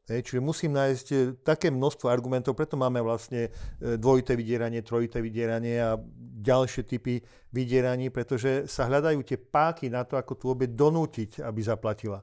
Hej, 0.07 0.22
čiže 0.22 0.39
musím 0.39 0.70
nájsť 0.78 1.43
také 1.43 1.66
množstvo 1.66 2.07
argumentov, 2.07 2.55
preto 2.55 2.78
máme 2.78 3.03
vlastne 3.03 3.51
dvojité 3.82 4.39
vydieranie, 4.39 4.87
trojité 4.87 5.18
vydieranie 5.18 5.82
a 5.82 5.99
ďalšie 6.47 6.87
typy 6.87 7.18
vydieraní, 7.51 8.14
pretože 8.14 8.70
sa 8.70 8.87
hľadajú 8.87 9.26
tie 9.26 9.34
páky 9.34 9.91
na 9.91 10.07
to, 10.07 10.14
ako 10.14 10.39
tú 10.39 10.55
obeď 10.55 10.78
donútiť, 10.78 11.43
aby 11.43 11.59
zaplatila. 11.59 12.22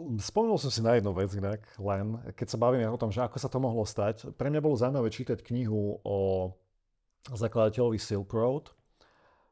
Spomenul 0.00 0.56
som 0.56 0.72
si 0.72 0.80
na 0.80 0.96
jednu 0.96 1.12
vec 1.12 1.28
inak, 1.36 1.60
len 1.76 2.16
keď 2.32 2.46
sa 2.48 2.58
bavíme 2.58 2.88
o 2.88 3.00
tom, 3.00 3.12
že 3.12 3.20
ako 3.20 3.36
sa 3.36 3.52
to 3.52 3.60
mohlo 3.60 3.84
stať. 3.84 4.32
Pre 4.32 4.48
mňa 4.48 4.64
bolo 4.64 4.78
zaujímavé 4.78 5.12
čítať 5.12 5.44
knihu 5.44 6.00
o 6.00 6.18
zakladateľovi 7.28 8.00
Silk 8.00 8.32
Road. 8.32 8.72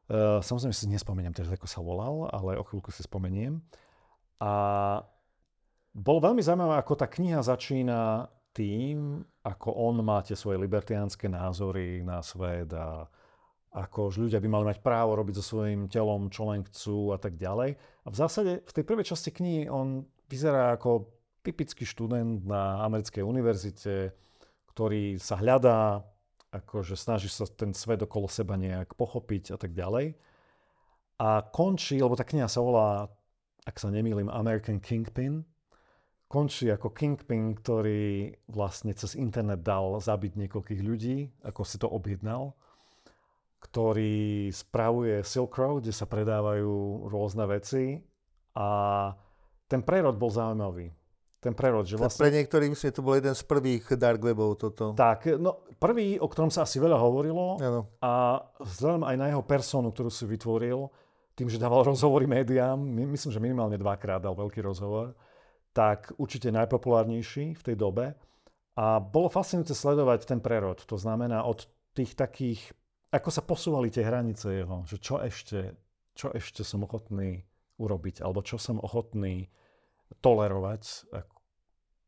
Uh, 0.09 0.41
samozrejme 0.41 0.73
si 0.73 0.89
nespomeniem 0.89 1.37
teraz, 1.37 1.53
ako 1.53 1.69
sa 1.69 1.85
volal, 1.85 2.25
ale 2.33 2.57
o 2.57 2.65
chvíľku 2.65 2.89
si 2.89 3.05
spomeniem. 3.05 3.61
A 4.41 4.53
bolo 5.93 6.19
veľmi 6.25 6.41
zaujímavé, 6.41 6.81
ako 6.81 6.93
tá 6.97 7.05
kniha 7.05 7.45
začína 7.45 8.25
tým, 8.49 9.21
ako 9.45 9.69
on 9.69 10.01
má 10.01 10.25
tie 10.25 10.33
svoje 10.33 10.57
libertiánske 10.57 11.29
názory 11.29 12.01
na 12.01 12.25
svet 12.25 12.73
a 12.73 13.05
ako 13.69 14.09
ľudia 14.09 14.41
by 14.41 14.49
mali 14.49 14.65
mať 14.73 14.81
právo 14.81 15.13
robiť 15.13 15.37
so 15.37 15.45
svojím 15.45 15.85
telom, 15.85 16.33
čo 16.33 16.49
len 16.49 16.65
chcú 16.65 17.13
a 17.13 17.21
tak 17.21 17.37
ďalej. 17.37 17.77
A 17.77 18.07
v 18.09 18.15
zásade 18.17 18.65
v 18.65 18.71
tej 18.73 18.83
prvej 18.83 19.05
časti 19.13 19.29
knihy 19.29 19.69
on 19.69 20.09
vyzerá 20.29 20.77
ako 20.77 21.09
typický 21.41 21.83
študent 21.83 22.45
na 22.45 22.85
americkej 22.85 23.25
univerzite, 23.25 24.13
ktorý 24.71 25.17
sa 25.17 25.41
hľadá, 25.41 26.05
akože 26.53 26.93
snaží 26.93 27.29
sa 27.29 27.49
ten 27.49 27.73
svet 27.73 28.05
okolo 28.05 28.29
seba 28.29 28.53
nejak 28.57 28.93
pochopiť 28.93 29.53
a 29.53 29.57
tak 29.57 29.73
ďalej. 29.73 30.13
A 31.19 31.43
končí, 31.43 31.99
lebo 31.99 32.15
tá 32.15 32.23
kniha 32.23 32.47
sa 32.47 32.63
volá, 32.63 33.09
ak 33.67 33.75
sa 33.75 33.91
nemýlim, 33.91 34.31
American 34.31 34.79
Kingpin, 34.79 35.43
končí 36.29 36.69
ako 36.71 36.93
Kingpin, 36.93 37.57
ktorý 37.57 38.31
vlastne 38.47 38.93
cez 38.93 39.17
internet 39.17 39.65
dal 39.65 39.99
zabiť 39.99 40.37
niekoľkých 40.45 40.81
ľudí, 40.85 41.17
ako 41.43 41.61
si 41.65 41.75
to 41.81 41.89
objednal, 41.89 42.55
ktorý 43.59 44.47
spravuje 44.53 45.19
Silk 45.27 45.59
Road, 45.59 45.83
kde 45.83 45.91
sa 45.91 46.07
predávajú 46.07 47.05
rôzne 47.11 47.43
veci 47.49 47.99
a 48.55 48.69
ten 49.69 49.85
prerod 49.85 50.17
bol 50.17 50.33
zaujímavý 50.33 50.89
ten 51.39 51.55
prerod. 51.55 51.87
Že 51.87 52.03
vlastne... 52.03 52.21
Pre 52.27 52.35
niektorých, 52.35 52.71
myslím, 52.75 52.91
to 52.91 53.03
bol 53.03 53.15
jeden 53.15 53.31
z 53.31 53.43
prvých 53.47 53.95
dark 53.95 54.19
webov 54.19 54.59
toto. 54.59 54.91
Tak, 54.91 55.39
no 55.39 55.63
prvý, 55.79 56.19
o 56.19 56.27
ktorom 56.27 56.51
sa 56.51 56.67
asi 56.67 56.77
veľa 56.83 56.99
hovorilo 56.99 57.55
ano. 57.63 57.87
a 58.03 58.43
vzhľadom 58.59 59.07
aj 59.07 59.15
na 59.15 59.25
jeho 59.31 59.43
personu, 59.47 59.89
ktorú 59.95 60.11
si 60.11 60.27
vytvoril, 60.27 60.91
tým, 61.39 61.47
že 61.47 61.55
dával 61.55 61.87
rozhovory 61.91 62.27
médiám, 62.27 62.75
myslím, 62.75 63.31
že 63.31 63.39
minimálne 63.39 63.79
dvakrát 63.79 64.19
dal 64.19 64.35
veľký 64.35 64.59
rozhovor, 64.59 65.15
tak 65.71 66.11
určite 66.19 66.51
najpopulárnejší 66.51 67.55
v 67.55 67.63
tej 67.63 67.75
dobe. 67.79 68.11
A 68.79 68.99
bolo 68.99 69.27
fascinujúce 69.27 69.75
sledovať 69.75 70.23
ten 70.23 70.39
prerod. 70.39 70.79
To 70.87 70.95
znamená 70.95 71.43
od 71.43 71.67
tých 71.91 72.15
takých, 72.15 72.71
ako 73.11 73.27
sa 73.27 73.43
posúvali 73.43 73.91
tie 73.91 74.07
hranice 74.07 74.63
jeho, 74.63 74.87
že 74.87 75.03
čo 75.03 75.19
ešte, 75.19 75.75
čo 76.15 76.31
ešte 76.31 76.63
som 76.63 76.87
ochotný 76.87 77.43
urobiť, 77.75 78.23
alebo 78.23 78.39
čo 78.39 78.55
som 78.55 78.79
ochotný 78.79 79.51
tolerovať. 80.19 81.05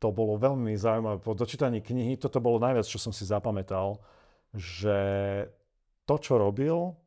To 0.02 0.08
bolo 0.10 0.41
veľmi 0.41 0.74
zaujímavé. 0.74 1.22
Po 1.22 1.38
dočítaní 1.38 1.86
knihy 1.86 2.18
toto 2.18 2.41
bolo 2.41 2.58
najviac, 2.58 2.89
čo 2.89 2.97
som 2.97 3.14
si 3.14 3.22
zapamätal, 3.22 4.02
že 4.58 4.97
to, 6.10 6.16
čo 6.18 6.41
robil 6.41 6.97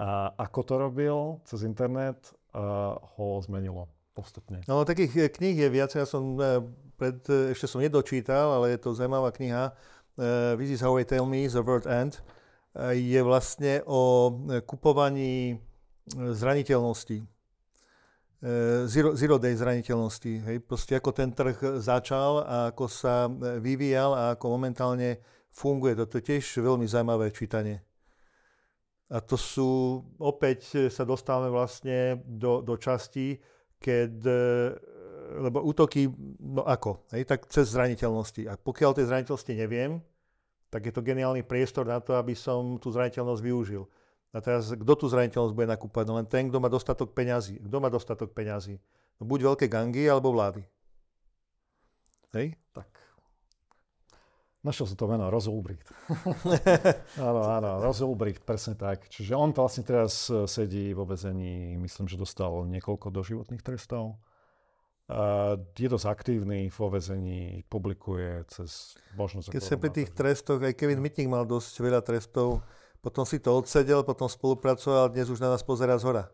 a 0.00 0.32
ako 0.40 0.60
to 0.64 0.74
robil 0.80 1.16
cez 1.44 1.60
internet, 1.62 2.32
uh, 2.56 2.96
ho 2.96 3.36
zmenilo 3.44 3.92
postupne. 4.20 4.60
No 4.66 4.82
takých 4.82 5.12
eh, 5.16 5.30
kníh 5.30 5.56
je 5.56 5.68
viac, 5.70 5.94
ja 5.94 6.04
som 6.04 6.36
eh, 6.36 6.60
pred, 6.98 7.16
eh, 7.30 7.54
ešte 7.54 7.70
som 7.70 7.80
nedočítal, 7.80 8.52
ale 8.52 8.76
je 8.76 8.78
to 8.82 8.96
zaujímavá 8.96 9.32
kniha 9.32 9.72
This 10.60 10.76
is 10.76 10.84
how 10.84 11.00
I 11.00 11.04
tell 11.08 11.24
me, 11.24 11.48
The 11.48 11.64
World 11.64 11.88
End. 11.88 12.20
Je 12.92 13.24
vlastne 13.24 13.80
o 13.88 14.28
kupovaní 14.68 15.56
zraniteľnosti 16.12 17.24
zero, 18.88 19.12
zero 19.12 19.36
day 19.36 19.52
zraniteľnosti. 19.52 20.32
Hej? 20.48 20.56
Proste 20.64 20.96
ako 20.96 21.10
ten 21.12 21.30
trh 21.32 21.80
začal 21.80 22.40
a 22.44 22.56
ako 22.72 22.84
sa 22.88 23.28
vyvíjal 23.60 24.16
a 24.16 24.22
ako 24.34 24.46
momentálne 24.56 25.20
funguje. 25.52 25.96
Toto 25.96 26.16
je 26.16 26.24
tiež 26.34 26.64
veľmi 26.64 26.88
zaujímavé 26.88 27.28
čítanie. 27.30 27.84
A 29.10 29.18
to 29.18 29.34
sú, 29.34 30.00
opäť 30.22 30.86
sa 30.86 31.02
dostávame 31.02 31.50
vlastne 31.50 32.22
do, 32.22 32.62
do 32.62 32.78
časti, 32.78 33.42
keď, 33.74 34.22
lebo 35.42 35.66
útoky, 35.66 36.06
no 36.38 36.62
ako, 36.62 37.10
hej, 37.10 37.26
tak 37.26 37.50
cez 37.50 37.74
zraniteľnosti. 37.74 38.46
A 38.46 38.54
pokiaľ 38.54 38.94
tej 38.94 39.10
zraniteľnosti 39.10 39.52
neviem, 39.58 39.98
tak 40.70 40.86
je 40.86 40.94
to 40.94 41.02
geniálny 41.02 41.42
priestor 41.42 41.82
na 41.90 41.98
to, 41.98 42.14
aby 42.14 42.38
som 42.38 42.78
tú 42.78 42.94
zraniteľnosť 42.94 43.42
využil. 43.42 43.82
A 44.30 44.38
teraz, 44.38 44.70
kto 44.70 44.92
tú 44.94 45.10
zraniteľnosť 45.10 45.54
bude 45.58 45.66
nakúpať? 45.66 46.04
No 46.06 46.14
len 46.14 46.26
ten, 46.26 46.46
kto 46.46 46.62
má 46.62 46.70
dostatok 46.70 47.10
peňazí. 47.10 47.58
Kto 47.66 47.76
má 47.82 47.90
dostatok 47.90 48.30
peňazí? 48.30 48.78
No 49.18 49.26
buď 49.26 49.52
veľké 49.52 49.66
gangy, 49.66 50.06
alebo 50.06 50.30
vlády. 50.30 50.62
Hej? 52.30 52.54
Tak. 52.70 52.86
Našiel 54.60 54.92
som 54.92 54.96
to 55.00 55.08
meno, 55.08 55.32
Rozulbricht. 55.32 55.88
áno, 57.16 57.42
áno, 57.48 57.80
Rozulbricht, 57.80 58.44
presne 58.44 58.76
tak. 58.76 59.08
Čiže 59.08 59.32
on 59.32 59.56
vlastne 59.56 59.82
teraz 59.82 60.28
e, 60.28 60.44
sedí 60.44 60.92
vo 60.92 61.08
vezení, 61.08 61.80
myslím, 61.80 62.06
že 62.06 62.20
dostal 62.20 62.68
niekoľko 62.68 63.08
doživotných 63.08 63.64
trestov. 63.64 64.20
A 65.10 65.56
je 65.74 65.88
dosť 65.90 66.06
aktívny 66.06 66.70
vo 66.70 66.86
vezení, 66.92 67.66
publikuje 67.66 68.46
cez 68.52 68.94
možnosť... 69.18 69.50
Keď 69.50 69.64
sa 69.64 69.74
pri 69.74 69.90
tých 69.90 70.14
trestoch, 70.14 70.62
aj 70.62 70.76
Kevin 70.76 71.02
Mitnick 71.02 71.26
mal 71.26 71.42
dosť 71.48 71.74
veľa 71.82 72.04
trestov, 72.04 72.62
potom 73.00 73.24
si 73.24 73.40
to 73.40 73.56
odsedel, 73.56 74.04
potom 74.04 74.28
spolupracoval, 74.28 75.12
dnes 75.12 75.32
už 75.32 75.40
na 75.40 75.56
nás 75.56 75.64
pozera 75.64 75.96
z 75.96 76.04
hora. 76.04 76.24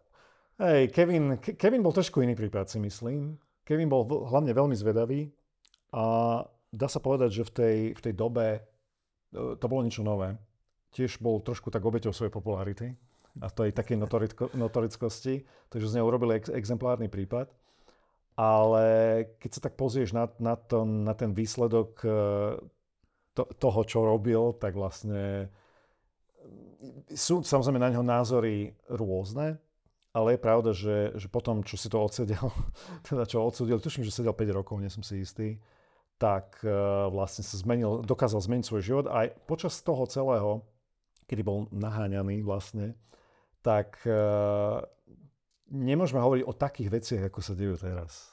Hej, 0.59 0.91
Kevin, 0.91 1.39
Kevin 1.39 1.83
bol 1.85 1.95
trošku 1.95 2.25
iný 2.25 2.35
prípad, 2.35 2.67
si 2.67 2.83
myslím. 2.83 3.39
Kevin 3.63 3.91
bol 3.91 4.07
hlavne 4.07 4.51
veľmi 4.51 4.75
zvedavý 4.75 5.31
a 5.95 6.05
dá 6.73 6.89
sa 6.91 6.99
povedať, 6.99 7.43
že 7.43 7.47
v 7.47 7.53
tej, 7.53 7.77
v 7.95 8.01
tej 8.01 8.15
dobe 8.15 8.47
e, 8.57 8.61
to 9.33 9.67
bolo 9.67 9.85
niečo 9.85 10.07
nové. 10.07 10.35
Tiež 10.95 11.19
bol 11.21 11.43
trošku 11.45 11.69
tak 11.71 11.85
obeťou 11.85 12.15
svojej 12.15 12.33
popularity 12.33 12.95
a 13.43 13.53
to 13.53 13.69
aj 13.69 13.77
takej 13.77 14.01
notorickosti, 14.57 15.45
takže 15.69 15.93
z 15.93 15.95
neho 16.01 16.09
urobili 16.09 16.41
ex, 16.41 16.49
exemplárny 16.49 17.13
prípad. 17.13 17.53
Ale 18.37 18.85
keď 19.41 19.51
sa 19.53 19.61
tak 19.65 19.81
pozrieš 19.81 20.13
na, 20.13 20.29
na, 20.41 20.57
to, 20.57 20.85
na 20.85 21.13
ten 21.13 21.37
výsledok 21.37 21.91
e, 22.01 22.09
to, 23.37 23.45
toho, 23.61 23.81
čo 23.85 24.09
robil, 24.09 24.57
tak 24.57 24.73
vlastne 24.73 25.53
sú 27.13 27.45
samozrejme 27.45 27.81
na 27.81 27.91
neho 27.93 28.05
názory 28.05 28.75
rôzne, 28.91 29.59
ale 30.17 30.37
je 30.37 30.41
pravda, 30.41 30.71
že, 30.73 31.13
že 31.21 31.29
potom, 31.29 31.61
čo 31.61 31.77
si 31.77 31.93
to 31.93 32.01
odsedel, 32.01 32.49
teda 33.09 33.29
čo 33.29 33.45
odsudil, 33.45 33.83
tuším, 33.83 34.05
že 34.05 34.15
sedel 34.15 34.33
5 34.33 34.59
rokov, 34.59 34.81
nie 34.81 34.89
som 34.89 35.05
si 35.05 35.21
istý, 35.21 35.61
tak 36.17 36.65
uh, 36.65 37.13
vlastne 37.13 37.45
sa 37.45 37.61
zmenil, 37.61 38.01
dokázal 38.01 38.41
zmeniť 38.41 38.65
svoj 38.65 38.83
život 38.83 39.07
aj 39.13 39.37
počas 39.45 39.77
toho 39.85 40.09
celého, 40.09 40.65
kedy 41.29 41.43
bol 41.45 41.69
naháňaný 41.69 42.41
vlastne, 42.41 42.97
tak 43.61 44.01
uh, 44.09 44.81
nemôžeme 45.69 46.23
hovoriť 46.23 46.45
o 46.49 46.57
takých 46.57 46.89
veciach, 46.89 47.23
ako 47.29 47.41
sa 47.45 47.53
dejú 47.53 47.77
teraz. 47.77 48.33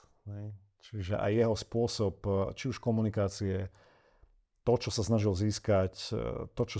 Čiže 0.83 1.19
aj 1.19 1.31
jeho 1.31 1.55
spôsob, 1.55 2.15
či 2.55 2.71
už 2.71 2.79
komunikácie, 2.79 3.67
to, 4.63 4.73
čo 4.79 4.89
sa 4.95 5.03
snažil 5.03 5.35
získať, 5.35 6.15
e, 6.15 6.47
to 6.55 6.63
čo, 6.63 6.79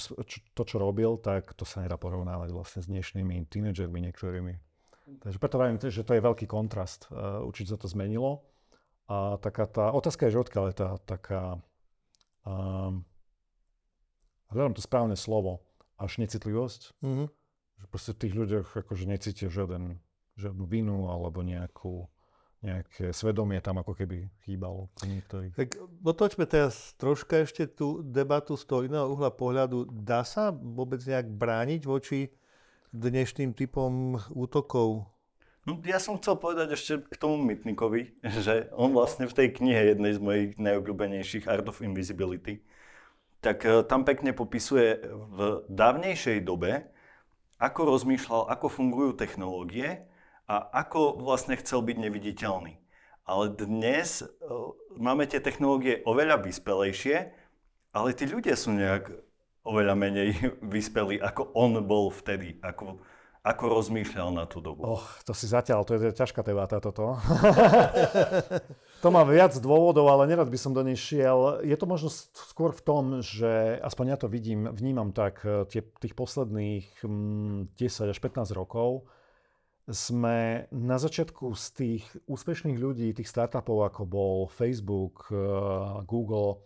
to, 0.55 0.63
čo 0.63 0.75
robil, 0.79 1.19
tak 1.19 1.51
to 1.53 1.67
sa 1.67 1.83
nedá 1.83 1.99
porovnávať 1.99 2.49
vlastne 2.55 2.79
s 2.79 2.87
dnešnými 2.87 3.47
tínedžermi 3.51 3.99
niektorými. 4.09 4.53
Takže 5.03 5.37
preto 5.37 5.59
vravím, 5.59 5.77
že 5.83 6.07
to 6.07 6.15
je 6.15 6.23
veľký 6.23 6.47
kontrast. 6.47 7.11
E, 7.11 7.43
určite 7.43 7.75
sa 7.75 7.79
to 7.79 7.91
zmenilo. 7.91 8.47
A 9.11 9.35
taká 9.43 9.67
tá, 9.67 9.91
otázka 9.91 10.27
je, 10.27 10.39
že 10.39 10.43
odkiaľ 10.47 10.65
je 10.71 10.75
tá 10.79 10.89
taká, 11.03 11.59
um, 12.47 13.03
hľadám 14.47 14.79
to 14.79 14.81
správne 14.81 15.19
slovo, 15.19 15.59
až 15.99 16.23
necitlivosť. 16.23 17.03
Mm-hmm. 17.03 17.27
Že 17.83 17.85
proste 17.91 18.11
v 18.15 18.21
tých 18.23 18.33
ľuďoch 18.33 18.67
akože 18.79 19.03
necítia 19.03 19.51
žiaden, 19.51 19.99
žiadnu 20.39 20.63
vinu 20.63 21.11
alebo 21.11 21.43
nejakú 21.43 22.07
nejaké 22.63 23.11
svedomie 23.11 23.59
tam 23.59 23.83
ako 23.83 23.91
keby 23.91 24.31
chýbalo 24.47 24.87
niektorých. 25.03 25.53
Tak 25.53 25.69
otočme 25.99 26.47
teraz 26.47 26.95
troška 26.95 27.43
ešte 27.43 27.67
tú 27.67 27.99
debatu 27.99 28.55
z 28.55 28.63
toho 28.63 28.87
iného 28.87 29.11
uhla 29.11 29.29
pohľadu. 29.35 29.91
Dá 29.91 30.23
sa 30.23 30.55
vôbec 30.55 31.03
nejak 31.03 31.27
brániť 31.27 31.83
voči 31.83 32.31
dnešným 32.95 33.51
typom 33.51 34.15
útokov? 34.31 35.11
No, 35.63 35.79
ja 35.83 35.99
som 35.99 36.19
chcel 36.19 36.39
povedať 36.39 36.75
ešte 36.75 36.93
k 37.03 37.15
tomu 37.19 37.39
Mytnikovi, 37.43 38.15
že 38.47 38.71
on 38.71 38.95
vlastne 38.95 39.27
v 39.27 39.35
tej 39.35 39.47
knihe, 39.59 39.91
jednej 39.91 40.15
z 40.15 40.21
mojich 40.23 40.49
najobľúbenejších 40.55 41.51
Art 41.51 41.67
of 41.67 41.83
Invisibility, 41.83 42.63
tak 43.43 43.67
e, 43.67 43.83
tam 43.83 44.07
pekne 44.07 44.31
popisuje 44.31 45.03
v 45.03 45.67
dávnejšej 45.67 46.47
dobe, 46.47 46.87
ako 47.59 47.95
rozmýšľal, 47.95 48.47
ako 48.51 48.67
fungujú 48.71 49.11
technológie 49.19 50.07
a 50.47 50.55
ako 50.83 51.23
vlastne 51.23 51.55
chcel 51.55 51.79
byť 51.79 51.97
neviditeľný. 51.99 52.73
Ale 53.23 53.55
dnes 53.55 54.19
uh, 54.19 54.75
máme 54.99 55.23
tie 55.23 55.39
technológie 55.39 56.03
oveľa 56.03 56.43
vyspelejšie, 56.43 57.31
ale 57.95 58.09
tí 58.11 58.27
ľudia 58.27 58.59
sú 58.59 58.75
nejak 58.75 59.15
oveľa 59.63 59.95
menej 59.95 60.29
vyspelí, 60.75 61.23
ako 61.23 61.55
on 61.55 61.79
bol 61.87 62.11
vtedy. 62.11 62.59
Ako, 62.59 62.99
ako 63.47 63.63
rozmýšľal 63.79 64.35
na 64.35 64.43
tú 64.43 64.59
dobu? 64.59 64.83
Oh, 64.83 65.07
to 65.23 65.31
si 65.31 65.47
zatiaľ, 65.47 65.87
to 65.87 65.95
je 65.95 66.11
ťažká 66.11 66.43
debata 66.43 66.83
toto. 66.83 67.15
to 69.03 69.07
má 69.07 69.23
viac 69.23 69.55
dôvodov, 69.63 70.11
ale 70.11 70.27
nerad 70.27 70.51
by 70.51 70.59
som 70.59 70.75
do 70.75 70.83
nej 70.83 70.99
šiel. 70.99 71.63
Je 71.63 71.79
to 71.79 71.87
možno 71.87 72.11
skôr 72.35 72.75
v 72.75 72.83
tom, 72.83 73.03
že 73.23 73.79
aspoň 73.79 74.05
ja 74.11 74.17
to 74.19 74.27
vidím, 74.27 74.67
vnímam 74.67 75.15
tak, 75.15 75.39
eh, 75.47 75.63
tie, 75.71 75.79
tých 76.03 76.11
posledných 76.11 77.07
10 77.07 77.07
mm, 77.07 78.11
až 78.11 78.19
15 78.19 78.51
rokov 78.51 79.07
sme 79.89 80.67
na 80.71 80.95
začiatku 80.95 81.51
z 81.55 81.65
tých 81.75 82.03
úspešných 82.29 82.79
ľudí, 82.79 83.11
tých 83.11 83.27
startupov, 83.27 83.87
ako 83.89 84.01
bol 84.07 84.35
Facebook, 84.47 85.27
eh, 85.31 85.37
Google, 86.07 86.63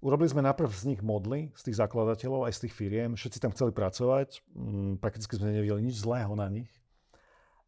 Urobili 0.00 0.32
sme 0.32 0.40
najprv 0.40 0.72
z 0.72 0.96
nich 0.96 1.02
modly, 1.04 1.52
z 1.52 1.68
tých 1.68 1.76
zakladateľov, 1.76 2.48
aj 2.48 2.56
z 2.56 2.60
tých 2.64 2.74
firiem. 2.74 3.20
Všetci 3.20 3.36
tam 3.36 3.52
chceli 3.52 3.76
pracovať. 3.76 4.40
Mm, 4.56 4.96
prakticky 4.96 5.36
sme 5.36 5.52
nevideli 5.52 5.84
nič 5.84 6.00
zlého 6.00 6.32
na 6.32 6.48
nich. 6.48 6.72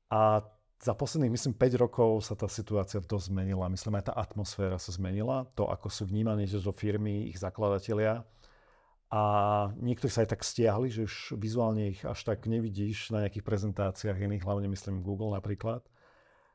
A 0.08 0.40
za 0.80 0.96
posledných, 0.96 1.28
myslím, 1.28 1.52
5 1.52 1.76
rokov 1.76 2.24
sa 2.24 2.32
tá 2.32 2.48
situácia 2.48 3.04
dosť 3.04 3.28
zmenila. 3.28 3.68
Myslím, 3.68 4.00
aj 4.00 4.08
tá 4.08 4.14
atmosféra 4.16 4.80
sa 4.80 4.96
zmenila. 4.96 5.44
To, 5.60 5.68
ako 5.68 5.92
sú 5.92 6.08
vnímaní 6.08 6.48
zo 6.48 6.72
firmy, 6.72 7.28
ich 7.28 7.36
zakladatelia. 7.36 8.24
A 9.12 9.22
niektorí 9.76 10.08
sa 10.08 10.24
aj 10.24 10.32
tak 10.32 10.40
stiahli, 10.40 10.88
že 10.88 11.04
už 11.04 11.36
vizuálne 11.36 11.92
ich 11.92 12.00
až 12.00 12.32
tak 12.32 12.48
nevidíš 12.48 13.12
na 13.12 13.20
nejakých 13.20 13.44
prezentáciách 13.44 14.16
iných, 14.16 14.40
hlavne 14.40 14.72
myslím 14.72 15.04
Google 15.04 15.36
napríklad, 15.36 15.84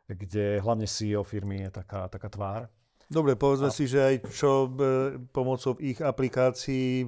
kde 0.10 0.58
hlavne 0.66 0.90
CEO 0.90 1.22
firmy 1.22 1.70
je 1.70 1.78
taká, 1.78 2.10
taká 2.10 2.34
tvár. 2.34 2.62
Dobre, 3.06 3.38
povedzme 3.38 3.70
a... 3.70 3.76
si, 3.76 3.86
že 3.86 4.02
aj 4.02 4.16
čo 4.34 4.68
e, 4.68 4.70
pomocou 5.30 5.78
ich 5.78 6.02
aplikácií 6.02 7.06
e, 7.06 7.08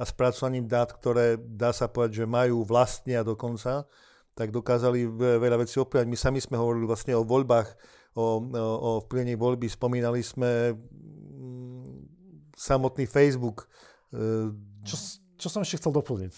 a 0.00 0.02
spracovaním 0.06 0.70
dát, 0.70 0.94
ktoré 0.94 1.34
dá 1.36 1.74
sa 1.74 1.90
povedať, 1.90 2.24
že 2.24 2.30
majú 2.30 2.62
vlastnia 2.62 3.26
dokonca, 3.26 3.90
tak 4.32 4.48
dokázali 4.54 5.04
veľa 5.18 5.66
vecí 5.66 5.76
opravať. 5.76 6.06
My 6.08 6.16
sami 6.16 6.40
sme 6.40 6.56
hovorili 6.56 6.88
vlastne 6.88 7.12
o 7.18 7.26
voľbách, 7.26 7.68
o, 8.16 8.40
o, 8.40 8.64
o 8.80 8.90
vplyvení 9.04 9.36
voľby, 9.36 9.68
spomínali 9.68 10.24
sme 10.24 10.72
mm, 10.72 11.84
samotný 12.56 13.04
Facebook. 13.04 13.68
E, 14.10 14.50
čo, 14.82 14.96
čo 15.38 15.48
som 15.48 15.62
ešte 15.62 15.80
chcel 15.80 15.92
doplniť, 15.94 16.34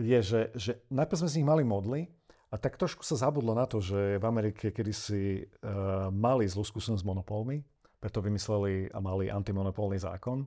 je, 0.00 0.18
že, 0.24 0.40
že 0.56 0.72
najprv 0.88 1.18
sme 1.24 1.28
z 1.30 1.36
nich 1.40 1.48
mali 1.48 1.64
modly, 1.64 2.08
a 2.52 2.60
tak 2.60 2.76
trošku 2.76 3.00
sa 3.00 3.16
zabudlo 3.16 3.56
na 3.56 3.64
to, 3.64 3.80
že 3.80 4.20
v 4.20 4.24
Amerike 4.28 4.76
kedysi 4.76 5.40
uh, 5.40 6.12
mali 6.12 6.44
zlú 6.44 6.60
skúsenosť 6.60 7.00
s 7.00 7.08
monopolmi, 7.08 7.64
preto 7.96 8.20
vymysleli 8.20 8.92
a 8.92 9.00
mali 9.00 9.32
antimonopolný 9.32 9.96
zákon. 9.96 10.44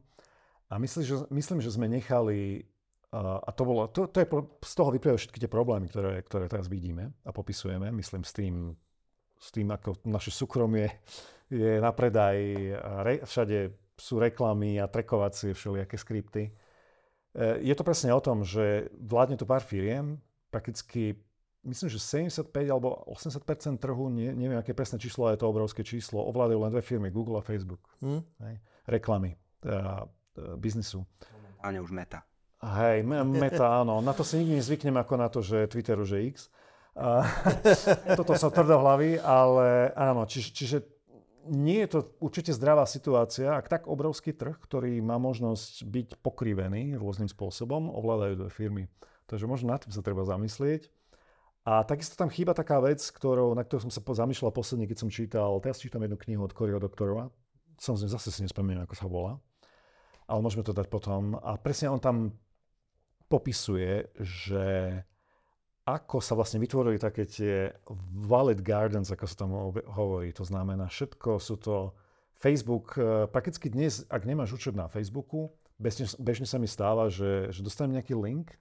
A 0.70 0.78
myslím, 0.78 1.01
že, 1.01 1.16
myslím, 1.34 1.59
že 1.66 1.74
sme 1.74 1.89
nechali, 1.89 2.61
uh, 3.09 3.41
a 3.41 3.49
to, 3.49 3.63
bolo, 3.66 3.89
to, 3.89 4.05
to 4.05 4.22
je, 4.22 4.28
z 4.61 4.74
toho 4.78 4.93
vyplývajú 4.93 5.18
všetky 5.18 5.41
tie 5.41 5.49
problémy, 5.49 5.89
ktoré, 5.89 6.22
ktoré 6.22 6.45
teraz 6.45 6.70
vidíme 6.70 7.09
a 7.26 7.34
popisujeme, 7.34 7.89
myslím 7.89 8.22
s 8.22 8.34
tým, 8.38 8.78
s 9.41 9.49
tým 9.49 9.74
ako 9.74 10.05
naše 10.05 10.30
súkromie 10.30 11.01
je 11.49 11.82
na 11.82 11.89
predaj, 11.89 12.38
re, 13.01 13.26
všade 13.26 13.85
sú 13.96 14.20
reklamy 14.20 14.80
a 14.80 14.91
trekovacie 14.91 15.56
všelijaké 15.56 15.96
skripty. 15.96 16.43
E, 16.48 16.52
je 17.64 17.76
to 17.76 17.84
presne 17.88 18.12
o 18.12 18.22
tom, 18.24 18.43
že 18.43 18.91
vládne 18.96 19.39
tu 19.39 19.48
pár 19.48 19.64
firiem, 19.64 20.20
prakticky 20.52 21.20
myslím, 21.66 21.89
že 21.89 22.00
75 22.00 22.54
alebo 22.70 23.04
80% 23.10 23.82
trhu, 23.82 24.06
nie, 24.14 24.30
neviem, 24.32 24.62
aké 24.62 24.78
presné 24.78 25.02
číslo, 25.02 25.26
ale 25.26 25.36
je 25.36 25.41
to 25.41 25.50
obrovské 25.50 25.82
číslo, 25.82 26.22
ovládajú 26.22 26.62
len 26.62 26.72
dve 26.72 26.84
firmy, 26.86 27.10
Google 27.10 27.41
a 27.41 27.43
Facebook. 27.43 27.82
Hmm? 28.00 28.22
Hej, 28.39 28.62
reklamy, 28.86 29.34
teda, 29.60 30.06
biznisu. 30.62 31.02
Momentálne 31.34 31.80
už 31.82 31.91
meta. 31.91 32.22
Hej, 32.62 33.06
meta, 33.06 33.84
áno. 33.84 34.00
Na 34.02 34.14
to 34.16 34.26
si 34.26 34.41
nikdy 34.41 34.58
nezvyknem 34.58 34.96
ako 34.98 35.14
na 35.20 35.28
to, 35.30 35.43
že 35.43 35.70
Twitter 35.70 35.98
už 36.00 36.18
je 36.18 36.22
X. 36.34 36.36
A, 36.96 37.28
toto 38.20 38.34
som 38.39 38.54
tvrdohlavý, 38.54 39.20
ale 39.20 39.91
áno, 39.93 40.24
čiže, 40.24 40.50
čiže 40.56 40.78
nie 41.50 41.86
je 41.86 41.89
to 41.98 42.00
určite 42.22 42.52
zdravá 42.54 42.86
situácia, 42.89 43.54
ak 43.54 43.70
tak 43.70 43.82
obrovský 43.86 44.34
trh, 44.34 44.58
ktorý 44.58 45.00
má 45.02 45.22
možnosť 45.22 45.86
byť 45.86 46.08
pokrivený 46.20 46.98
rôznym 46.98 47.30
spôsobom, 47.30 47.89
ovládajú 47.93 48.34
dve 48.46 48.52
firmy. 48.52 48.84
Takže 49.26 49.50
možno 49.50 49.74
na 49.74 49.78
tým 49.82 49.93
sa 49.93 50.06
treba 50.06 50.26
zamyslieť. 50.26 50.89
A 51.66 51.82
takisto 51.82 52.14
tam 52.14 52.30
chýba 52.30 52.54
taká 52.54 52.78
vec, 52.78 53.02
ktorou, 53.02 53.58
na 53.58 53.66
ktorú 53.66 53.89
som 53.89 53.93
sa 53.93 54.02
zamýšľal 54.06 54.54
posledne, 54.54 54.86
keď 54.86 54.98
som 55.02 55.10
čítal, 55.10 55.58
teraz 55.66 55.82
čítam 55.82 56.06
jednu 56.06 56.18
knihu 56.22 56.46
od 56.46 56.54
Coryho 56.54 56.78
doktorova, 56.78 57.34
samozrejme 57.82 58.14
zase 58.14 58.30
si 58.30 58.46
nespomínam, 58.46 58.86
ako 58.86 58.96
sa 58.96 59.10
volá, 59.10 59.34
ale 60.30 60.39
môžeme 60.46 60.62
to 60.62 60.78
dať 60.78 60.86
potom. 60.93 61.41
A 61.41 61.58
presne 61.58 61.89
on 61.89 61.98
tam 61.98 62.38
popisuje, 63.26 64.14
že 64.22 65.02
ako 65.86 66.18
sa 66.18 66.34
vlastne 66.34 66.58
vytvorili 66.58 66.98
také 66.98 67.30
tie 67.30 67.70
valid 68.26 68.66
gardens, 68.66 69.14
ako 69.14 69.26
sa 69.30 69.36
tam 69.38 69.54
hovorí. 69.94 70.34
To 70.34 70.42
znamená, 70.42 70.90
všetko 70.90 71.38
sú 71.38 71.62
to 71.62 71.94
Facebook. 72.34 72.98
Eh, 72.98 73.30
prakticky 73.30 73.70
dnes, 73.70 74.02
ak 74.10 74.26
nemáš 74.26 74.58
účet 74.58 74.74
na 74.74 74.90
Facebooku, 74.90 75.54
bežne, 75.78 76.10
bežne 76.18 76.50
sa 76.50 76.58
mi 76.58 76.66
stáva, 76.66 77.14
že, 77.14 77.54
že 77.54 77.62
dostanem 77.62 78.02
nejaký 78.02 78.18
link 78.18 78.58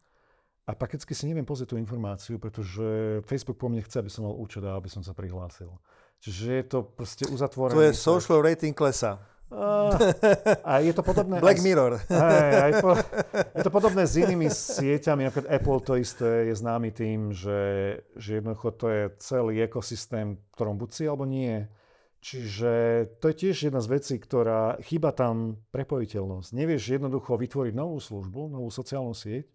a 0.68 0.76
prakticky 0.76 1.16
si 1.16 1.24
neviem 1.24 1.48
pozrieť 1.48 1.72
tú 1.72 1.76
informáciu, 1.80 2.36
pretože 2.36 3.20
Facebook 3.24 3.56
po 3.56 3.72
mne 3.72 3.80
chce, 3.80 4.04
aby 4.04 4.12
som 4.12 4.28
mal 4.28 4.36
účet 4.36 4.60
a 4.60 4.76
aby 4.76 4.92
som 4.92 5.00
sa 5.00 5.16
prihlásil. 5.16 5.72
Čiže 6.20 6.44
je 6.60 6.64
to 6.68 6.78
proste 6.84 7.24
uzatvorené. 7.28 7.76
To 7.76 7.84
je 7.88 7.92
social 7.96 8.40
rating 8.44 8.76
klesa. 8.76 9.20
A, 9.54 9.94
a 10.66 10.72
je 10.82 10.90
to 10.90 11.06
podobné... 11.06 11.38
Black 11.38 11.62
aj, 11.62 11.64
Mirror. 11.64 11.92
Aj, 12.10 12.50
aj 12.66 12.72
po, 12.82 12.90
je 13.54 13.62
to 13.62 13.70
podobné 13.70 14.02
s 14.02 14.18
inými 14.18 14.50
sieťami, 14.50 15.30
ako 15.30 15.46
Apple 15.46 15.80
to 15.86 15.94
isté 15.94 16.50
je 16.50 16.54
známy 16.58 16.90
tým, 16.90 17.30
že, 17.30 17.62
že 18.18 18.42
jednoducho 18.42 18.74
to 18.74 18.86
je 18.90 19.02
celý 19.22 19.62
ekosystém, 19.62 20.34
v 20.34 20.50
ktorom 20.58 20.74
buď 20.74 20.90
si 20.90 21.02
alebo 21.06 21.22
nie. 21.22 21.70
Čiže 22.18 22.72
to 23.22 23.30
je 23.30 23.34
tiež 23.36 23.70
jedna 23.70 23.78
z 23.78 23.88
vecí, 23.94 24.16
ktorá 24.18 24.80
chýba 24.82 25.14
tam 25.14 25.62
prepojiteľnosť. 25.70 26.50
Nevieš 26.50 26.98
jednoducho 26.98 27.38
vytvoriť 27.38 27.74
novú 27.78 28.02
službu, 28.02 28.58
novú 28.58 28.72
sociálnu 28.74 29.14
sieť, 29.14 29.46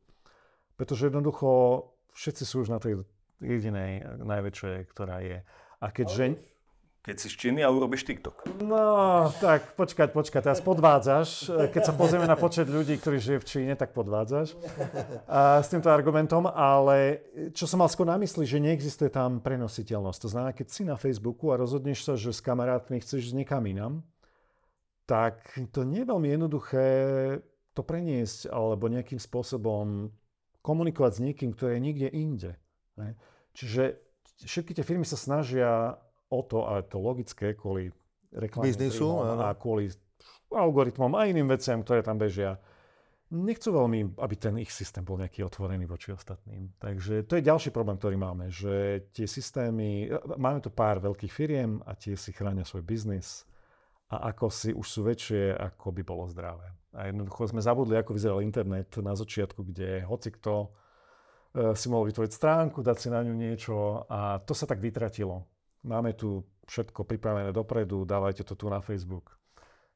pretože 0.79 1.11
jednoducho 1.11 1.83
všetci 2.15 2.43
sú 2.47 2.63
už 2.63 2.71
na 2.71 2.79
tej 2.79 3.03
jedinej, 3.43 4.23
najväčšej, 4.23 4.75
ktorá 4.95 5.19
je. 5.19 5.43
A 5.83 5.87
keďže... 5.91 6.39
Keď 6.99 7.15
si 7.15 7.31
z 7.31 7.35
Číny 7.39 7.63
a 7.63 7.71
urobíš 7.71 8.03
TikTok. 8.03 8.59
No, 8.59 9.31
tak 9.39 9.71
počkať, 9.79 10.11
počkať, 10.11 10.51
teraz 10.51 10.59
podvádzaš. 10.59 11.47
Keď 11.71 11.81
sa 11.87 11.93
pozrieme 11.95 12.27
na 12.27 12.35
počet 12.35 12.67
ľudí, 12.67 12.99
ktorí 12.99 13.23
žije 13.23 13.39
v 13.39 13.47
Číne, 13.47 13.73
tak 13.79 13.95
podvádzaš 13.95 14.59
a, 15.23 15.63
s 15.63 15.71
týmto 15.71 15.87
argumentom, 15.87 16.43
ale 16.51 17.23
čo 17.55 17.71
som 17.71 17.79
mal 17.79 17.87
skôr 17.87 18.03
na 18.03 18.19
mysli, 18.19 18.43
že 18.43 18.59
neexistuje 18.59 19.07
tam 19.07 19.39
prenositeľnosť. 19.39 20.19
To 20.27 20.29
znamená, 20.29 20.51
keď 20.51 20.67
si 20.67 20.83
na 20.83 20.99
Facebooku 20.99 21.55
a 21.55 21.59
rozhodneš 21.59 22.03
sa, 22.03 22.13
že 22.19 22.35
s 22.35 22.43
kamarátmi 22.43 22.99
chceš 22.99 23.31
ísť 23.31 23.37
niekam 23.47 23.63
inam, 23.63 24.03
tak 25.07 25.55
to 25.71 25.87
nie 25.87 26.03
je 26.03 26.09
veľmi 26.11 26.29
jednoduché 26.35 26.85
to 27.73 27.81
preniesť 27.81 28.51
alebo 28.51 28.91
nejakým 28.91 29.23
spôsobom 29.23 30.11
komunikovať 30.59 31.11
s 31.15 31.23
niekým, 31.23 31.55
kto 31.55 31.71
je 31.71 31.77
niekde 31.79 32.11
inde. 32.11 32.51
Čiže 33.55 33.95
všetky 34.43 34.75
tie 34.75 34.83
firmy 34.83 35.07
sa 35.07 35.15
snažia 35.15 35.95
o 36.29 36.39
to, 36.45 36.65
a 36.65 36.85
to 36.85 37.01
logické, 37.01 37.57
kvôli 37.57 37.89
reklamným 38.33 38.69
Biznisu, 38.69 39.09
a 39.21 39.53
kvôli 39.57 39.89
algoritmom 40.53 41.13
a 41.17 41.29
iným 41.29 41.49
veciam, 41.49 41.81
ktoré 41.81 42.01
tam 42.01 42.17
bežia. 42.17 42.57
Nechcú 43.29 43.69
veľmi, 43.69 44.17
aby 44.17 44.35
ten 44.41 44.57
ich 44.57 44.73
systém 44.73 45.05
bol 45.05 45.21
nejaký 45.21 45.45
otvorený 45.45 45.85
voči 45.85 46.09
ostatným. 46.09 46.73
Takže 46.81 47.29
to 47.29 47.37
je 47.37 47.45
ďalší 47.45 47.69
problém, 47.69 48.01
ktorý 48.01 48.17
máme, 48.17 48.49
že 48.49 49.05
tie 49.13 49.29
systémy, 49.29 50.09
máme 50.33 50.65
tu 50.65 50.73
pár 50.73 50.97
veľkých 50.97 51.29
firiem 51.29 51.77
a 51.85 51.93
tie 51.93 52.17
si 52.17 52.33
chránia 52.33 52.65
svoj 52.65 52.81
biznis 52.81 53.45
a 54.09 54.33
ako 54.33 54.49
si 54.49 54.73
už 54.73 54.87
sú 54.89 55.05
väčšie, 55.05 55.53
ako 55.53 55.93
by 55.93 56.01
bolo 56.01 56.25
zdravé. 56.25 56.73
A 56.97 57.13
jednoducho 57.13 57.53
sme 57.53 57.61
zabudli, 57.61 57.93
ako 58.01 58.17
vyzeral 58.17 58.41
internet 58.41 58.97
na 58.97 59.13
začiatku, 59.13 59.61
kde 59.61 60.01
hoci 60.09 60.33
kto 60.33 60.53
e, 60.65 60.67
si 61.77 61.85
mohol 61.85 62.09
vytvoriť 62.09 62.33
stránku, 62.33 62.81
dať 62.81 62.97
si 62.97 63.07
na 63.13 63.21
ňu 63.21 63.37
niečo 63.37 64.09
a 64.09 64.41
to 64.41 64.57
sa 64.57 64.65
tak 64.65 64.81
vytratilo. 64.81 65.45
Máme 65.83 66.13
tu 66.13 66.43
všetko 66.69 67.07
pripravené 67.07 67.49
dopredu, 67.49 68.05
dávajte 68.05 68.45
to 68.45 68.53
tu 68.53 68.69
na 68.69 68.83
Facebook. 68.83 69.33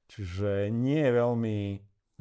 Čiže 0.09 0.73
nie 0.73 0.99
je 0.99 1.11
veľmi... 1.13 1.57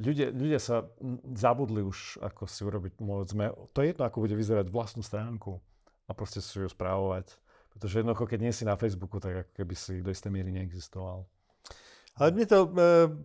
Ľudia, 0.03 0.33
ľudia 0.33 0.57
sa 0.57 0.89
zabudli 1.37 1.85
už, 1.85 2.17
ako 2.19 2.49
si 2.49 2.65
urobiť 2.65 2.97
môžeme. 2.99 3.53
To 3.71 3.79
je 3.81 3.93
jedno, 3.93 4.03
ako 4.09 4.25
bude 4.25 4.35
vyzerať 4.35 4.67
vlastnú 4.73 5.05
stránku 5.05 5.61
a 6.09 6.11
proste 6.11 6.41
si 6.41 6.59
ju 6.59 6.67
správovať. 6.67 7.29
Pretože 7.73 8.01
jednoducho, 8.01 8.25
keď 8.25 8.39
nie 8.41 8.53
si 8.53 8.65
na 8.65 8.77
Facebooku, 8.77 9.21
tak 9.21 9.33
ako 9.45 9.51
keby 9.53 9.73
si 9.77 10.01
do 10.01 10.09
istej 10.09 10.33
miery 10.33 10.53
neexistoval. 10.53 11.25
Ale 12.17 12.29
mne 12.29 12.45
to 12.45 12.59
e, 12.65 12.69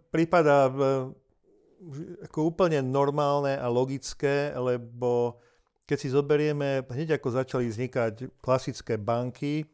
prípada 0.08 0.68
e, 0.68 0.72
ako 2.28 2.38
úplne 2.48 2.80
normálne 2.80 3.56
a 3.60 3.68
logické, 3.68 4.52
lebo 4.56 5.40
keď 5.88 5.96
si 6.00 6.08
zoberieme, 6.12 6.84
hneď 6.84 7.16
ako 7.16 7.28
začali 7.32 7.68
vznikať 7.68 8.40
klasické 8.40 8.96
banky, 8.96 9.64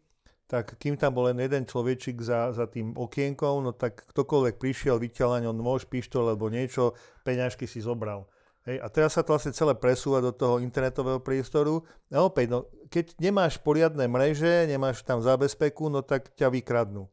tak 0.44 0.76
kým 0.76 1.00
tam 1.00 1.16
bol 1.16 1.32
len 1.32 1.40
jeden 1.40 1.64
človečik 1.64 2.20
za, 2.20 2.52
za 2.52 2.68
tým 2.68 2.92
okienkom, 2.92 3.64
no 3.64 3.72
tak 3.72 4.04
ktokoľvek 4.12 4.60
prišiel, 4.60 5.00
vyťal 5.00 5.40
na 5.40 5.40
ňom 5.48 5.56
nôž, 5.56 5.88
pištol 5.88 6.28
alebo 6.28 6.52
niečo, 6.52 6.92
peňažky 7.24 7.64
si 7.64 7.80
zobral. 7.80 8.28
Hej, 8.64 8.80
a 8.80 8.88
teraz 8.88 9.12
sa 9.12 9.20
to 9.20 9.36
vlastne 9.36 9.52
celé 9.52 9.76
presúva 9.76 10.24
do 10.24 10.32
toho 10.32 10.56
internetového 10.56 11.20
priestoru. 11.20 11.84
A 12.08 12.24
opäť, 12.24 12.48
no, 12.48 12.58
keď 12.88 13.12
nemáš 13.20 13.60
poriadne 13.60 14.08
mreže, 14.08 14.64
nemáš 14.64 15.04
tam 15.04 15.20
zábezpeku, 15.20 15.92
no 15.92 16.00
tak 16.00 16.32
ťa 16.32 16.48
vykradnú. 16.48 17.04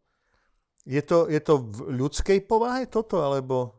Je 0.87 1.03
to, 1.03 1.27
je 1.27 1.43
to 1.43 1.59
v 1.59 1.99
ľudskej 1.99 2.47
povahe 2.47 2.87
toto, 2.87 3.19
alebo... 3.19 3.75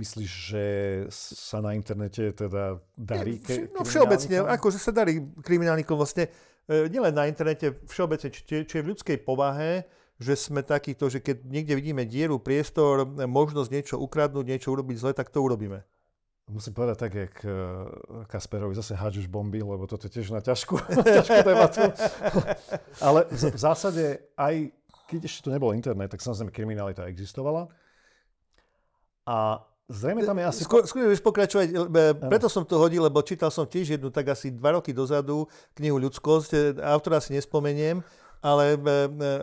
Myslíš, 0.00 0.32
že 0.32 0.64
sa 1.12 1.60
na 1.60 1.76
internete 1.76 2.32
teda 2.32 2.80
darí 2.96 3.36
ke, 3.36 3.68
No 3.76 3.84
všeobecne, 3.84 4.48
akože 4.48 4.80
sa 4.80 4.96
darí 4.96 5.20
kriminálnikom 5.44 5.92
vlastne, 5.92 6.32
nielen 6.68 7.14
na 7.14 7.24
internete, 7.30 7.80
všeobecne, 7.86 8.28
či, 8.28 8.42
či 8.66 8.74
je 8.76 8.84
v 8.84 8.90
ľudskej 8.92 9.22
povahe, 9.22 9.86
že 10.20 10.36
sme 10.36 10.60
takíto, 10.60 11.08
že 11.08 11.24
keď 11.24 11.48
niekde 11.48 11.74
vidíme 11.78 12.04
dieru, 12.04 12.36
priestor, 12.36 13.08
možnosť 13.08 13.70
niečo 13.72 13.96
ukradnúť, 13.96 14.44
niečo 14.44 14.68
urobiť 14.76 14.96
zle, 15.00 15.12
tak 15.16 15.32
to 15.32 15.40
urobíme. 15.40 15.80
Musím 16.50 16.74
povedať 16.74 16.96
tak, 16.98 17.12
jak 17.14 17.34
e, 17.46 17.50
Kasperovi 18.26 18.74
zase 18.74 18.98
hádžeš 18.98 19.30
bomby, 19.30 19.62
lebo 19.62 19.86
toto 19.86 20.10
je 20.10 20.18
tiež 20.18 20.34
na 20.34 20.42
ťažkú, 20.42 20.82
ťažkú 21.22 21.40
debatu. 21.46 21.88
Ale 23.06 23.30
v 23.30 23.58
zásade 23.58 24.34
aj 24.34 24.74
keď 25.10 25.26
ešte 25.26 25.42
tu 25.42 25.50
nebol 25.50 25.74
internet, 25.74 26.14
tak 26.14 26.22
samozrejme 26.22 26.54
kriminalita 26.54 27.10
existovala. 27.10 27.66
A 29.26 29.58
Zrejme 29.90 30.22
tam 30.22 30.38
je 30.38 30.46
asi... 30.46 30.62
Skôr, 30.62 30.86
skôr 30.86 31.10
vieš 31.10 31.18
pokračovať, 31.18 31.74
preto 32.30 32.46
som 32.46 32.62
to 32.62 32.78
hodil, 32.78 33.02
lebo 33.02 33.18
čítal 33.26 33.50
som 33.50 33.66
tiež 33.66 33.98
jednu 33.98 34.14
tak 34.14 34.30
asi 34.30 34.54
dva 34.54 34.78
roky 34.78 34.94
dozadu 34.94 35.50
knihu 35.74 35.98
Ľudskosť, 35.98 36.78
autora 36.78 37.18
si 37.18 37.34
nespomeniem, 37.34 37.98
ale 38.38 38.78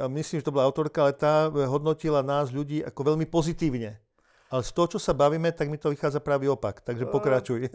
myslím, 0.08 0.40
že 0.40 0.48
to 0.48 0.56
bola 0.56 0.64
autorka, 0.64 1.04
ale 1.04 1.12
tá 1.12 1.52
hodnotila 1.52 2.24
nás 2.24 2.56
ľudí 2.56 2.80
ako 2.80 3.14
veľmi 3.14 3.28
pozitívne. 3.28 4.00
Ale 4.48 4.64
z 4.64 4.72
toho, 4.72 4.96
čo 4.96 5.00
sa 5.04 5.12
bavíme, 5.12 5.52
tak 5.52 5.68
mi 5.68 5.76
to 5.76 5.92
vychádza 5.92 6.24
pravý 6.24 6.48
opak, 6.48 6.80
takže 6.80 7.04
pokračuj. 7.12 7.68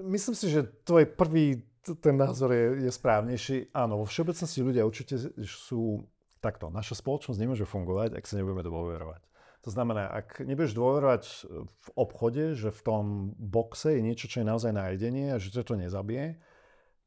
Myslím 0.00 0.32
si, 0.32 0.48
že 0.48 0.64
tvoj 0.88 1.12
prvý 1.12 1.60
ten 2.00 2.16
názor 2.16 2.56
je, 2.56 2.88
je 2.88 2.90
správnejší. 2.90 3.68
Áno, 3.76 4.00
vo 4.00 4.08
všeobecnosti 4.08 4.64
ľudia 4.64 4.88
určite 4.88 5.20
sú 5.44 6.08
takto. 6.40 6.72
Naša 6.72 6.96
spoločnosť 7.04 7.36
nemôže 7.36 7.68
fungovať, 7.68 8.16
ak 8.16 8.24
sa 8.24 8.40
nebudeme 8.40 8.64
dôverovať. 8.64 9.20
To 9.64 9.72
znamená, 9.72 10.12
ak 10.12 10.44
nebudeš 10.44 10.76
dôverovať 10.76 11.48
v 11.64 11.86
obchode, 11.96 12.52
že 12.52 12.68
v 12.68 12.80
tom 12.84 13.04
boxe 13.40 13.96
je 13.96 14.04
niečo, 14.04 14.28
čo 14.28 14.44
je 14.44 14.46
naozaj 14.46 14.76
na 14.76 14.92
jedenie 14.92 15.32
a 15.32 15.40
že 15.40 15.48
to 15.56 15.64
to 15.64 15.80
nezabije, 15.80 16.36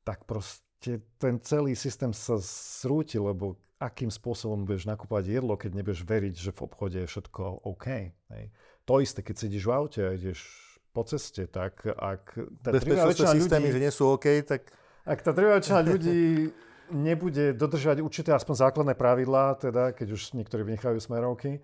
tak 0.01 0.25
proste 0.25 1.05
ten 1.21 1.37
celý 1.45 1.77
systém 1.77 2.17
sa 2.17 2.41
srúti, 2.41 3.21
lebo 3.21 3.61
akým 3.77 4.09
spôsobom 4.09 4.65
budeš 4.65 4.89
nakúpať 4.89 5.37
jedlo, 5.37 5.53
keď 5.53 5.71
nebudeš 5.77 6.01
veriť, 6.01 6.33
že 6.33 6.49
v 6.49 6.63
obchode 6.65 6.97
je 7.05 7.05
všetko 7.05 7.61
OK. 7.69 7.87
Hej. 8.09 8.45
To 8.89 9.05
isté, 9.05 9.21
keď 9.21 9.35
sedíš 9.37 9.69
v 9.69 9.73
aute 9.77 10.01
a 10.01 10.17
ideš 10.17 10.41
po 10.89 11.05
ceste, 11.05 11.45
tak 11.45 11.85
ak... 11.85 12.41
Bezpečnostné 12.65 13.37
systémy, 13.37 13.69
ľudí, 13.69 13.75
že 13.77 13.83
nie 13.85 13.93
sú 13.93 14.17
OK, 14.17 14.25
tak... 14.49 14.73
Ak 15.05 15.21
tá 15.21 15.29
drvá 15.29 15.61
ľudí 15.85 16.49
nebude 16.89 17.53
dodržať 17.53 18.01
určité 18.01 18.33
aspoň 18.33 18.65
základné 18.65 18.97
pravidlá, 18.97 19.61
teda 19.61 19.93
keď 19.93 20.17
už 20.17 20.33
niektorí 20.33 20.65
vynechajú 20.65 20.97
smerovky, 20.97 21.61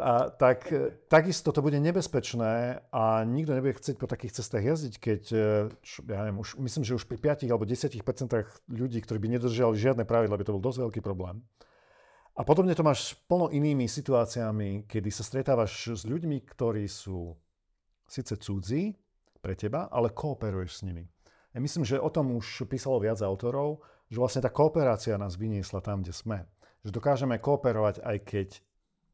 a, 0.00 0.30
tak 0.30 0.70
takisto 1.06 1.54
to 1.54 1.62
bude 1.62 1.78
nebezpečné 1.78 2.82
a 2.90 3.22
nikto 3.22 3.54
nebude 3.54 3.78
chcieť 3.78 3.96
po 3.98 4.10
takých 4.10 4.42
cestách 4.42 4.64
jazdiť, 4.66 4.94
keď, 4.98 5.22
e, 5.30 5.46
čo, 5.82 6.02
ja 6.06 6.26
neviem, 6.26 6.42
už, 6.42 6.58
myslím, 6.58 6.82
že 6.82 6.98
už 6.98 7.06
pri 7.06 7.18
5 7.34 7.46
alebo 7.50 7.66
10 7.66 7.94
ľudí, 8.70 8.98
ktorí 9.02 9.18
by 9.22 9.28
nedržali 9.38 9.76
žiadne 9.78 10.02
pravidla, 10.02 10.38
by 10.38 10.44
to 10.46 10.54
bol 10.54 10.64
dosť 10.64 10.78
veľký 10.88 11.00
problém. 11.02 11.42
A 12.34 12.42
podobne 12.42 12.74
to 12.74 12.82
máš 12.82 13.14
plno 13.30 13.46
inými 13.46 13.86
situáciami, 13.86 14.90
kedy 14.90 15.10
sa 15.14 15.22
stretávaš 15.22 15.94
s 15.94 16.02
ľuďmi, 16.02 16.42
ktorí 16.42 16.82
sú 16.90 17.30
síce 18.10 18.34
cudzí 18.34 18.90
pre 19.38 19.54
teba, 19.54 19.86
ale 19.86 20.10
kooperuješ 20.10 20.82
s 20.82 20.84
nimi. 20.86 21.06
Ja 21.54 21.62
myslím, 21.62 21.86
že 21.86 22.02
o 22.02 22.10
tom 22.10 22.34
už 22.34 22.66
písalo 22.66 22.98
viac 22.98 23.22
autorov, 23.22 23.86
že 24.10 24.18
vlastne 24.18 24.42
tá 24.42 24.50
kooperácia 24.50 25.14
nás 25.14 25.38
vyniesla 25.38 25.78
tam, 25.78 26.02
kde 26.02 26.10
sme. 26.10 26.42
Že 26.82 26.98
dokážeme 26.98 27.38
kooperovať, 27.38 28.02
aj 28.02 28.16
keď 28.26 28.48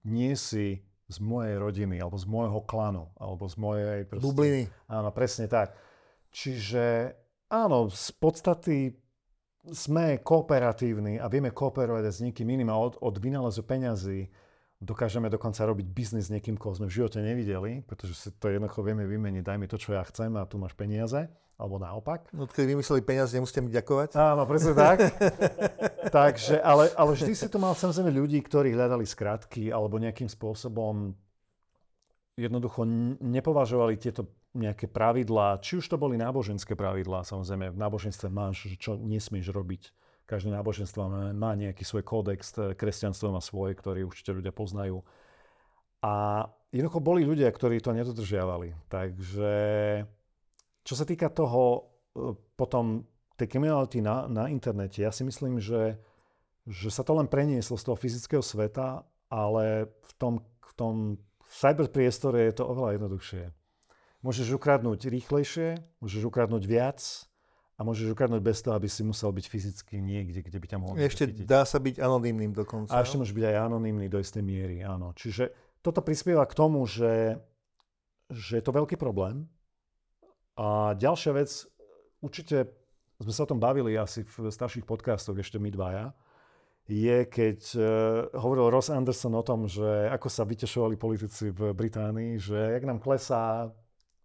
nie 0.05 0.33
si 0.37 0.81
z 1.11 1.17
mojej 1.19 1.59
rodiny, 1.59 1.99
alebo 1.99 2.15
z 2.15 2.27
môjho 2.31 2.63
klanu, 2.63 3.11
alebo 3.19 3.51
z 3.51 3.57
mojej... 3.59 3.99
Proste, 4.07 4.23
Bubliny. 4.23 4.63
Áno, 4.87 5.11
presne 5.11 5.51
tak. 5.51 5.75
Čiže 6.31 7.17
áno, 7.51 7.91
z 7.91 8.07
podstaty 8.15 8.95
sme 9.75 10.23
kooperatívni 10.23 11.19
a 11.19 11.27
vieme 11.27 11.51
kooperovať 11.51 12.05
s 12.07 12.23
niekým 12.23 12.49
iným 12.49 12.71
a 12.71 12.79
od, 12.79 12.97
od 13.03 13.15
vynálezu 13.19 13.67
peňazí 13.67 14.31
dokážeme 14.81 15.29
dokonca 15.29 15.61
robiť 15.67 15.87
biznis 15.91 16.31
s 16.31 16.33
niekým, 16.33 16.57
koho 16.57 16.73
sme 16.73 16.89
v 16.89 16.97
živote 17.03 17.21
nevideli, 17.21 17.85
pretože 17.85 18.17
si 18.17 18.29
to 18.41 18.49
jednoducho 18.49 18.81
vieme 18.81 19.05
vymeniť, 19.05 19.45
daj 19.45 19.59
mi 19.61 19.69
to, 19.69 19.77
čo 19.77 19.93
ja 19.93 20.03
chcem 20.09 20.33
a 20.41 20.49
tu 20.49 20.57
máš 20.57 20.73
peniaze 20.73 21.29
alebo 21.61 21.77
naopak. 21.77 22.33
No, 22.33 22.49
keď 22.49 22.73
vymysleli 22.73 23.05
peniaze, 23.05 23.37
nemusíte 23.37 23.61
mi 23.61 23.69
ďakovať. 23.69 24.17
Áno, 24.17 24.49
presne 24.49 24.73
tak. 24.73 25.13
Takže, 26.17 26.57
ale, 26.65 26.89
ale 26.97 27.11
vždy 27.13 27.37
si 27.37 27.47
tu 27.53 27.61
mal 27.61 27.77
samozrejme 27.77 28.09
ľudí, 28.09 28.41
ktorí 28.41 28.73
hľadali 28.73 29.05
skratky 29.05 29.69
alebo 29.69 30.01
nejakým 30.01 30.33
spôsobom 30.33 31.13
jednoducho 32.41 32.89
nepovažovali 33.21 34.01
tieto 34.01 34.25
nejaké 34.51 34.91
pravidlá, 34.91 35.63
či 35.63 35.79
už 35.79 35.87
to 35.87 36.01
boli 36.01 36.19
náboženské 36.19 36.75
pravidlá, 36.75 37.23
samozrejme 37.23 37.71
v 37.71 37.79
náboženstve 37.79 38.27
máš, 38.33 38.67
čo 38.83 38.99
nesmieš 38.99 39.55
robiť. 39.55 39.95
Každé 40.27 40.51
náboženstvo 40.55 41.11
má, 41.35 41.51
nejaký 41.59 41.83
svoj 41.83 42.07
kódex, 42.07 42.55
kresťanstvo 42.75 43.35
má 43.35 43.43
svoje, 43.43 43.79
ktorý 43.79 44.07
určite 44.07 44.31
ľudia 44.35 44.55
poznajú. 44.55 45.03
A 46.03 46.47
jednoducho 46.71 47.03
boli 47.03 47.27
ľudia, 47.27 47.51
ktorí 47.51 47.83
to 47.83 47.95
nedodržiavali. 47.95 48.75
Takže 48.87 49.53
čo 50.85 50.95
sa 50.97 51.05
týka 51.05 51.29
toho 51.29 51.63
e, 51.77 51.81
potom 52.57 53.05
tej 53.41 53.49
kriminality 53.57 54.05
na, 54.05 54.29
na 54.29 54.53
internete, 54.53 55.01
ja 55.01 55.09
si 55.09 55.25
myslím, 55.25 55.57
že, 55.57 55.97
že 56.69 56.93
sa 56.93 57.01
to 57.01 57.17
len 57.17 57.25
prenieslo 57.25 57.81
z 57.81 57.85
toho 57.89 57.97
fyzického 57.97 58.45
sveta, 58.45 59.01
ale 59.33 59.89
v 59.89 60.13
tom, 60.21 60.35
v 60.45 60.73
tom 60.77 60.95
cyberpriestore 61.49 62.53
je 62.53 62.61
to 62.61 62.69
oveľa 62.69 63.01
jednoduchšie. 63.01 63.49
Môžeš 64.21 64.53
ukradnúť 64.53 65.09
rýchlejšie, 65.09 65.81
môžeš 66.05 66.23
ukradnúť 66.29 66.69
viac 66.69 67.01
a 67.75 67.81
môžeš 67.81 68.13
ukradnúť 68.13 68.45
bez 68.45 68.61
toho, 68.61 68.77
aby 68.77 68.85
si 68.93 69.01
musel 69.01 69.33
byť 69.33 69.47
fyzicky 69.49 70.05
niekde, 70.05 70.45
kde 70.45 70.59
by 70.61 70.67
ťa 70.69 70.77
mohol 70.77 71.01
Ešte 71.01 71.33
chytiť. 71.33 71.49
dá 71.49 71.65
sa 71.65 71.81
byť 71.81 71.97
anonymným 71.97 72.53
dokonca. 72.53 72.93
A 72.93 73.01
ešte 73.01 73.17
môžeš 73.17 73.33
byť 73.33 73.47
aj 73.49 73.57
anonymný 73.73 74.13
do 74.13 74.21
istej 74.21 74.45
miery, 74.45 74.85
áno. 74.85 75.17
Čiže 75.17 75.49
toto 75.81 76.05
prispieva 76.05 76.45
k 76.45 76.53
tomu, 76.53 76.85
že, 76.85 77.41
že 78.29 78.61
je 78.61 78.65
to 78.69 78.77
veľký 78.77 79.01
problém, 79.01 79.49
a 80.61 80.93
ďalšia 80.93 81.33
vec, 81.33 81.49
určite 82.21 82.69
sme 83.17 83.33
sa 83.33 83.49
o 83.49 83.51
tom 83.57 83.61
bavili 83.61 83.97
asi 83.97 84.29
v 84.29 84.53
starších 84.53 84.85
podcastoch 84.85 85.37
ešte 85.41 85.57
my 85.57 85.73
dvaja, 85.73 86.13
je, 86.91 87.19
keď 87.31 87.61
uh, 87.79 87.85
hovoril 88.35 88.69
Ross 88.69 88.91
Anderson 88.91 89.33
o 89.39 89.45
tom, 89.47 89.71
že 89.71 90.11
ako 90.11 90.29
sa 90.29 90.43
vytešovali 90.43 90.99
politici 91.01 91.49
v 91.55 91.71
Británii, 91.71 92.37
že 92.37 92.59
jak 92.77 92.85
nám 92.85 92.99
klesá 92.99 93.71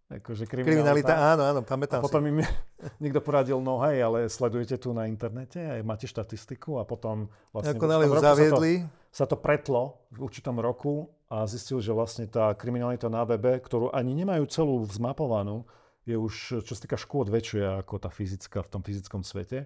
akože 0.05 0.45
kriminalita. 0.45 1.13
kriminalita. 1.13 1.13
áno, 1.13 1.43
áno, 1.49 1.59
pamätám 1.65 2.01
a 2.01 2.05
potom 2.05 2.21
si. 2.25 2.29
im 2.29 2.37
niekto 3.03 3.21
poradil, 3.21 3.57
no 3.61 3.81
hej, 3.85 4.01
ale 4.05 4.29
sledujete 4.29 4.77
tu 4.77 4.93
na 4.93 5.09
internete, 5.09 5.61
aj 5.61 5.81
máte 5.81 6.05
štatistiku 6.05 6.77
a 6.77 6.83
potom 6.85 7.29
vlastne... 7.53 7.77
Ako 7.77 7.85
v 7.85 8.21
zaviedli. 8.21 8.73
Sa 9.09 9.23
to, 9.23 9.23
sa 9.23 9.25
to 9.29 9.35
pretlo 9.37 10.05
v 10.13 10.25
určitom 10.25 10.57
roku 10.61 11.09
a 11.29 11.45
zistil, 11.49 11.81
že 11.81 11.89
vlastne 11.89 12.29
tá 12.29 12.53
kriminalita 12.53 13.09
na 13.09 13.25
webe, 13.25 13.57
ktorú 13.61 13.93
ani 13.93 14.13
nemajú 14.13 14.45
celú 14.45 14.85
zmapovanú, 14.89 15.65
je 16.05 16.15
už, 16.15 16.61
čo 16.61 16.73
sa 16.77 16.81
týka 16.85 17.01
škôd, 17.01 17.33
väčšia 17.33 17.81
ako 17.81 17.97
tá 17.97 18.13
fyzická 18.13 18.61
v 18.61 18.71
tom 18.71 18.81
fyzickom 18.85 19.25
svete. 19.25 19.65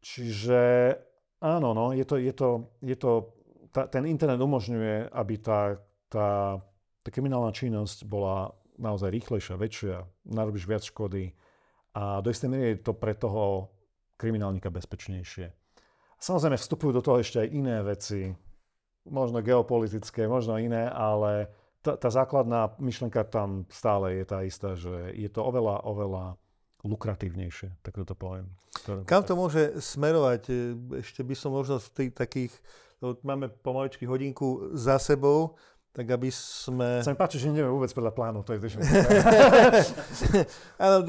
Čiže 0.00 0.94
áno, 1.42 1.74
no, 1.74 1.90
je 1.90 2.06
to, 2.06 2.16
je 2.16 2.32
to, 2.32 2.48
je 2.80 2.96
to 2.96 3.12
tá, 3.74 3.86
ten 3.86 4.06
internet 4.06 4.38
umožňuje, 4.38 5.10
aby 5.10 5.34
tá, 5.38 5.78
tá, 6.10 6.58
tá 7.02 7.08
kriminálna 7.10 7.50
činnosť 7.54 8.06
bola 8.06 8.54
naozaj 8.80 9.12
rýchlejšia, 9.12 9.60
väčšia, 9.60 9.96
narobíš 10.30 10.64
viac 10.64 10.82
škody 10.86 11.36
a 11.92 12.22
do 12.24 12.30
istej 12.30 12.48
miery 12.48 12.78
je 12.78 12.86
to 12.86 12.94
pre 12.96 13.12
toho 13.12 13.68
kriminálnika 14.16 14.72
bezpečnejšie. 14.72 15.52
Samozrejme 16.20 16.56
vstupujú 16.56 16.90
do 16.94 17.04
toho 17.04 17.20
ešte 17.20 17.44
aj 17.44 17.48
iné 17.48 17.76
veci, 17.80 18.32
možno 19.08 19.40
geopolitické, 19.40 20.28
možno 20.28 20.60
iné, 20.60 20.88
ale 20.88 21.48
tá, 21.80 21.96
tá 21.96 22.08
základná 22.12 22.76
myšlenka 22.76 23.24
tam 23.24 23.64
stále 23.72 24.20
je 24.20 24.24
tá 24.28 24.44
istá, 24.44 24.76
že 24.76 25.12
je 25.16 25.28
to 25.32 25.40
oveľa, 25.40 25.84
oveľa 25.84 26.24
lukratívnejšie, 26.84 27.80
tak 27.84 27.96
to 27.96 28.16
poviem. 28.16 28.48
Kam 29.04 29.24
to 29.26 29.36
môže 29.36 29.76
smerovať? 29.80 30.42
E, 30.48 30.54
ešte 31.04 31.20
by 31.20 31.34
som 31.36 31.52
možno 31.52 31.76
v 31.80 31.88
tých 31.92 32.10
takých, 32.16 32.52
máme 33.24 33.52
pomaličky 33.60 34.08
hodinku 34.08 34.72
za 34.72 34.96
sebou, 34.96 35.56
tak 35.90 36.06
aby 36.06 36.30
sme... 36.30 37.02
Sa 37.02 37.10
mi 37.10 37.18
páči, 37.18 37.42
že 37.42 37.50
neviem 37.50 37.74
vôbec 37.74 37.90
podľa 37.90 38.14
plánu, 38.14 38.46
to 38.46 38.54
je 38.54 38.62
Áno, 40.84 41.02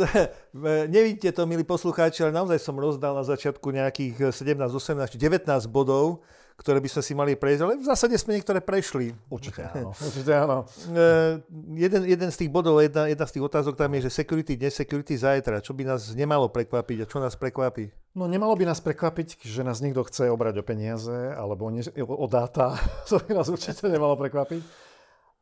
nevidíte 0.89 1.29
to, 1.37 1.45
milí 1.45 1.61
poslucháči, 1.61 2.25
ale 2.25 2.33
naozaj 2.33 2.57
som 2.57 2.73
rozdal 2.73 3.13
na 3.13 3.21
začiatku 3.21 3.69
nejakých 3.69 4.33
17, 4.33 4.57
18, 4.57 5.21
19 5.21 5.45
bodov, 5.69 6.25
ktoré 6.61 6.77
by 6.77 6.89
sme 6.93 7.01
si 7.01 7.13
mali 7.17 7.33
prejsť, 7.33 7.61
ale 7.65 7.73
v 7.81 7.89
zásade 7.89 8.13
sme 8.21 8.37
niektoré 8.37 8.61
prešli. 8.61 9.17
Určite 9.33 9.65
áno. 9.65 9.97
Určite 10.07 10.31
áno. 10.37 10.57
Uh, 10.93 11.41
jeden, 11.73 12.05
jeden 12.05 12.29
z 12.29 12.37
tých 12.37 12.53
bodov, 12.53 12.77
jedna, 12.77 13.09
jedna 13.09 13.25
z 13.25 13.33
tých 13.33 13.45
otázok 13.49 13.73
tam 13.73 13.89
je, 13.97 14.05
že 14.05 14.21
security 14.21 14.53
dnes, 14.53 14.77
security 14.77 15.17
zajtra. 15.17 15.65
Čo 15.65 15.73
by 15.73 15.89
nás 15.89 16.13
nemalo 16.13 16.53
prekvapiť 16.53 16.97
a 17.01 17.09
čo 17.09 17.17
nás 17.17 17.33
prekvapí? 17.33 17.89
No 18.13 18.29
nemalo 18.29 18.53
by 18.53 18.69
nás 18.69 18.77
prekvapiť, 18.77 19.41
že 19.41 19.65
nás 19.65 19.81
niekto 19.81 20.05
chce 20.05 20.29
obrať 20.29 20.61
o 20.61 20.63
peniaze 20.63 21.33
alebo 21.33 21.65
o, 21.65 22.05
o 22.05 22.27
dáta. 22.29 22.77
to 23.09 23.17
by 23.17 23.33
nás 23.33 23.49
určite 23.49 23.81
nemalo 23.89 24.13
prekvapiť. 24.13 24.61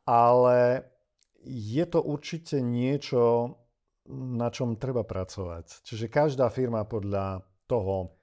Ale 0.08 0.88
je 1.44 1.84
to 1.84 2.00
určite 2.00 2.64
niečo, 2.64 3.54
na 4.08 4.48
čom 4.48 4.80
treba 4.80 5.04
pracovať. 5.04 5.84
Čiže 5.84 6.08
každá 6.08 6.48
firma 6.48 6.88
podľa 6.88 7.44
toho, 7.68 8.16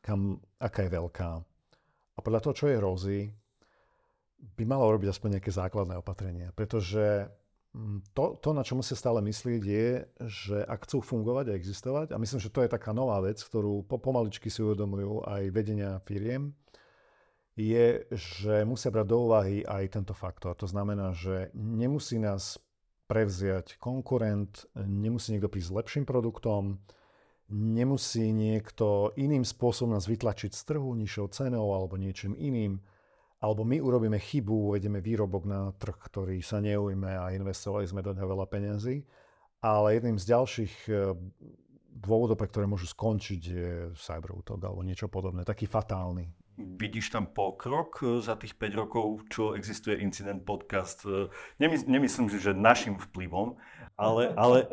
kam, 0.00 0.38
aká 0.62 0.86
je 0.86 0.90
veľká, 0.94 1.30
a 2.16 2.24
podľa 2.24 2.40
toho, 2.40 2.54
čo 2.56 2.66
je 2.72 2.76
Rozy, 2.80 3.20
by 4.56 4.64
malo 4.64 4.88
robiť 4.92 5.12
aspoň 5.12 5.38
nejaké 5.38 5.52
základné 5.52 6.00
opatrenia. 6.00 6.48
Pretože 6.52 7.28
mm, 7.76 8.12
to, 8.16 8.40
to, 8.40 8.50
na 8.56 8.64
čo 8.64 8.76
musia 8.76 8.96
stále 8.96 9.20
myslieť, 9.20 9.62
je, 9.64 9.88
že 10.28 10.58
ak 10.64 10.88
chcú 10.88 11.04
fungovať 11.04 11.52
a 11.52 11.56
existovať, 11.56 12.06
a 12.12 12.20
myslím, 12.20 12.40
že 12.40 12.52
to 12.52 12.64
je 12.64 12.72
taká 12.72 12.92
nová 12.96 13.20
vec, 13.20 13.40
ktorú 13.40 13.84
po, 13.84 14.00
pomaličky 14.00 14.48
si 14.48 14.64
uvedomujú 14.64 15.24
aj 15.28 15.42
vedenia 15.52 16.00
firiem, 16.04 16.52
je, 17.56 18.04
že 18.12 18.68
musia 18.68 18.92
brať 18.92 19.06
do 19.08 19.16
úvahy 19.28 19.64
aj 19.64 19.96
tento 19.96 20.12
faktor. 20.12 20.52
To 20.60 20.68
znamená, 20.68 21.16
že 21.16 21.48
nemusí 21.56 22.20
nás 22.20 22.60
prevziať 23.08 23.80
konkurent, 23.80 24.68
nemusí 24.76 25.32
niekto 25.32 25.48
prísť 25.48 25.72
s 25.72 25.76
lepším 25.80 26.04
produktom, 26.04 26.76
nemusí 27.52 28.34
niekto 28.34 29.14
iným 29.14 29.46
spôsobom 29.46 29.94
nás 29.94 30.10
vytlačiť 30.10 30.50
z 30.50 30.62
trhu, 30.66 30.90
nižšou 30.98 31.30
cenou 31.30 31.70
alebo 31.74 31.94
niečím 31.94 32.34
iným, 32.34 32.82
alebo 33.42 33.62
my 33.62 33.78
urobíme 33.78 34.18
chybu, 34.18 34.72
uvedeme 34.72 34.98
výrobok 35.04 35.44
na 35.44 35.70
trh, 35.76 35.94
ktorý 35.94 36.40
sa 36.40 36.58
neujme 36.58 37.12
a 37.12 37.30
investovali 37.36 37.84
sme 37.86 38.00
do 38.02 38.16
neho 38.16 38.26
veľa 38.26 38.46
peniazy. 38.48 39.04
Ale 39.60 39.94
jedným 39.98 40.16
z 40.18 40.24
ďalších 40.32 40.74
eh, 40.88 41.14
dôvodov, 41.96 42.36
pre 42.40 42.48
ktoré 42.48 42.64
môžu 42.64 42.88
skončiť, 42.88 43.40
je 43.42 43.70
cyberútok 43.96 44.60
alebo 44.60 44.84
niečo 44.84 45.08
podobné, 45.08 45.44
taký 45.44 45.68
fatálny. 45.68 46.28
Vidíš 46.56 47.12
tam 47.12 47.28
pokrok 47.28 48.00
e, 48.00 48.24
za 48.24 48.32
tých 48.32 48.56
5 48.56 48.80
rokov, 48.80 49.28
čo 49.28 49.52
existuje 49.52 50.00
Incident 50.00 50.40
Podcast? 50.40 51.04
E, 51.04 51.28
nemys- 51.60 51.84
nemyslím, 51.84 52.32
že 52.32 52.56
našim 52.56 52.96
vplyvom, 52.96 53.60
ale, 53.92 54.32
ale 54.32 54.64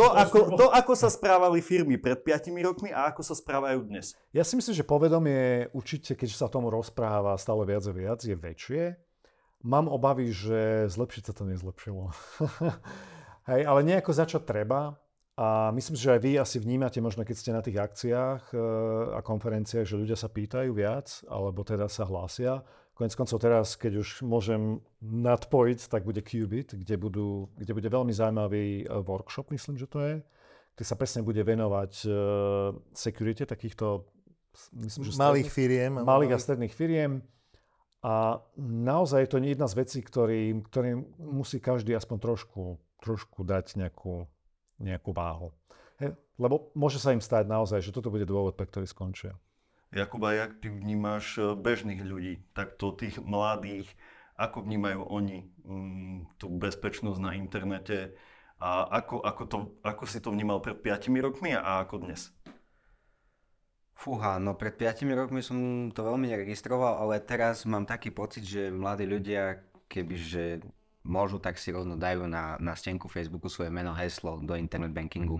to, 0.00 0.06
ako, 0.24 0.56
to, 0.56 0.66
ako 0.72 0.92
sa 0.96 1.12
správali 1.12 1.60
firmy 1.60 2.00
pred 2.00 2.24
5 2.24 2.56
rokmi 2.64 2.88
a 2.88 3.12
ako 3.12 3.20
sa 3.20 3.36
správajú 3.36 3.84
dnes. 3.84 4.16
Ja 4.32 4.48
si 4.48 4.56
myslím, 4.56 4.80
že 4.80 4.88
povedomie 4.88 5.68
určite, 5.76 6.16
keď 6.16 6.28
sa 6.32 6.48
tomu 6.48 6.72
rozpráva 6.72 7.36
stále 7.36 7.68
viac 7.68 7.84
a 7.84 7.92
viac, 7.92 8.20
je 8.24 8.32
väčšie. 8.32 8.82
Mám 9.60 9.92
obavy, 9.92 10.32
že 10.32 10.88
zlepšiť 10.88 11.22
sa 11.28 11.32
to 11.36 11.44
nezlepšilo. 11.44 12.16
Hej, 13.52 13.62
ale 13.62 13.80
nejako 13.84 14.10
začať 14.16 14.42
treba. 14.48 14.96
A 15.36 15.68
myslím, 15.76 16.00
že 16.00 16.16
aj 16.16 16.20
vy 16.24 16.32
asi 16.40 16.56
vnímate, 16.56 16.96
možno 17.04 17.20
keď 17.20 17.36
ste 17.36 17.52
na 17.52 17.60
tých 17.60 17.76
akciách 17.76 18.56
e, 18.56 18.58
a 19.12 19.20
konferenciách, 19.20 19.84
že 19.84 20.00
ľudia 20.00 20.16
sa 20.16 20.32
pýtajú 20.32 20.72
viac, 20.72 21.20
alebo 21.28 21.60
teda 21.60 21.92
sa 21.92 22.08
hlásia. 22.08 22.64
Konec 22.96 23.12
koncov 23.12 23.44
teraz, 23.44 23.76
keď 23.76 24.00
už 24.00 24.24
môžem 24.24 24.80
nadpojiť, 25.04 25.92
tak 25.92 26.08
bude 26.08 26.24
Qubit, 26.24 26.72
kde, 26.72 26.96
budú, 26.96 27.52
kde 27.60 27.72
bude 27.76 27.84
veľmi 27.92 28.16
zaujímavý 28.16 28.88
e, 28.88 28.96
workshop, 29.04 29.52
myslím, 29.52 29.76
že 29.76 29.84
to 29.84 30.00
je, 30.00 30.14
kde 30.72 30.84
sa 30.88 30.96
presne 30.96 31.24
bude 31.24 31.40
venovať 31.40 31.92
uh, 32.04 32.12
security 32.92 33.48
takýchto 33.48 34.04
myslím, 34.76 35.08
že 35.08 35.16
malých 35.16 35.48
firiem. 35.48 36.04
Malých 36.04 36.36
a 36.36 36.38
stredných 36.40 36.76
firiem. 36.76 37.24
A 38.04 38.44
naozaj 38.60 39.24
je 39.24 39.30
to 39.32 39.38
jedna 39.40 39.66
z 39.72 39.74
vecí, 39.80 39.98
ktorým, 40.04 40.62
ktorým 40.68 41.16
musí 41.16 41.64
každý 41.64 41.96
aspoň 41.96 42.16
trošku, 42.20 42.76
trošku 43.00 43.40
dať 43.42 43.80
nejakú 43.80 44.28
nejakú 44.80 45.12
váhu. 45.12 45.52
He, 45.96 46.12
lebo 46.36 46.68
môže 46.76 47.00
sa 47.00 47.16
im 47.16 47.22
stať 47.24 47.48
naozaj, 47.48 47.80
že 47.80 47.94
toto 47.94 48.12
bude 48.12 48.28
dôvod, 48.28 48.56
pre 48.56 48.68
ktorý 48.68 48.84
skončia. 48.84 49.32
Jakuba, 49.94 50.36
jak 50.36 50.60
ty 50.60 50.68
vnímaš 50.68 51.40
e, 51.40 51.54
bežných 51.56 52.02
ľudí, 52.02 52.42
takto 52.52 52.92
tých 52.92 53.22
mladých, 53.22 53.88
ako 54.36 54.68
vnímajú 54.68 55.00
oni 55.08 55.48
mm, 55.64 56.36
tú 56.36 56.52
bezpečnosť 56.52 57.18
na 57.22 57.32
internete 57.32 58.12
a 58.60 58.84
ako, 59.00 59.24
ako, 59.24 59.42
to, 59.48 59.58
ako 59.80 60.04
si 60.04 60.20
to 60.20 60.28
vnímal 60.28 60.60
pred 60.60 60.76
5 60.76 61.08
rokmi 61.24 61.56
a 61.56 61.80
ako 61.84 62.04
dnes? 62.04 62.32
Fúha, 63.96 64.36
no 64.36 64.52
pred 64.52 64.76
5 64.76 65.08
rokmi 65.16 65.40
som 65.40 65.88
to 65.88 66.04
veľmi 66.04 66.28
neregistroval, 66.28 67.00
ale 67.00 67.24
teraz 67.24 67.64
mám 67.64 67.88
taký 67.88 68.12
pocit, 68.12 68.44
že 68.44 68.68
mladí 68.68 69.08
ľudia, 69.08 69.64
kebyže 69.88 70.60
môžu, 71.06 71.38
tak 71.38 71.56
si 71.56 71.70
rovno 71.70 71.94
dajú 71.94 72.26
na, 72.26 72.58
na 72.58 72.74
stenku 72.74 73.06
Facebooku 73.06 73.46
svoje 73.46 73.70
meno, 73.70 73.94
heslo 73.94 74.42
do 74.42 74.58
internet 74.58 74.90
bankingu. 74.90 75.38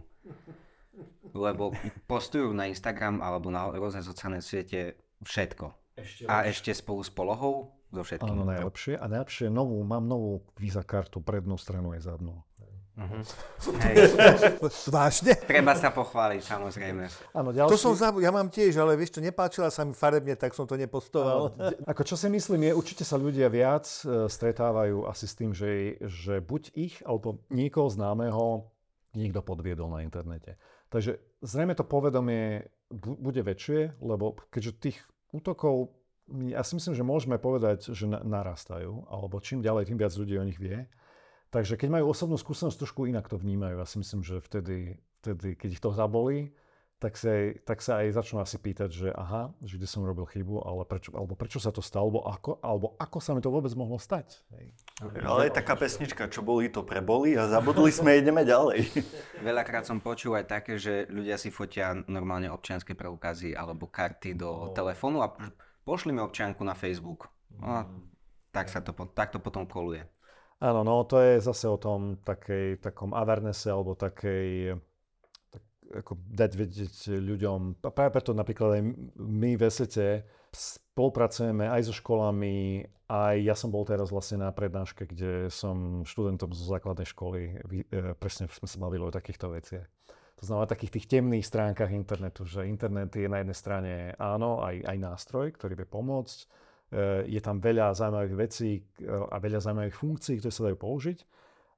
Lebo 1.35 1.75
postujú 2.09 2.55
na 2.55 2.71
Instagram 2.71 3.21
alebo 3.21 3.53
na 3.53 3.69
rôzne 3.69 4.01
sociálne 4.01 4.41
siete 4.41 4.97
všetko. 5.27 5.67
Ešte 5.97 6.23
a 6.29 6.47
ešte 6.47 6.71
spolu 6.73 7.01
s 7.05 7.11
polohou 7.13 7.77
so 7.93 8.03
všetkým. 8.05 8.37
Áno, 8.37 8.45
najlepšie. 8.45 9.01
A 9.01 9.05
najlepšie, 9.09 9.49
novú, 9.49 9.81
mám 9.85 10.05
novú 10.05 10.45
Visa 10.61 10.85
kartu, 10.85 11.21
prednú 11.21 11.57
stranu 11.57 11.93
aj 11.97 12.05
zadnú. 12.05 12.45
Uh-huh. 12.97 13.21
Vážne? 14.97 15.37
Treba 15.45 15.77
sa 15.77 15.93
pochváliť, 15.93 16.41
samozrejme. 16.41 17.05
Áno, 17.37 17.53
ďalší... 17.53 17.73
To 17.77 17.77
som 17.77 17.93
zabudol, 17.93 18.25
ja 18.25 18.33
mám 18.33 18.49
tiež, 18.49 18.81
ale 18.81 18.97
vieš, 18.97 19.21
to 19.21 19.21
nepáčila 19.21 19.69
sa 19.69 19.85
mi 19.85 19.93
farebne, 19.93 20.33
tak 20.33 20.57
som 20.57 20.65
to 20.65 20.81
nepostoval. 20.81 21.53
Áno, 21.61 21.77
ako 21.85 22.03
čo 22.09 22.17
si 22.17 22.33
myslím 22.33 22.73
je, 22.73 22.73
určite 22.73 23.05
sa 23.05 23.21
ľudia 23.21 23.53
viac 23.53 23.85
uh, 24.09 24.25
stretávajú 24.33 25.05
asi 25.05 25.29
s 25.29 25.35
tým, 25.37 25.53
že, 25.53 26.01
že 26.09 26.41
buď 26.41 26.63
ich, 26.73 27.05
alebo 27.05 27.45
niekoho 27.53 27.93
známeho 27.93 28.73
niekto 29.13 29.45
podviedol 29.45 29.93
na 29.93 30.01
internete. 30.01 30.57
Takže 30.89 31.21
zrejme 31.45 31.77
to 31.77 31.85
povedomie 31.85 32.65
bude 32.93 33.43
väčšie, 33.43 33.99
lebo 34.01 34.41
keďže 34.49 34.73
tých 34.79 34.99
útokov, 35.35 35.93
ja 36.49 36.63
si 36.63 36.79
myslím, 36.79 36.95
že 36.95 37.05
môžeme 37.05 37.37
povedať, 37.37 37.91
že 37.93 38.07
narastajú, 38.07 39.05
alebo 39.11 39.43
čím 39.43 39.61
ďalej, 39.61 39.91
tým 39.91 39.99
viac 39.99 40.15
ľudí 40.15 40.39
o 40.39 40.47
nich 40.47 40.57
vie. 40.57 40.87
Takže 41.57 41.81
keď 41.81 41.89
majú 41.89 42.13
osobnú 42.13 42.37
skúsenosť, 42.37 42.85
trošku 42.85 43.09
inak 43.09 43.33
to 43.33 43.41
vnímajú. 43.41 43.81
Ja 43.81 43.89
si 43.89 43.97
myslím, 43.97 44.21
že 44.21 44.45
vtedy, 44.45 45.01
vtedy 45.25 45.57
keď 45.57 45.69
ich 45.73 45.81
to 45.81 45.89
zabolí, 45.89 46.53
tak 47.01 47.17
sa, 47.17 47.33
aj, 47.33 47.65
tak 47.65 47.79
sa 47.81 48.05
aj 48.05 48.13
začnú 48.13 48.45
asi 48.45 48.61
pýtať, 48.61 48.93
že 48.93 49.09
aha, 49.09 49.57
že 49.65 49.81
kde 49.81 49.89
som 49.89 50.05
robil 50.05 50.29
chybu, 50.29 50.61
ale 50.65 50.85
prečo, 50.85 51.17
alebo 51.17 51.33
prečo 51.33 51.57
sa 51.57 51.73
to 51.73 51.81
stalo, 51.81 52.13
alebo 52.13 52.21
ako, 52.29 52.51
alebo 52.61 52.87
ako 53.01 53.19
sa 53.25 53.33
mi 53.33 53.41
to 53.41 53.49
vôbec 53.49 53.73
mohlo 53.73 53.97
stať. 53.97 54.37
Hej. 54.53 54.77
Ale 55.25 55.49
je 55.49 55.57
taká 55.57 55.81
pesnička, 55.81 56.29
čo 56.29 56.45
boli, 56.45 56.69
to 56.69 56.85
preboli 56.85 57.41
a 57.41 57.49
zabudli 57.49 57.89
sme, 57.89 58.17
ideme 58.21 58.45
ďalej. 58.45 58.93
Veľakrát 59.41 59.89
som 59.89 59.97
počul 60.05 60.37
aj 60.37 60.53
také, 60.53 60.77
že 60.77 61.09
ľudia 61.09 61.41
si 61.41 61.49
fotia 61.49 61.97
normálne 62.05 62.53
občianske 62.53 62.93
preukazy 62.93 63.57
alebo 63.57 63.89
karty 63.89 64.37
do 64.37 64.69
no. 64.69 64.77
telefónu 64.77 65.25
a 65.25 65.33
pošli 65.89 66.13
mi 66.13 66.21
občianku 66.21 66.61
na 66.65 66.77
Facebook. 66.77 67.33
No, 67.57 67.89
tak 68.53 68.69
sa 68.69 68.85
to, 68.85 68.93
tak 69.13 69.33
to 69.33 69.41
potom 69.41 69.65
koluje. 69.65 70.05
Áno, 70.57 70.81
no 70.81 71.05
to 71.05 71.21
je 71.21 71.45
zase 71.45 71.69
o 71.69 71.77
tom 71.77 72.17
takej, 72.25 72.81
takom 72.81 73.13
awarenesse 73.13 73.69
alebo 73.69 73.93
takej 73.93 74.73
tak, 75.53 75.65
ako 76.01 76.17
dať 76.33 76.51
vedieť 76.57 76.95
ľuďom. 77.21 77.85
A 77.85 77.91
práve 77.93 78.17
preto 78.17 78.33
napríklad 78.33 78.81
aj 78.81 78.83
my 79.21 79.51
v 79.61 79.63
Esete 79.69 80.25
spolupracujeme 80.57 81.69
aj 81.69 81.93
so 81.93 81.93
školami, 81.93 82.89
aj 83.07 83.37
ja 83.45 83.53
som 83.53 83.69
bol 83.69 83.85
teraz 83.85 84.09
vlastne 84.09 84.41
na 84.41 84.51
prednáške, 84.51 85.05
kde 85.05 85.53
som 85.53 86.09
študentom 86.09 86.57
zo 86.57 86.65
základnej 86.65 87.05
školy, 87.05 87.41
e, 87.93 88.17
presne 88.17 88.49
sme 88.49 88.65
sa 88.65 88.81
bavili 88.81 89.05
o 89.05 89.13
takýchto 89.13 89.53
veciach. 89.53 89.87
To 90.37 90.43
znamená 90.45 90.69
takých 90.69 91.01
tých 91.01 91.07
temných 91.09 91.49
stránkach 91.49 91.93
internetu, 91.93 92.45
že 92.45 92.69
internet 92.69 93.13
je 93.13 93.29
na 93.29 93.41
jednej 93.41 93.57
strane 93.57 93.93
áno, 94.17 94.61
aj, 94.65 94.85
aj 94.85 94.97
nástroj, 95.01 95.53
ktorý 95.53 95.77
vie 95.81 95.89
pomôcť, 95.89 96.39
je 97.27 97.41
tam 97.43 97.59
veľa 97.59 97.95
zaujímavých 97.99 98.37
vecí 98.39 98.71
eh, 98.79 99.11
a 99.11 99.37
veľa 99.43 99.59
zaujímavých 99.59 99.99
funkcií, 99.99 100.39
ktoré 100.39 100.53
sa 100.55 100.67
dajú 100.71 100.79
použiť, 100.79 101.19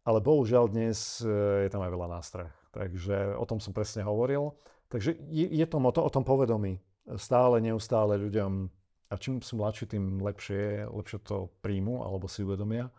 ale 0.04 0.20
bohužiaľ 0.20 0.68
dnes 0.68 1.24
eh, 1.24 1.64
je 1.64 1.70
tam 1.72 1.80
aj 1.80 1.92
veľa 1.92 2.08
nástrah. 2.12 2.52
Takže 2.68 3.34
o 3.40 3.44
tom 3.48 3.58
som 3.58 3.72
presne 3.72 4.04
hovoril. 4.04 4.52
Takže 4.92 5.16
je, 5.32 5.46
je 5.48 5.66
to 5.68 5.80
o, 5.80 5.92
to 5.92 6.00
o 6.04 6.12
tom 6.12 6.24
povedomí. 6.24 6.80
Stále, 7.16 7.64
neustále 7.64 8.20
ľuďom, 8.20 8.68
a 9.08 9.14
čím 9.16 9.40
sú 9.40 9.56
mladší, 9.56 9.88
tým 9.88 10.20
lepšie, 10.20 10.84
lepšie 10.84 11.24
to 11.24 11.48
príjmu 11.64 12.04
alebo 12.04 12.28
si 12.28 12.44
uvedomia, 12.44 12.92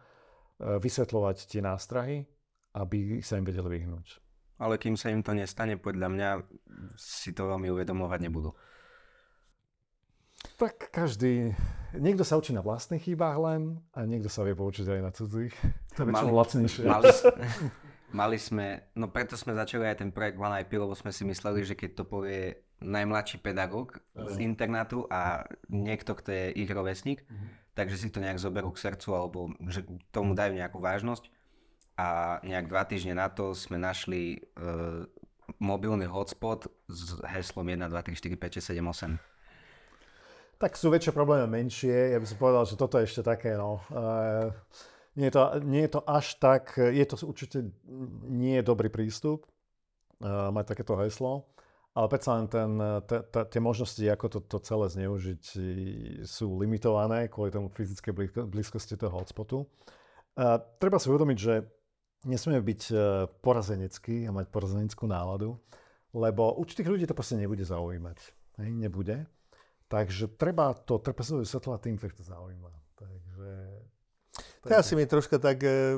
vysvetľovať 0.58 1.46
tie 1.46 1.62
nástrahy, 1.62 2.26
aby 2.74 3.22
sa 3.22 3.38
im 3.38 3.46
vedeli 3.46 3.78
vyhnúť. 3.78 4.18
Ale 4.60 4.82
kým 4.82 4.98
sa 4.98 5.14
im 5.14 5.22
to 5.22 5.38
nestane, 5.38 5.78
podľa 5.78 6.10
mňa 6.10 6.30
si 6.98 7.32
to 7.32 7.48
veľmi 7.48 7.70
uvedomovať 7.72 8.20
nebudú. 8.26 8.52
Tak 10.60 10.92
každý, 10.92 11.56
niekto 11.96 12.24
sa 12.24 12.40
učí 12.40 12.52
na 12.56 12.64
vlastných 12.64 13.04
chybách 13.04 13.38
len 13.40 13.84
a 13.96 14.04
niekto 14.04 14.32
sa 14.32 14.44
vie 14.44 14.56
poučiť 14.56 14.88
aj 14.88 15.02
na 15.04 15.12
cudzích. 15.12 15.56
To 16.00 16.08
je 16.08 16.16
väčšinou 16.16 16.36
lacnejšie. 16.40 16.84
Mali, 16.88 17.12
Mali 18.24 18.38
sme, 18.42 18.90
no 18.96 19.12
preto 19.12 19.38
sme 19.38 19.54
začali 19.54 19.86
aj 19.86 20.02
ten 20.02 20.10
projekt 20.10 20.40
One 20.40 20.58
IP, 20.64 20.80
lebo 20.80 20.98
sme 20.98 21.14
si 21.14 21.28
mysleli, 21.28 21.62
že 21.62 21.78
keď 21.78 22.02
to 22.02 22.04
povie 22.08 22.58
najmladší 22.80 23.44
pedagóg 23.44 24.00
z 24.16 24.40
internátu 24.40 25.04
a 25.12 25.44
niekto, 25.68 26.16
kto 26.16 26.32
je 26.32 26.46
ich 26.64 26.70
rovesník, 26.72 27.28
takže 27.76 28.00
si 28.00 28.08
to 28.10 28.24
nejak 28.24 28.40
zoberú 28.40 28.72
k 28.72 28.82
srdcu 28.82 29.10
alebo 29.14 29.40
že 29.68 29.84
tomu 30.10 30.34
dajú 30.34 30.56
nejakú 30.56 30.80
vážnosť. 30.80 31.28
A 32.00 32.40
nejak 32.48 32.72
dva 32.72 32.88
týždne 32.88 33.20
na 33.20 33.28
to 33.28 33.52
sme 33.52 33.76
našli 33.76 34.40
uh, 34.56 35.04
mobilný 35.60 36.08
hotspot 36.08 36.72
s 36.88 37.20
heslom 37.28 37.68
1, 37.68 37.92
2, 37.92 37.92
3, 37.92 38.16
4, 38.16 38.40
5, 38.40 38.64
6, 38.64 38.80
7, 38.80 39.20
8. 39.20 39.20
Tak 40.60 40.76
sú 40.76 40.92
väčšie 40.92 41.16
problémy 41.16 41.48
menšie. 41.48 42.12
Ja 42.12 42.20
by 42.20 42.28
som 42.28 42.36
povedal, 42.36 42.68
že 42.68 42.76
toto 42.76 43.00
je 43.00 43.08
ešte 43.08 43.24
také, 43.24 43.56
no. 43.56 43.80
Uh, 43.88 44.52
nie 45.16 45.32
je, 45.32 45.34
to, 45.40 45.42
nie 45.64 45.88
je 45.88 45.92
to 45.96 46.02
až 46.04 46.36
tak, 46.36 46.76
je 46.76 47.06
to 47.08 47.16
určite 47.24 47.64
nie 48.28 48.60
je 48.60 48.68
dobrý 48.68 48.92
prístup 48.92 49.48
uh, 50.20 50.52
mať 50.52 50.76
takéto 50.76 51.00
heslo, 51.00 51.48
ale 51.96 52.12
predsa 52.12 52.36
len 52.36 52.52
ten, 52.52 52.76
t- 53.08 53.24
t- 53.24 53.48
tie 53.56 53.62
možnosti, 53.64 54.04
ako 54.04 54.26
to, 54.28 54.40
to 54.52 54.58
celé 54.60 54.92
zneužiť, 54.92 55.44
sú 56.28 56.46
limitované 56.60 57.32
kvôli 57.32 57.56
tomu 57.56 57.72
fyzickej 57.72 58.44
blízkosti 58.52 59.00
toho 59.00 59.16
hotspotu. 59.16 59.64
Uh, 60.36 60.60
treba 60.76 61.00
si 61.00 61.08
uvedomiť, 61.08 61.38
že 61.40 61.64
nesmieme 62.28 62.60
byť 62.60 62.82
porazenecký 63.40 64.28
a 64.28 64.36
mať 64.36 64.52
porazeneckú 64.52 65.08
náladu, 65.08 65.56
lebo 66.12 66.52
určitých 66.60 66.92
ľudí 66.92 67.08
to 67.08 67.16
proste 67.16 67.40
nebude 67.40 67.64
zaujímať. 67.64 68.36
Nebude. 68.60 69.39
Takže 69.90 70.38
treba 70.38 70.72
to 70.78 71.02
trpezlivo 71.02 71.42
vysvetľovať 71.42 71.80
tým, 71.82 71.96
ktorých 71.98 72.18
to 72.22 72.26
zaujíma. 72.30 72.72
Takže 72.94 73.50
ja 74.68 74.84
si 74.84 74.94
mi 74.94 75.08
troška 75.08 75.40
tak 75.40 75.64
e, 75.64 75.96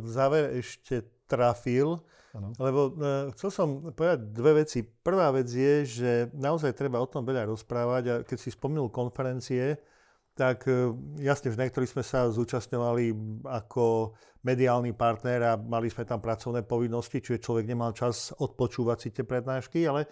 v 0.00 0.08
závere 0.08 0.62
ešte 0.62 1.02
trafil, 1.26 1.98
ano. 2.30 2.54
lebo 2.62 2.80
e, 2.94 3.34
chcel 3.34 3.50
som 3.50 3.66
povedať 3.90 4.30
dve 4.30 4.64
veci. 4.64 4.86
Prvá 4.86 5.34
vec 5.34 5.50
je, 5.50 5.82
že 5.82 6.10
naozaj 6.32 6.78
treba 6.78 7.02
o 7.02 7.10
tom 7.10 7.26
veľa 7.26 7.50
rozprávať 7.50 8.02
a 8.08 8.14
keď 8.22 8.38
si 8.38 8.54
spomínal 8.54 8.88
konferencie, 8.88 9.76
tak 10.38 10.66
e, 10.70 10.94
jasne, 11.22 11.50
že 11.50 11.58
niektorí 11.58 11.90
sme 11.90 12.06
sa 12.06 12.30
zúčastňovali 12.30 13.14
ako 13.46 14.14
mediálny 14.46 14.94
partner 14.94 15.40
a 15.42 15.52
mali 15.58 15.90
sme 15.90 16.06
tam 16.06 16.22
pracovné 16.22 16.62
povinnosti, 16.62 17.18
čiže 17.18 17.42
človek 17.42 17.66
nemal 17.66 17.90
čas 17.96 18.30
odpočúvať 18.36 18.98
si 19.00 19.08
tie 19.10 19.24
prednášky, 19.26 19.90
ale 19.90 20.06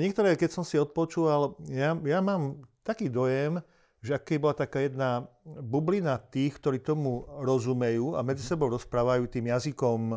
niektoré, 0.00 0.36
keď 0.36 0.50
som 0.52 0.64
si 0.66 0.76
odpočúval, 0.76 1.56
ja, 1.70 1.96
ja 1.96 2.18
mám 2.20 2.62
taký 2.86 3.10
dojem, 3.10 3.60
že 4.04 4.14
aké 4.14 4.38
bola 4.38 4.54
taká 4.54 4.86
jedna 4.86 5.26
bublina 5.42 6.14
tých, 6.20 6.62
ktorí 6.62 6.78
tomu 6.78 7.26
rozumejú 7.42 8.14
a 8.14 8.22
medzi 8.22 8.46
sebou 8.46 8.70
rozprávajú 8.70 9.26
tým 9.26 9.50
jazykom 9.50 10.00
e, 10.14 10.16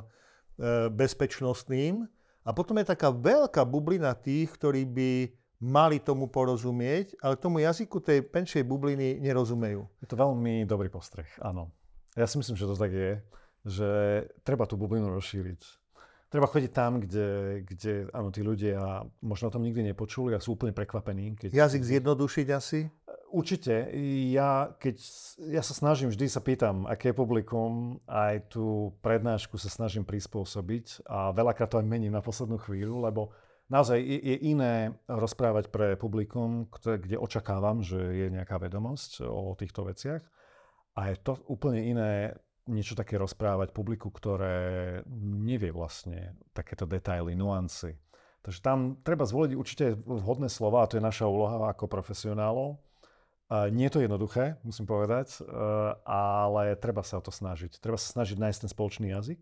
bezpečnostným. 0.93 2.05
A 2.45 2.49
potom 2.53 2.77
je 2.77 2.91
taká 2.91 3.09
veľká 3.09 3.65
bublina 3.65 4.13
tých, 4.13 4.53
ktorí 4.53 4.85
by 4.85 5.11
mali 5.59 5.99
tomu 5.99 6.31
porozumieť, 6.31 7.19
ale 7.19 7.35
tomu 7.35 7.59
jazyku 7.59 7.99
tej 7.99 8.23
penšej 8.23 8.63
bubliny 8.63 9.19
nerozumejú. 9.19 9.83
Je 9.99 10.07
to 10.07 10.15
veľmi 10.15 10.63
dobrý 10.63 10.87
postreh, 10.87 11.27
áno. 11.43 11.73
Ja 12.15 12.25
si 12.25 12.39
myslím, 12.39 12.55
že 12.55 12.69
to 12.69 12.79
tak 12.79 12.91
je, 12.95 13.19
že 13.67 13.89
treba 14.47 14.63
tú 14.63 14.79
bublinu 14.79 15.11
rozšíriť. 15.11 15.61
Treba 16.29 16.45
chodiť 16.45 16.71
tam, 16.71 17.01
kde, 17.01 17.27
kde 17.65 18.05
áno, 18.13 18.29
tí 18.29 18.45
ľudia 18.45 19.01
možno 19.25 19.49
o 19.49 19.53
tom 19.57 19.65
nikdy 19.65 19.81
nepočuli 19.81 20.37
a 20.37 20.39
sú 20.41 20.53
úplne 20.53 20.77
prekvapení. 20.77 21.33
Keď... 21.33 21.49
Jazyk 21.57 21.81
zjednodušiť 21.81 22.47
asi? 22.53 22.85
Určite. 23.33 23.89
Ja, 24.29 24.73
keď, 24.77 24.95
ja 25.49 25.61
sa 25.65 25.73
snažím, 25.73 26.13
vždy 26.13 26.29
sa 26.29 26.41
pýtam, 26.41 26.85
aké 26.85 27.13
je 27.13 27.17
publikum, 27.17 27.97
aj 28.05 28.53
tú 28.53 28.93
prednášku 29.01 29.57
sa 29.57 29.73
snažím 29.73 30.05
prispôsobiť 30.05 31.09
a 31.09 31.33
veľakrát 31.33 31.73
to 31.73 31.81
aj 31.81 31.89
mením 31.89 32.13
na 32.13 32.21
poslednú 32.21 32.61
chvíľu, 32.61 33.05
lebo 33.05 33.33
naozaj 33.69 33.97
je, 33.97 34.17
je 34.21 34.37
iné 34.53 34.93
rozprávať 35.09 35.73
pre 35.73 35.97
publikum, 35.97 36.69
kde 36.73 37.17
očakávam, 37.17 37.81
že 37.81 37.97
je 37.97 38.27
nejaká 38.33 38.61
vedomosť 38.61 39.25
o 39.25 39.57
týchto 39.57 39.85
veciach 39.85 40.21
a 40.93 41.13
je 41.13 41.17
to 41.21 41.37
úplne 41.49 41.85
iné 41.85 42.37
niečo 42.67 42.97
také 42.97 43.15
rozprávať 43.15 43.71
publiku, 43.71 44.11
ktoré 44.11 44.99
nevie 45.21 45.71
vlastne 45.71 46.35
takéto 46.51 46.83
detaily, 46.83 47.37
nuancy. 47.37 47.95
Takže 48.43 48.59
tam 48.63 48.99
treba 49.03 49.27
zvoliť 49.27 49.53
určite 49.55 49.85
vhodné 49.99 50.47
slova 50.51 50.83
a 50.83 50.89
to 50.89 50.97
je 50.97 51.03
naša 51.03 51.27
úloha 51.27 51.59
ako 51.71 51.87
profesionálov 51.91 52.79
nie 53.49 53.89
je 53.89 53.93
to 53.97 54.05
jednoduché, 54.05 54.61
musím 54.61 54.85
povedať, 54.85 55.41
e, 55.41 55.49
ale 56.05 56.77
treba 56.77 57.01
sa 57.01 57.17
o 57.17 57.25
to 57.25 57.33
snažiť. 57.33 57.81
Treba 57.81 57.97
sa 57.97 58.21
snažiť 58.21 58.37
nájsť 58.37 58.59
ten 58.61 58.69
spoločný 58.69 59.07
jazyk 59.09 59.41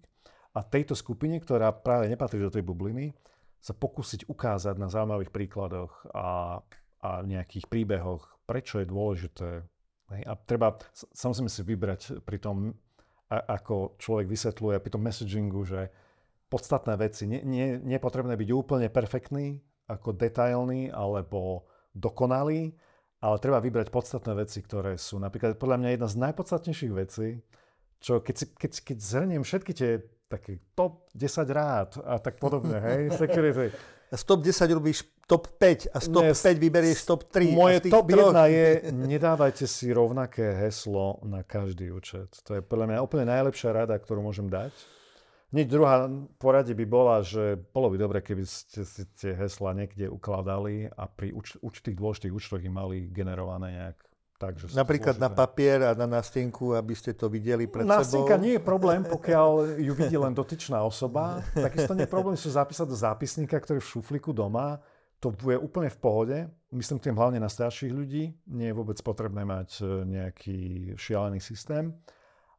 a 0.56 0.64
tejto 0.64 0.96
skupine, 0.96 1.36
ktorá 1.44 1.76
práve 1.76 2.08
nepatrí 2.08 2.40
do 2.40 2.48
tej 2.48 2.64
bubliny, 2.64 3.12
sa 3.60 3.76
pokúsiť 3.76 4.32
ukázať 4.32 4.80
na 4.80 4.88
zaujímavých 4.88 5.36
príkladoch 5.36 6.08
a, 6.16 6.62
a 7.04 7.10
nejakých 7.28 7.68
príbehoch, 7.68 8.40
prečo 8.48 8.80
je 8.80 8.88
dôležité. 8.88 9.50
A 10.08 10.34
treba, 10.40 10.80
samozrejme 11.12 11.52
si 11.52 11.68
vybrať 11.68 12.24
pri 12.24 12.40
tom, 12.40 12.80
ako 13.28 14.00
človek 14.00 14.28
vysvetľuje, 14.32 14.78
pri 14.80 14.92
tom 14.92 15.04
messagingu, 15.04 15.62
že 15.68 15.92
podstatné 16.48 16.96
veci, 16.96 17.28
nie, 17.28 17.44
nie, 17.44 17.76
nie 17.84 17.96
je 18.00 18.06
potrebné 18.06 18.40
byť 18.40 18.50
úplne 18.56 18.88
perfektný, 18.88 19.60
ako 19.88 20.16
detailný 20.16 20.92
alebo 20.92 21.68
dokonalý, 21.92 22.76
ale 23.20 23.36
treba 23.42 23.64
vybrať 23.64 23.92
podstatné 23.92 24.34
veci, 24.38 24.62
ktoré 24.64 24.96
sú 24.96 25.18
napríklad 25.18 25.58
podľa 25.58 25.78
mňa 25.82 25.90
jedna 25.96 26.08
z 26.08 26.20
najpodstatnejších 26.24 26.94
vecí, 26.94 27.28
čo 27.98 28.22
keď, 28.22 28.36
si, 28.38 28.46
keď, 28.54 28.72
keď 28.84 28.98
zhrniem 29.02 29.44
všetky 29.44 29.72
tie 29.74 29.92
také 30.28 30.60
top 30.76 31.08
10 31.16 31.48
rád 31.50 31.90
a 32.04 32.20
tak 32.20 32.38
podobne, 32.38 32.78
hej, 32.80 33.12
security. 33.22 33.74
Z 34.08 34.24
top 34.24 34.40
10 34.40 34.72
robíš 34.72 35.04
top 35.28 35.52
5 35.60 35.92
a 35.92 36.00
z 36.00 36.08
top 36.08 36.24
Nie, 36.24 36.32
5 36.32 36.64
vyberieš 36.64 37.00
top 37.04 37.28
3. 37.28 37.52
Moje 37.52 37.78
top 37.92 38.08
troch... 38.08 38.32
1 38.32 38.48
je, 38.48 38.68
nedávajte 38.96 39.68
si 39.68 39.92
rovnaké 39.92 40.56
heslo 40.56 41.20
na 41.28 41.44
každý 41.44 41.92
účet. 41.92 42.32
To 42.48 42.56
je 42.56 42.62
podľa 42.64 42.96
mňa 42.96 43.04
úplne 43.04 43.28
najlepšia 43.28 43.76
rada, 43.76 44.00
ktorú 44.00 44.24
môžem 44.24 44.48
dať. 44.48 44.72
Hneď 45.52 45.68
druhá 45.68 46.08
poradie 46.40 46.76
by 46.76 46.86
bola, 46.88 47.24
že 47.24 47.60
bolo 47.76 47.92
by 47.92 47.98
dobre, 48.00 48.20
keby 48.24 48.44
ste 48.48 48.84
si 48.88 49.04
tie 49.16 49.32
hesla 49.36 49.76
niekde 49.76 50.08
ukladali 50.12 50.88
a 50.92 51.08
pri 51.08 51.36
určitých 51.36 51.96
dôležitých 51.96 52.36
účtoch 52.36 52.64
ich 52.64 52.72
mali 52.72 53.12
generované 53.12 53.76
nejak 53.76 54.00
tak, 54.38 54.62
že 54.62 54.70
Napríklad 54.78 55.18
na 55.18 55.34
papier 55.34 55.82
a 55.82 55.92
na 55.98 56.06
nástenku, 56.06 56.78
aby 56.78 56.94
ste 56.94 57.18
to 57.18 57.26
videli 57.26 57.66
pred 57.66 57.90
Nástenka 57.90 58.38
sebou. 58.38 58.46
nie 58.46 58.54
je 58.56 58.64
problém, 58.64 59.02
pokiaľ 59.02 59.82
ju 59.82 59.94
vidí 59.98 60.14
len 60.14 60.32
dotyčná 60.32 60.86
osoba. 60.86 61.42
Takisto 61.58 61.98
nie 61.98 62.06
je 62.06 62.14
problém 62.14 62.38
si 62.38 62.48
zapísať 62.54 62.86
do 62.86 62.94
zápisníka, 62.94 63.58
ktorý 63.58 63.82
v 63.82 63.90
šufliku 63.98 64.30
doma. 64.32 64.78
To 65.26 65.34
bude 65.34 65.58
úplne 65.58 65.90
v 65.90 65.98
pohode. 65.98 66.38
Myslím 66.70 67.02
tým 67.02 67.18
hlavne 67.18 67.42
na 67.42 67.50
starších 67.50 67.90
ľudí. 67.90 68.38
Nie 68.54 68.70
je 68.70 68.78
vôbec 68.78 69.02
potrebné 69.02 69.42
mať 69.42 69.82
e, 69.82 70.06
nejaký 70.06 70.60
šialený 70.94 71.42
systém 71.42 71.98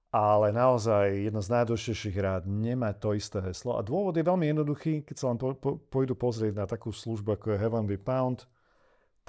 ale 0.08 0.56
naozaj 0.56 1.28
jedna 1.28 1.44
z 1.44 1.52
najdôležitejších 1.52 2.16
rád 2.16 2.42
nemať 2.48 2.94
to 2.96 3.10
isté 3.12 3.38
heslo. 3.44 3.76
A 3.76 3.84
dôvod 3.84 4.16
je 4.16 4.24
veľmi 4.24 4.48
jednoduchý, 4.48 5.04
keď 5.04 5.16
sa 5.20 5.28
len 5.28 5.36
po, 5.36 5.52
po, 5.52 5.76
pôjdu 5.76 6.16
pozrieť 6.16 6.54
na 6.56 6.64
takú 6.64 6.88
službu 6.88 7.36
ako 7.36 7.52
je 7.52 7.60
Heavenly 7.60 8.00
Pound, 8.00 8.48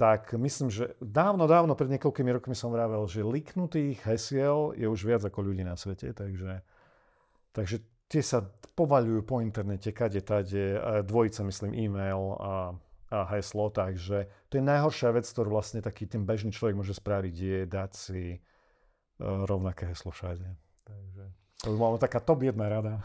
tak 0.00 0.32
myslím, 0.32 0.72
že 0.72 0.96
dávno, 1.04 1.44
dávno, 1.44 1.76
pred 1.76 1.92
niekoľkými 1.92 2.32
rokmi 2.40 2.56
som 2.56 2.72
vravel, 2.72 3.04
že 3.04 3.20
liknutých 3.20 4.00
hesiel 4.08 4.72
je 4.72 4.88
už 4.88 5.04
viac 5.04 5.20
ako 5.28 5.44
ľudí 5.44 5.60
na 5.60 5.76
svete, 5.76 6.16
takže, 6.16 6.64
takže 7.52 7.84
tie 8.08 8.24
sa 8.24 8.40
povaľujú 8.80 9.20
po 9.28 9.44
internete, 9.44 9.92
kade, 9.92 10.24
tade, 10.24 10.80
dvojica, 11.04 11.44
myslím, 11.44 11.76
e-mail 11.76 12.32
a, 12.40 12.72
a 13.12 13.18
heslo, 13.36 13.68
takže 13.68 14.24
to 14.48 14.56
je 14.56 14.64
najhoršia 14.64 15.12
vec, 15.12 15.28
ktorú 15.28 15.52
vlastne 15.52 15.84
taký 15.84 16.08
ten 16.08 16.24
bežný 16.24 16.48
človek 16.48 16.80
môže 16.80 16.96
spraviť, 16.96 17.34
je 17.36 17.60
dať 17.68 17.90
si 17.92 18.22
uh, 18.40 19.44
rovnaké 19.44 19.84
heslo 19.84 20.16
všade. 20.16 20.48
Takže 20.88 21.24
to 21.60 21.66
by 21.70 21.76
bola 21.76 22.00
taká 22.00 22.24
top 22.24 22.40
jedna 22.40 22.72
rada. 22.72 23.04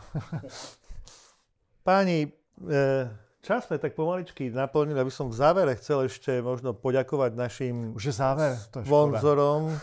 Páni, 1.86 2.32
e, 2.64 3.25
čas 3.46 3.70
sme 3.70 3.78
tak 3.78 3.94
pomaličky 3.94 4.50
naplnili, 4.50 4.98
aby 4.98 5.14
som 5.14 5.30
v 5.30 5.38
závere 5.38 5.78
chcel 5.78 6.10
ešte 6.10 6.42
možno 6.42 6.74
poďakovať 6.74 7.38
našim 7.38 7.94
Už 7.94 8.10
je 8.10 8.16
záver? 8.18 8.58
To 8.74 8.82
je 8.82 8.90
sponzorom. 8.90 9.70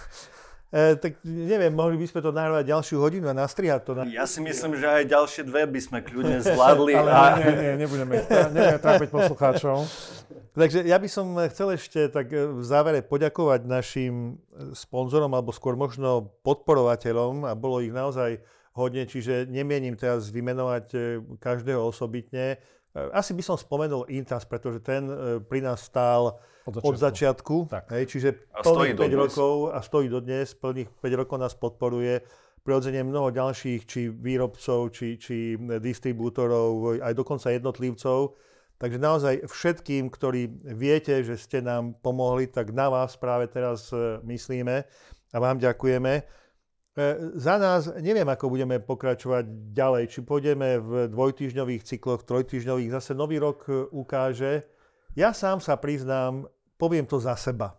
E, 0.73 0.97
tak 0.97 1.21
neviem, 1.29 1.69
mohli 1.69 2.01
by 2.01 2.09
sme 2.09 2.25
to 2.25 2.33
nahrávať 2.33 2.65
ďalšiu 2.73 2.97
hodinu 2.97 3.29
a 3.29 3.37
nastrihať 3.37 3.85
to. 3.85 3.93
Na... 3.93 4.09
Ja 4.09 4.25
si 4.25 4.41
myslím, 4.41 4.81
že 4.81 4.89
aj 4.89 5.05
ďalšie 5.05 5.45
dve 5.45 5.69
by 5.69 5.81
sme 5.85 6.01
kľudne 6.01 6.41
zvládli. 6.49 6.97
Ale 6.97 7.13
a... 7.13 7.37
nie, 7.37 7.53
nie, 7.61 7.73
nebudeme, 7.85 8.25
nebudeme 8.25 8.81
trápiť 8.81 9.13
poslucháčov. 9.13 9.85
Takže 10.57 10.85
ja 10.89 10.97
by 10.97 11.09
som 11.13 11.37
chcel 11.53 11.77
ešte 11.77 12.09
tak 12.09 12.33
e, 12.33 12.49
v 12.57 12.65
závere 12.65 13.05
poďakovať 13.05 13.69
našim 13.69 14.41
e, 14.41 14.73
sponzorom, 14.73 15.29
alebo 15.37 15.53
skôr 15.53 15.77
možno 15.77 16.33
podporovateľom, 16.41 17.49
a 17.49 17.53
bolo 17.53 17.85
ich 17.85 17.93
naozaj 17.93 18.41
hodne, 18.73 19.05
čiže 19.05 19.49
nemienim 19.49 19.97
teraz 19.97 20.33
vymenovať 20.33 20.87
e, 20.93 20.99
každého 21.37 21.85
osobitne. 21.85 22.61
Asi 22.93 23.33
by 23.33 23.41
som 23.41 23.57
spomenul 23.57 24.05
Intas, 24.13 24.45
pretože 24.45 24.85
ten 24.85 25.09
pri 25.49 25.65
nás 25.65 25.89
stál 25.89 26.37
od 26.69 26.77
začiatku. 26.77 26.89
Od 26.89 26.97
začiatku 27.01 27.55
hej, 27.89 28.05
čiže 28.05 28.29
plných 28.61 28.95
5 28.95 29.01
dodnes. 29.01 29.17
rokov 29.17 29.55
a 29.73 29.79
stojí 29.81 30.07
dodnes, 30.13 30.53
plných 30.53 30.93
5 31.01 31.21
rokov 31.21 31.37
nás 31.41 31.57
podporuje. 31.57 32.21
prirodzene 32.63 33.03
mnoho 33.03 33.35
ďalších, 33.35 33.83
či 33.91 34.07
výrobcov, 34.07 34.95
či, 34.95 35.19
či 35.19 35.59
distribútorov, 35.83 37.03
aj 37.03 37.13
dokonca 37.15 37.51
jednotlivcov. 37.51 38.39
Takže 38.79 38.99
naozaj 38.99 39.35
všetkým, 39.47 40.11
ktorí 40.11 40.71
viete, 40.75 41.23
že 41.23 41.39
ste 41.39 41.63
nám 41.63 41.99
pomohli, 42.03 42.51
tak 42.51 42.75
na 42.75 42.91
vás 42.91 43.15
práve 43.19 43.47
teraz 43.51 43.91
myslíme 44.27 44.87
a 45.35 45.37
vám 45.39 45.59
ďakujeme. 45.59 46.42
E, 46.93 47.33
za 47.41 47.57
nás 47.57 47.89
neviem, 48.05 48.29
ako 48.29 48.53
budeme 48.53 48.77
pokračovať 48.77 49.73
ďalej. 49.73 50.05
Či 50.13 50.21
pôjdeme 50.29 50.77
v 50.77 50.91
dvojtýždňových 51.09 51.83
cykloch, 51.89 52.29
trojtýždňových, 52.29 52.93
zase 52.93 53.17
nový 53.17 53.41
rok 53.41 53.65
e, 53.69 53.89
ukáže. 53.89 54.69
Ja 55.17 55.33
sám 55.33 55.65
sa 55.65 55.81
priznám, 55.81 56.45
poviem 56.77 57.09
to 57.09 57.17
za 57.21 57.37
seba. 57.37 57.77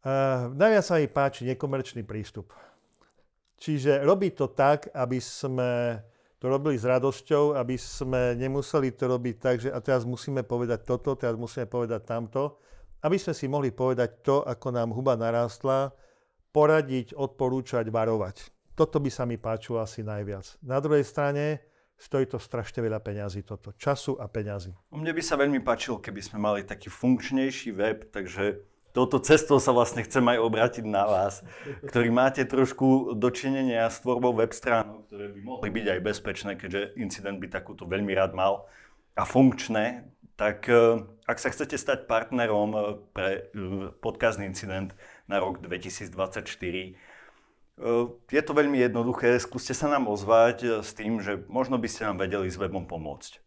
Uh, 0.00 0.48
najviac 0.56 0.80
sa 0.80 0.96
mi 0.96 1.12
páči 1.12 1.44
nekomerčný 1.44 2.08
prístup. 2.08 2.56
Čiže 3.60 4.00
robiť 4.00 4.32
to 4.32 4.46
tak, 4.56 4.88
aby 4.96 5.20
sme 5.20 6.00
to 6.40 6.48
robili 6.48 6.80
s 6.80 6.88
radosťou, 6.88 7.52
aby 7.52 7.76
sme 7.76 8.32
nemuseli 8.32 8.96
to 8.96 9.04
robiť 9.04 9.36
tak, 9.36 9.60
že 9.60 9.68
a 9.68 9.76
teraz 9.84 10.08
musíme 10.08 10.40
povedať 10.40 10.88
toto, 10.88 11.12
teraz 11.20 11.36
musíme 11.36 11.68
povedať 11.68 12.00
tamto, 12.08 12.64
aby 13.04 13.20
sme 13.20 13.36
si 13.36 13.44
mohli 13.44 13.76
povedať 13.76 14.24
to, 14.24 14.40
ako 14.40 14.72
nám 14.72 14.88
huba 14.96 15.20
narástla, 15.20 15.92
poradiť, 16.50 17.14
odporúčať, 17.14 17.88
varovať. 17.88 18.50
Toto 18.74 18.98
by 18.98 19.10
sa 19.12 19.26
mi 19.28 19.36
páčilo 19.36 19.82
asi 19.82 20.00
najviac. 20.00 20.56
Na 20.64 20.80
druhej 20.80 21.04
strane 21.04 21.60
stojí 22.00 22.24
to 22.24 22.40
strašne 22.40 22.80
veľa 22.80 22.98
peňazí 23.04 23.44
toto, 23.44 23.76
času 23.76 24.16
a 24.16 24.24
peňazí. 24.24 24.72
Mne 24.90 25.12
by 25.12 25.22
sa 25.22 25.36
veľmi 25.36 25.60
páčilo, 25.60 26.00
keby 26.00 26.20
sme 26.24 26.38
mali 26.40 26.64
taký 26.64 26.88
funkčnejší 26.88 27.76
web, 27.76 28.08
takže 28.08 28.64
touto 28.96 29.20
cestou 29.20 29.60
sa 29.60 29.76
vlastne 29.76 30.00
chcem 30.02 30.24
aj 30.24 30.38
obrátiť 30.40 30.84
na 30.88 31.04
vás, 31.04 31.44
ktorí 31.84 32.08
máte 32.08 32.42
trošku 32.48 33.14
dočinenia 33.20 33.84
s 33.86 34.00
tvorbou 34.00 34.32
web 34.32 34.50
stránok, 34.50 35.12
ktoré 35.12 35.28
by 35.36 35.40
mohli 35.44 35.68
byť 35.68 35.86
aj 35.92 36.00
bezpečné, 36.00 36.50
keďže 36.56 36.96
incident 36.96 37.36
by 37.36 37.52
takúto 37.52 37.84
veľmi 37.84 38.16
rád 38.16 38.32
mal 38.32 38.64
a 39.12 39.28
funkčné, 39.28 40.08
tak 40.40 40.72
e, 40.72 41.04
ak 41.28 41.36
sa 41.36 41.52
chcete 41.52 41.76
stať 41.76 42.08
partnerom 42.08 42.72
e, 42.72 42.80
pre 43.12 43.28
e, 43.28 43.40
podcast 44.00 44.40
Incident 44.40 44.96
na 45.30 45.38
rok 45.38 45.62
2024, 45.62 46.10
je 48.28 48.42
to 48.44 48.52
veľmi 48.52 48.76
jednoduché, 48.76 49.40
skúste 49.40 49.72
sa 49.72 49.88
nám 49.88 50.10
ozvať 50.10 50.84
s 50.84 50.92
tým, 50.92 51.22
že 51.22 51.40
možno 51.48 51.80
by 51.80 51.88
ste 51.88 52.04
nám 52.04 52.20
vedeli 52.20 52.50
s 52.50 52.60
webom 52.60 52.84
pomôcť. 52.84 53.40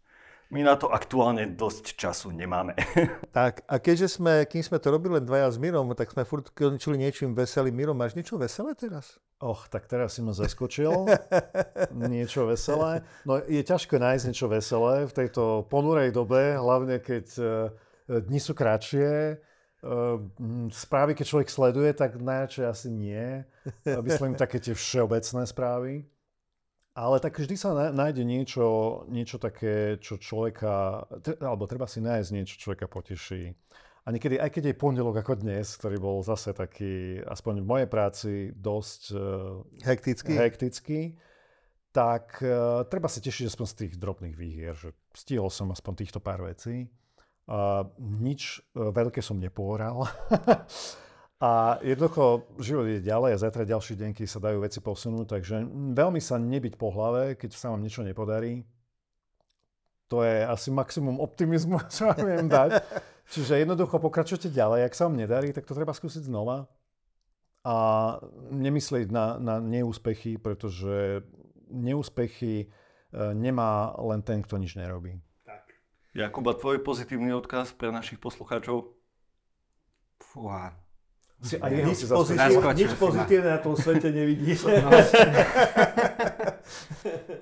My 0.54 0.62
na 0.62 0.78
to 0.78 0.86
aktuálne 0.94 1.50
dosť 1.58 1.98
času 1.98 2.30
nemáme. 2.30 2.78
Tak 3.34 3.66
a 3.66 3.82
keďže 3.82 4.22
sme, 4.22 4.46
kým 4.46 4.62
sme 4.62 4.78
to 4.78 4.94
robili 4.94 5.18
len 5.18 5.26
dvaja 5.26 5.50
s 5.50 5.58
Mirom, 5.58 5.90
tak 5.98 6.14
sme 6.14 6.22
furt 6.22 6.54
končili 6.54 7.02
niečím 7.02 7.34
veselým. 7.34 7.74
Miro, 7.74 7.98
máš 7.98 8.14
niečo 8.14 8.38
veselé 8.38 8.78
teraz? 8.78 9.18
Och, 9.42 9.66
tak 9.74 9.90
teraz 9.90 10.14
si 10.14 10.22
ma 10.22 10.38
zaskočil. 10.38 11.10
niečo 12.14 12.46
veselé. 12.46 13.02
No 13.26 13.42
je 13.42 13.66
ťažko 13.66 13.98
nájsť 13.98 14.26
niečo 14.30 14.46
veselé 14.46 15.10
v 15.10 15.14
tejto 15.18 15.66
ponurej 15.74 16.14
dobe, 16.14 16.54
hlavne 16.54 17.02
keď 17.02 17.26
uh, 17.42 17.74
dni 18.22 18.38
sú 18.38 18.54
kratšie. 18.54 19.42
Uh, 19.84 20.16
správy, 20.72 21.12
keď 21.12 21.26
človek 21.28 21.50
sleduje, 21.52 21.92
tak 21.92 22.16
najradšej 22.16 22.66
asi 22.66 22.88
nie. 22.88 23.44
Myslím 23.84 24.40
také 24.40 24.64
tie 24.64 24.72
všeobecné 24.72 25.44
správy. 25.44 26.08
Ale 26.94 27.18
tak 27.20 27.36
vždy 27.36 27.56
sa 27.58 27.92
nájde 27.92 28.22
niečo, 28.22 28.66
niečo 29.10 29.42
také, 29.42 29.98
čo 29.98 30.22
človeka, 30.22 31.04
alebo 31.42 31.66
treba 31.68 31.90
si 31.90 32.00
nájsť 32.00 32.30
niečo, 32.32 32.54
čo 32.56 32.64
človeka 32.70 32.86
poteší. 32.86 33.52
A 34.06 34.12
niekedy, 34.14 34.40
aj 34.40 34.52
keď 34.56 34.64
je 34.72 34.80
pondelok 34.80 35.20
ako 35.20 35.42
dnes, 35.42 35.74
ktorý 35.76 35.98
bol 36.00 36.18
zase 36.24 36.54
taký, 36.54 37.20
aspoň 37.26 37.64
v 37.64 37.68
mojej 37.68 37.90
práci, 37.90 38.32
dosť 38.56 39.02
uh, 39.12 39.20
hektický, 39.84 40.32
hektický 40.38 41.02
tak 41.94 42.42
uh, 42.42 42.82
treba 42.90 43.06
sa 43.06 43.22
tešiť 43.22 43.54
aspoň 43.54 43.68
z 43.70 43.78
tých 43.86 43.94
drobných 44.02 44.34
výhier, 44.34 44.74
že 44.74 44.98
stihol 45.14 45.54
som 45.54 45.70
aspoň 45.70 45.94
týchto 46.02 46.18
pár 46.18 46.42
vecí. 46.42 46.90
Nič 48.00 48.64
uh, 48.74 48.92
veľké 48.96 49.20
som 49.20 49.40
nepôhral. 49.40 50.08
A 51.44 51.76
jednoducho 51.84 52.48
život 52.64 52.88
je 52.88 53.04
ďalej 53.04 53.36
a 53.36 53.42
zajtra 53.44 53.68
ďalší 53.68 54.00
deň, 54.00 54.16
keď 54.16 54.28
sa 54.32 54.40
dajú 54.40 54.64
veci 54.64 54.80
posunúť, 54.80 55.28
takže 55.28 55.68
veľmi 55.92 56.24
sa 56.24 56.40
nebyť 56.40 56.80
po 56.80 56.88
hlave, 56.88 57.36
keď 57.36 57.52
sa 57.52 57.76
vám 57.76 57.84
niečo 57.84 58.00
nepodarí. 58.00 58.64
To 60.08 60.24
je 60.24 60.40
asi 60.40 60.72
maximum 60.72 61.20
optimizmu, 61.20 61.84
čo 61.92 62.16
vám 62.16 62.24
viem 62.24 62.48
dať. 62.48 62.80
Čiže 63.28 63.60
jednoducho 63.60 64.00
pokračujte 64.00 64.56
ďalej. 64.56 64.88
Ak 64.88 64.96
sa 64.96 65.12
vám 65.12 65.20
nedarí, 65.20 65.52
tak 65.52 65.68
to 65.68 65.76
treba 65.76 65.92
skúsiť 65.92 66.32
znova. 66.32 66.64
A 67.68 67.76
nemyslieť 68.52 69.12
na, 69.12 69.36
na 69.36 69.60
neúspechy, 69.60 70.40
pretože 70.40 71.28
neúspechy 71.68 72.56
e, 72.64 72.66
nemá 73.36 73.96
len 74.00 74.24
ten, 74.24 74.40
kto 74.44 74.60
nič 74.60 74.80
nerobí. 74.80 75.20
Jakuba, 76.14 76.54
tvoj 76.54 76.86
pozitívny 76.86 77.34
odkaz 77.34 77.74
pre 77.74 77.90
našich 77.90 78.22
poslucháčov? 78.22 78.94
Fúha, 80.22 80.78
si, 81.44 81.60
aj 81.60 81.72
nič, 81.74 82.08
pozitívne, 82.08 82.72
nič 82.72 82.92
pozitívne 82.96 83.50
na 83.52 83.60
tom 83.60 83.76
svete 83.76 84.14
nevidíš. 84.14 84.64
No. 84.64 84.94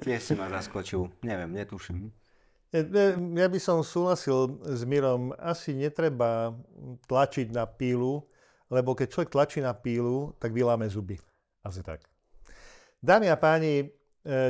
Tiež 0.07 0.21
si 0.23 0.33
ma 0.33 0.49
zaskočil. 0.49 1.11
Neviem, 1.21 1.53
netuším. 1.53 2.09
Ja 3.35 3.47
by 3.51 3.59
som 3.59 3.83
súhlasil 3.85 4.57
s 4.63 4.81
Mirom. 4.87 5.35
Asi 5.37 5.77
netreba 5.77 6.55
tlačiť 7.11 7.53
na 7.53 7.67
pílu, 7.67 8.25
lebo 8.73 8.97
keď 8.97 9.07
človek 9.13 9.29
tlačí 9.29 9.59
na 9.61 9.75
pílu, 9.75 10.33
tak 10.41 10.55
vyláme 10.55 10.89
zuby. 10.89 11.19
Asi 11.61 11.85
tak. 11.85 12.01
Dámy 13.03 13.29
a 13.29 13.37
páni, 13.37 13.91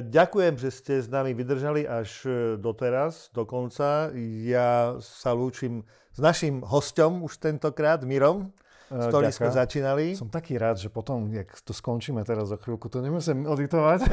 ďakujem, 0.03 0.59
že 0.59 0.69
ste 0.72 0.93
s 0.99 1.07
nami 1.07 1.32
vydržali 1.32 1.88
až 1.88 2.28
e, 2.28 2.32
doteraz, 2.59 3.32
do 3.32 3.47
konca. 3.47 4.11
Ja 4.43 4.99
sa 4.99 5.32
lúčim 5.32 5.88
s 6.11 6.19
našim 6.19 6.59
hostom 6.59 7.24
už 7.24 7.39
tentokrát, 7.39 8.03
Mirom 8.03 8.51
s 8.91 9.07
ktorým 9.07 9.32
sme 9.32 9.49
začínali. 9.55 10.05
Som 10.19 10.28
taký 10.28 10.59
rád, 10.59 10.76
že 10.76 10.91
potom, 10.91 11.32
jak 11.32 11.47
to 11.63 11.72
skončíme 11.72 12.19
teraz 12.28 12.51
za 12.51 12.59
chvíľku, 12.59 12.91
to 12.91 12.99
nemusím 12.99 13.47
editovať. 13.47 14.03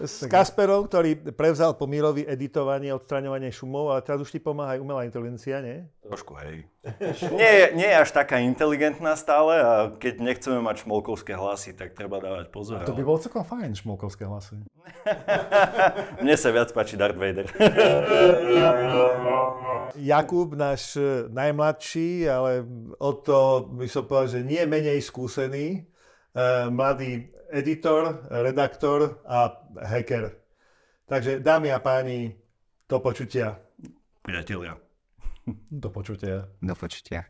s 0.00 0.24
Kasperom, 0.24 0.88
ktorý 0.88 1.20
prevzal 1.36 1.76
po 1.76 1.84
Mírovi 1.84 2.24
editovanie, 2.24 2.96
odstraňovanie 2.96 3.52
šumov, 3.52 3.92
ale 3.92 4.00
teraz 4.00 4.24
už 4.24 4.32
ti 4.32 4.40
pomáha 4.40 4.76
aj 4.76 4.80
umelá 4.80 5.04
inteligencia, 5.04 5.60
nie? 5.60 5.84
Trošku, 6.00 6.32
hej. 6.40 6.64
Nie, 7.36 7.76
nie 7.76 7.88
je 7.92 7.96
až 8.00 8.10
taká 8.16 8.40
inteligentná 8.40 9.12
stále 9.12 9.60
a 9.60 9.72
keď 9.92 10.24
nechceme 10.24 10.64
mať 10.64 10.88
šmolkovské 10.88 11.36
hlasy, 11.36 11.76
tak 11.76 11.92
treba 11.92 12.24
dávať 12.24 12.48
pozor. 12.48 12.80
A 12.80 12.88
to 12.88 12.96
by 12.96 13.04
bolo 13.04 13.20
celkom 13.20 13.44
fajn, 13.44 13.76
šmolkovské 13.76 14.24
hlasy. 14.24 14.64
Mne 16.24 16.36
sa 16.40 16.48
viac 16.48 16.72
páči 16.72 16.96
Darth 16.96 17.20
Vader. 17.20 17.52
Jakub, 20.00 20.56
náš 20.56 20.96
e, 20.96 21.28
najmladší, 21.28 22.24
ale 22.32 22.64
o 22.96 23.12
to 23.12 23.68
by 23.76 23.84
som 23.84 24.08
povedal, 24.08 24.40
že 24.40 24.48
nie 24.48 24.64
menej 24.64 25.04
skúsený, 25.04 25.66
e, 25.76 25.80
mladý 26.72 27.28
editor, 27.52 28.24
redaktor 28.32 29.20
a 29.28 29.52
hacker. 29.84 30.32
Takže 31.04 31.44
dámy 31.44 31.76
a 31.76 31.78
páni, 31.82 32.40
do 32.88 33.04
počutia. 33.04 33.60
Priatelia. 34.24 34.89
Do 35.70 35.90
počutia. 35.90 36.46
Do 36.62 36.74
počutia. 36.76 37.24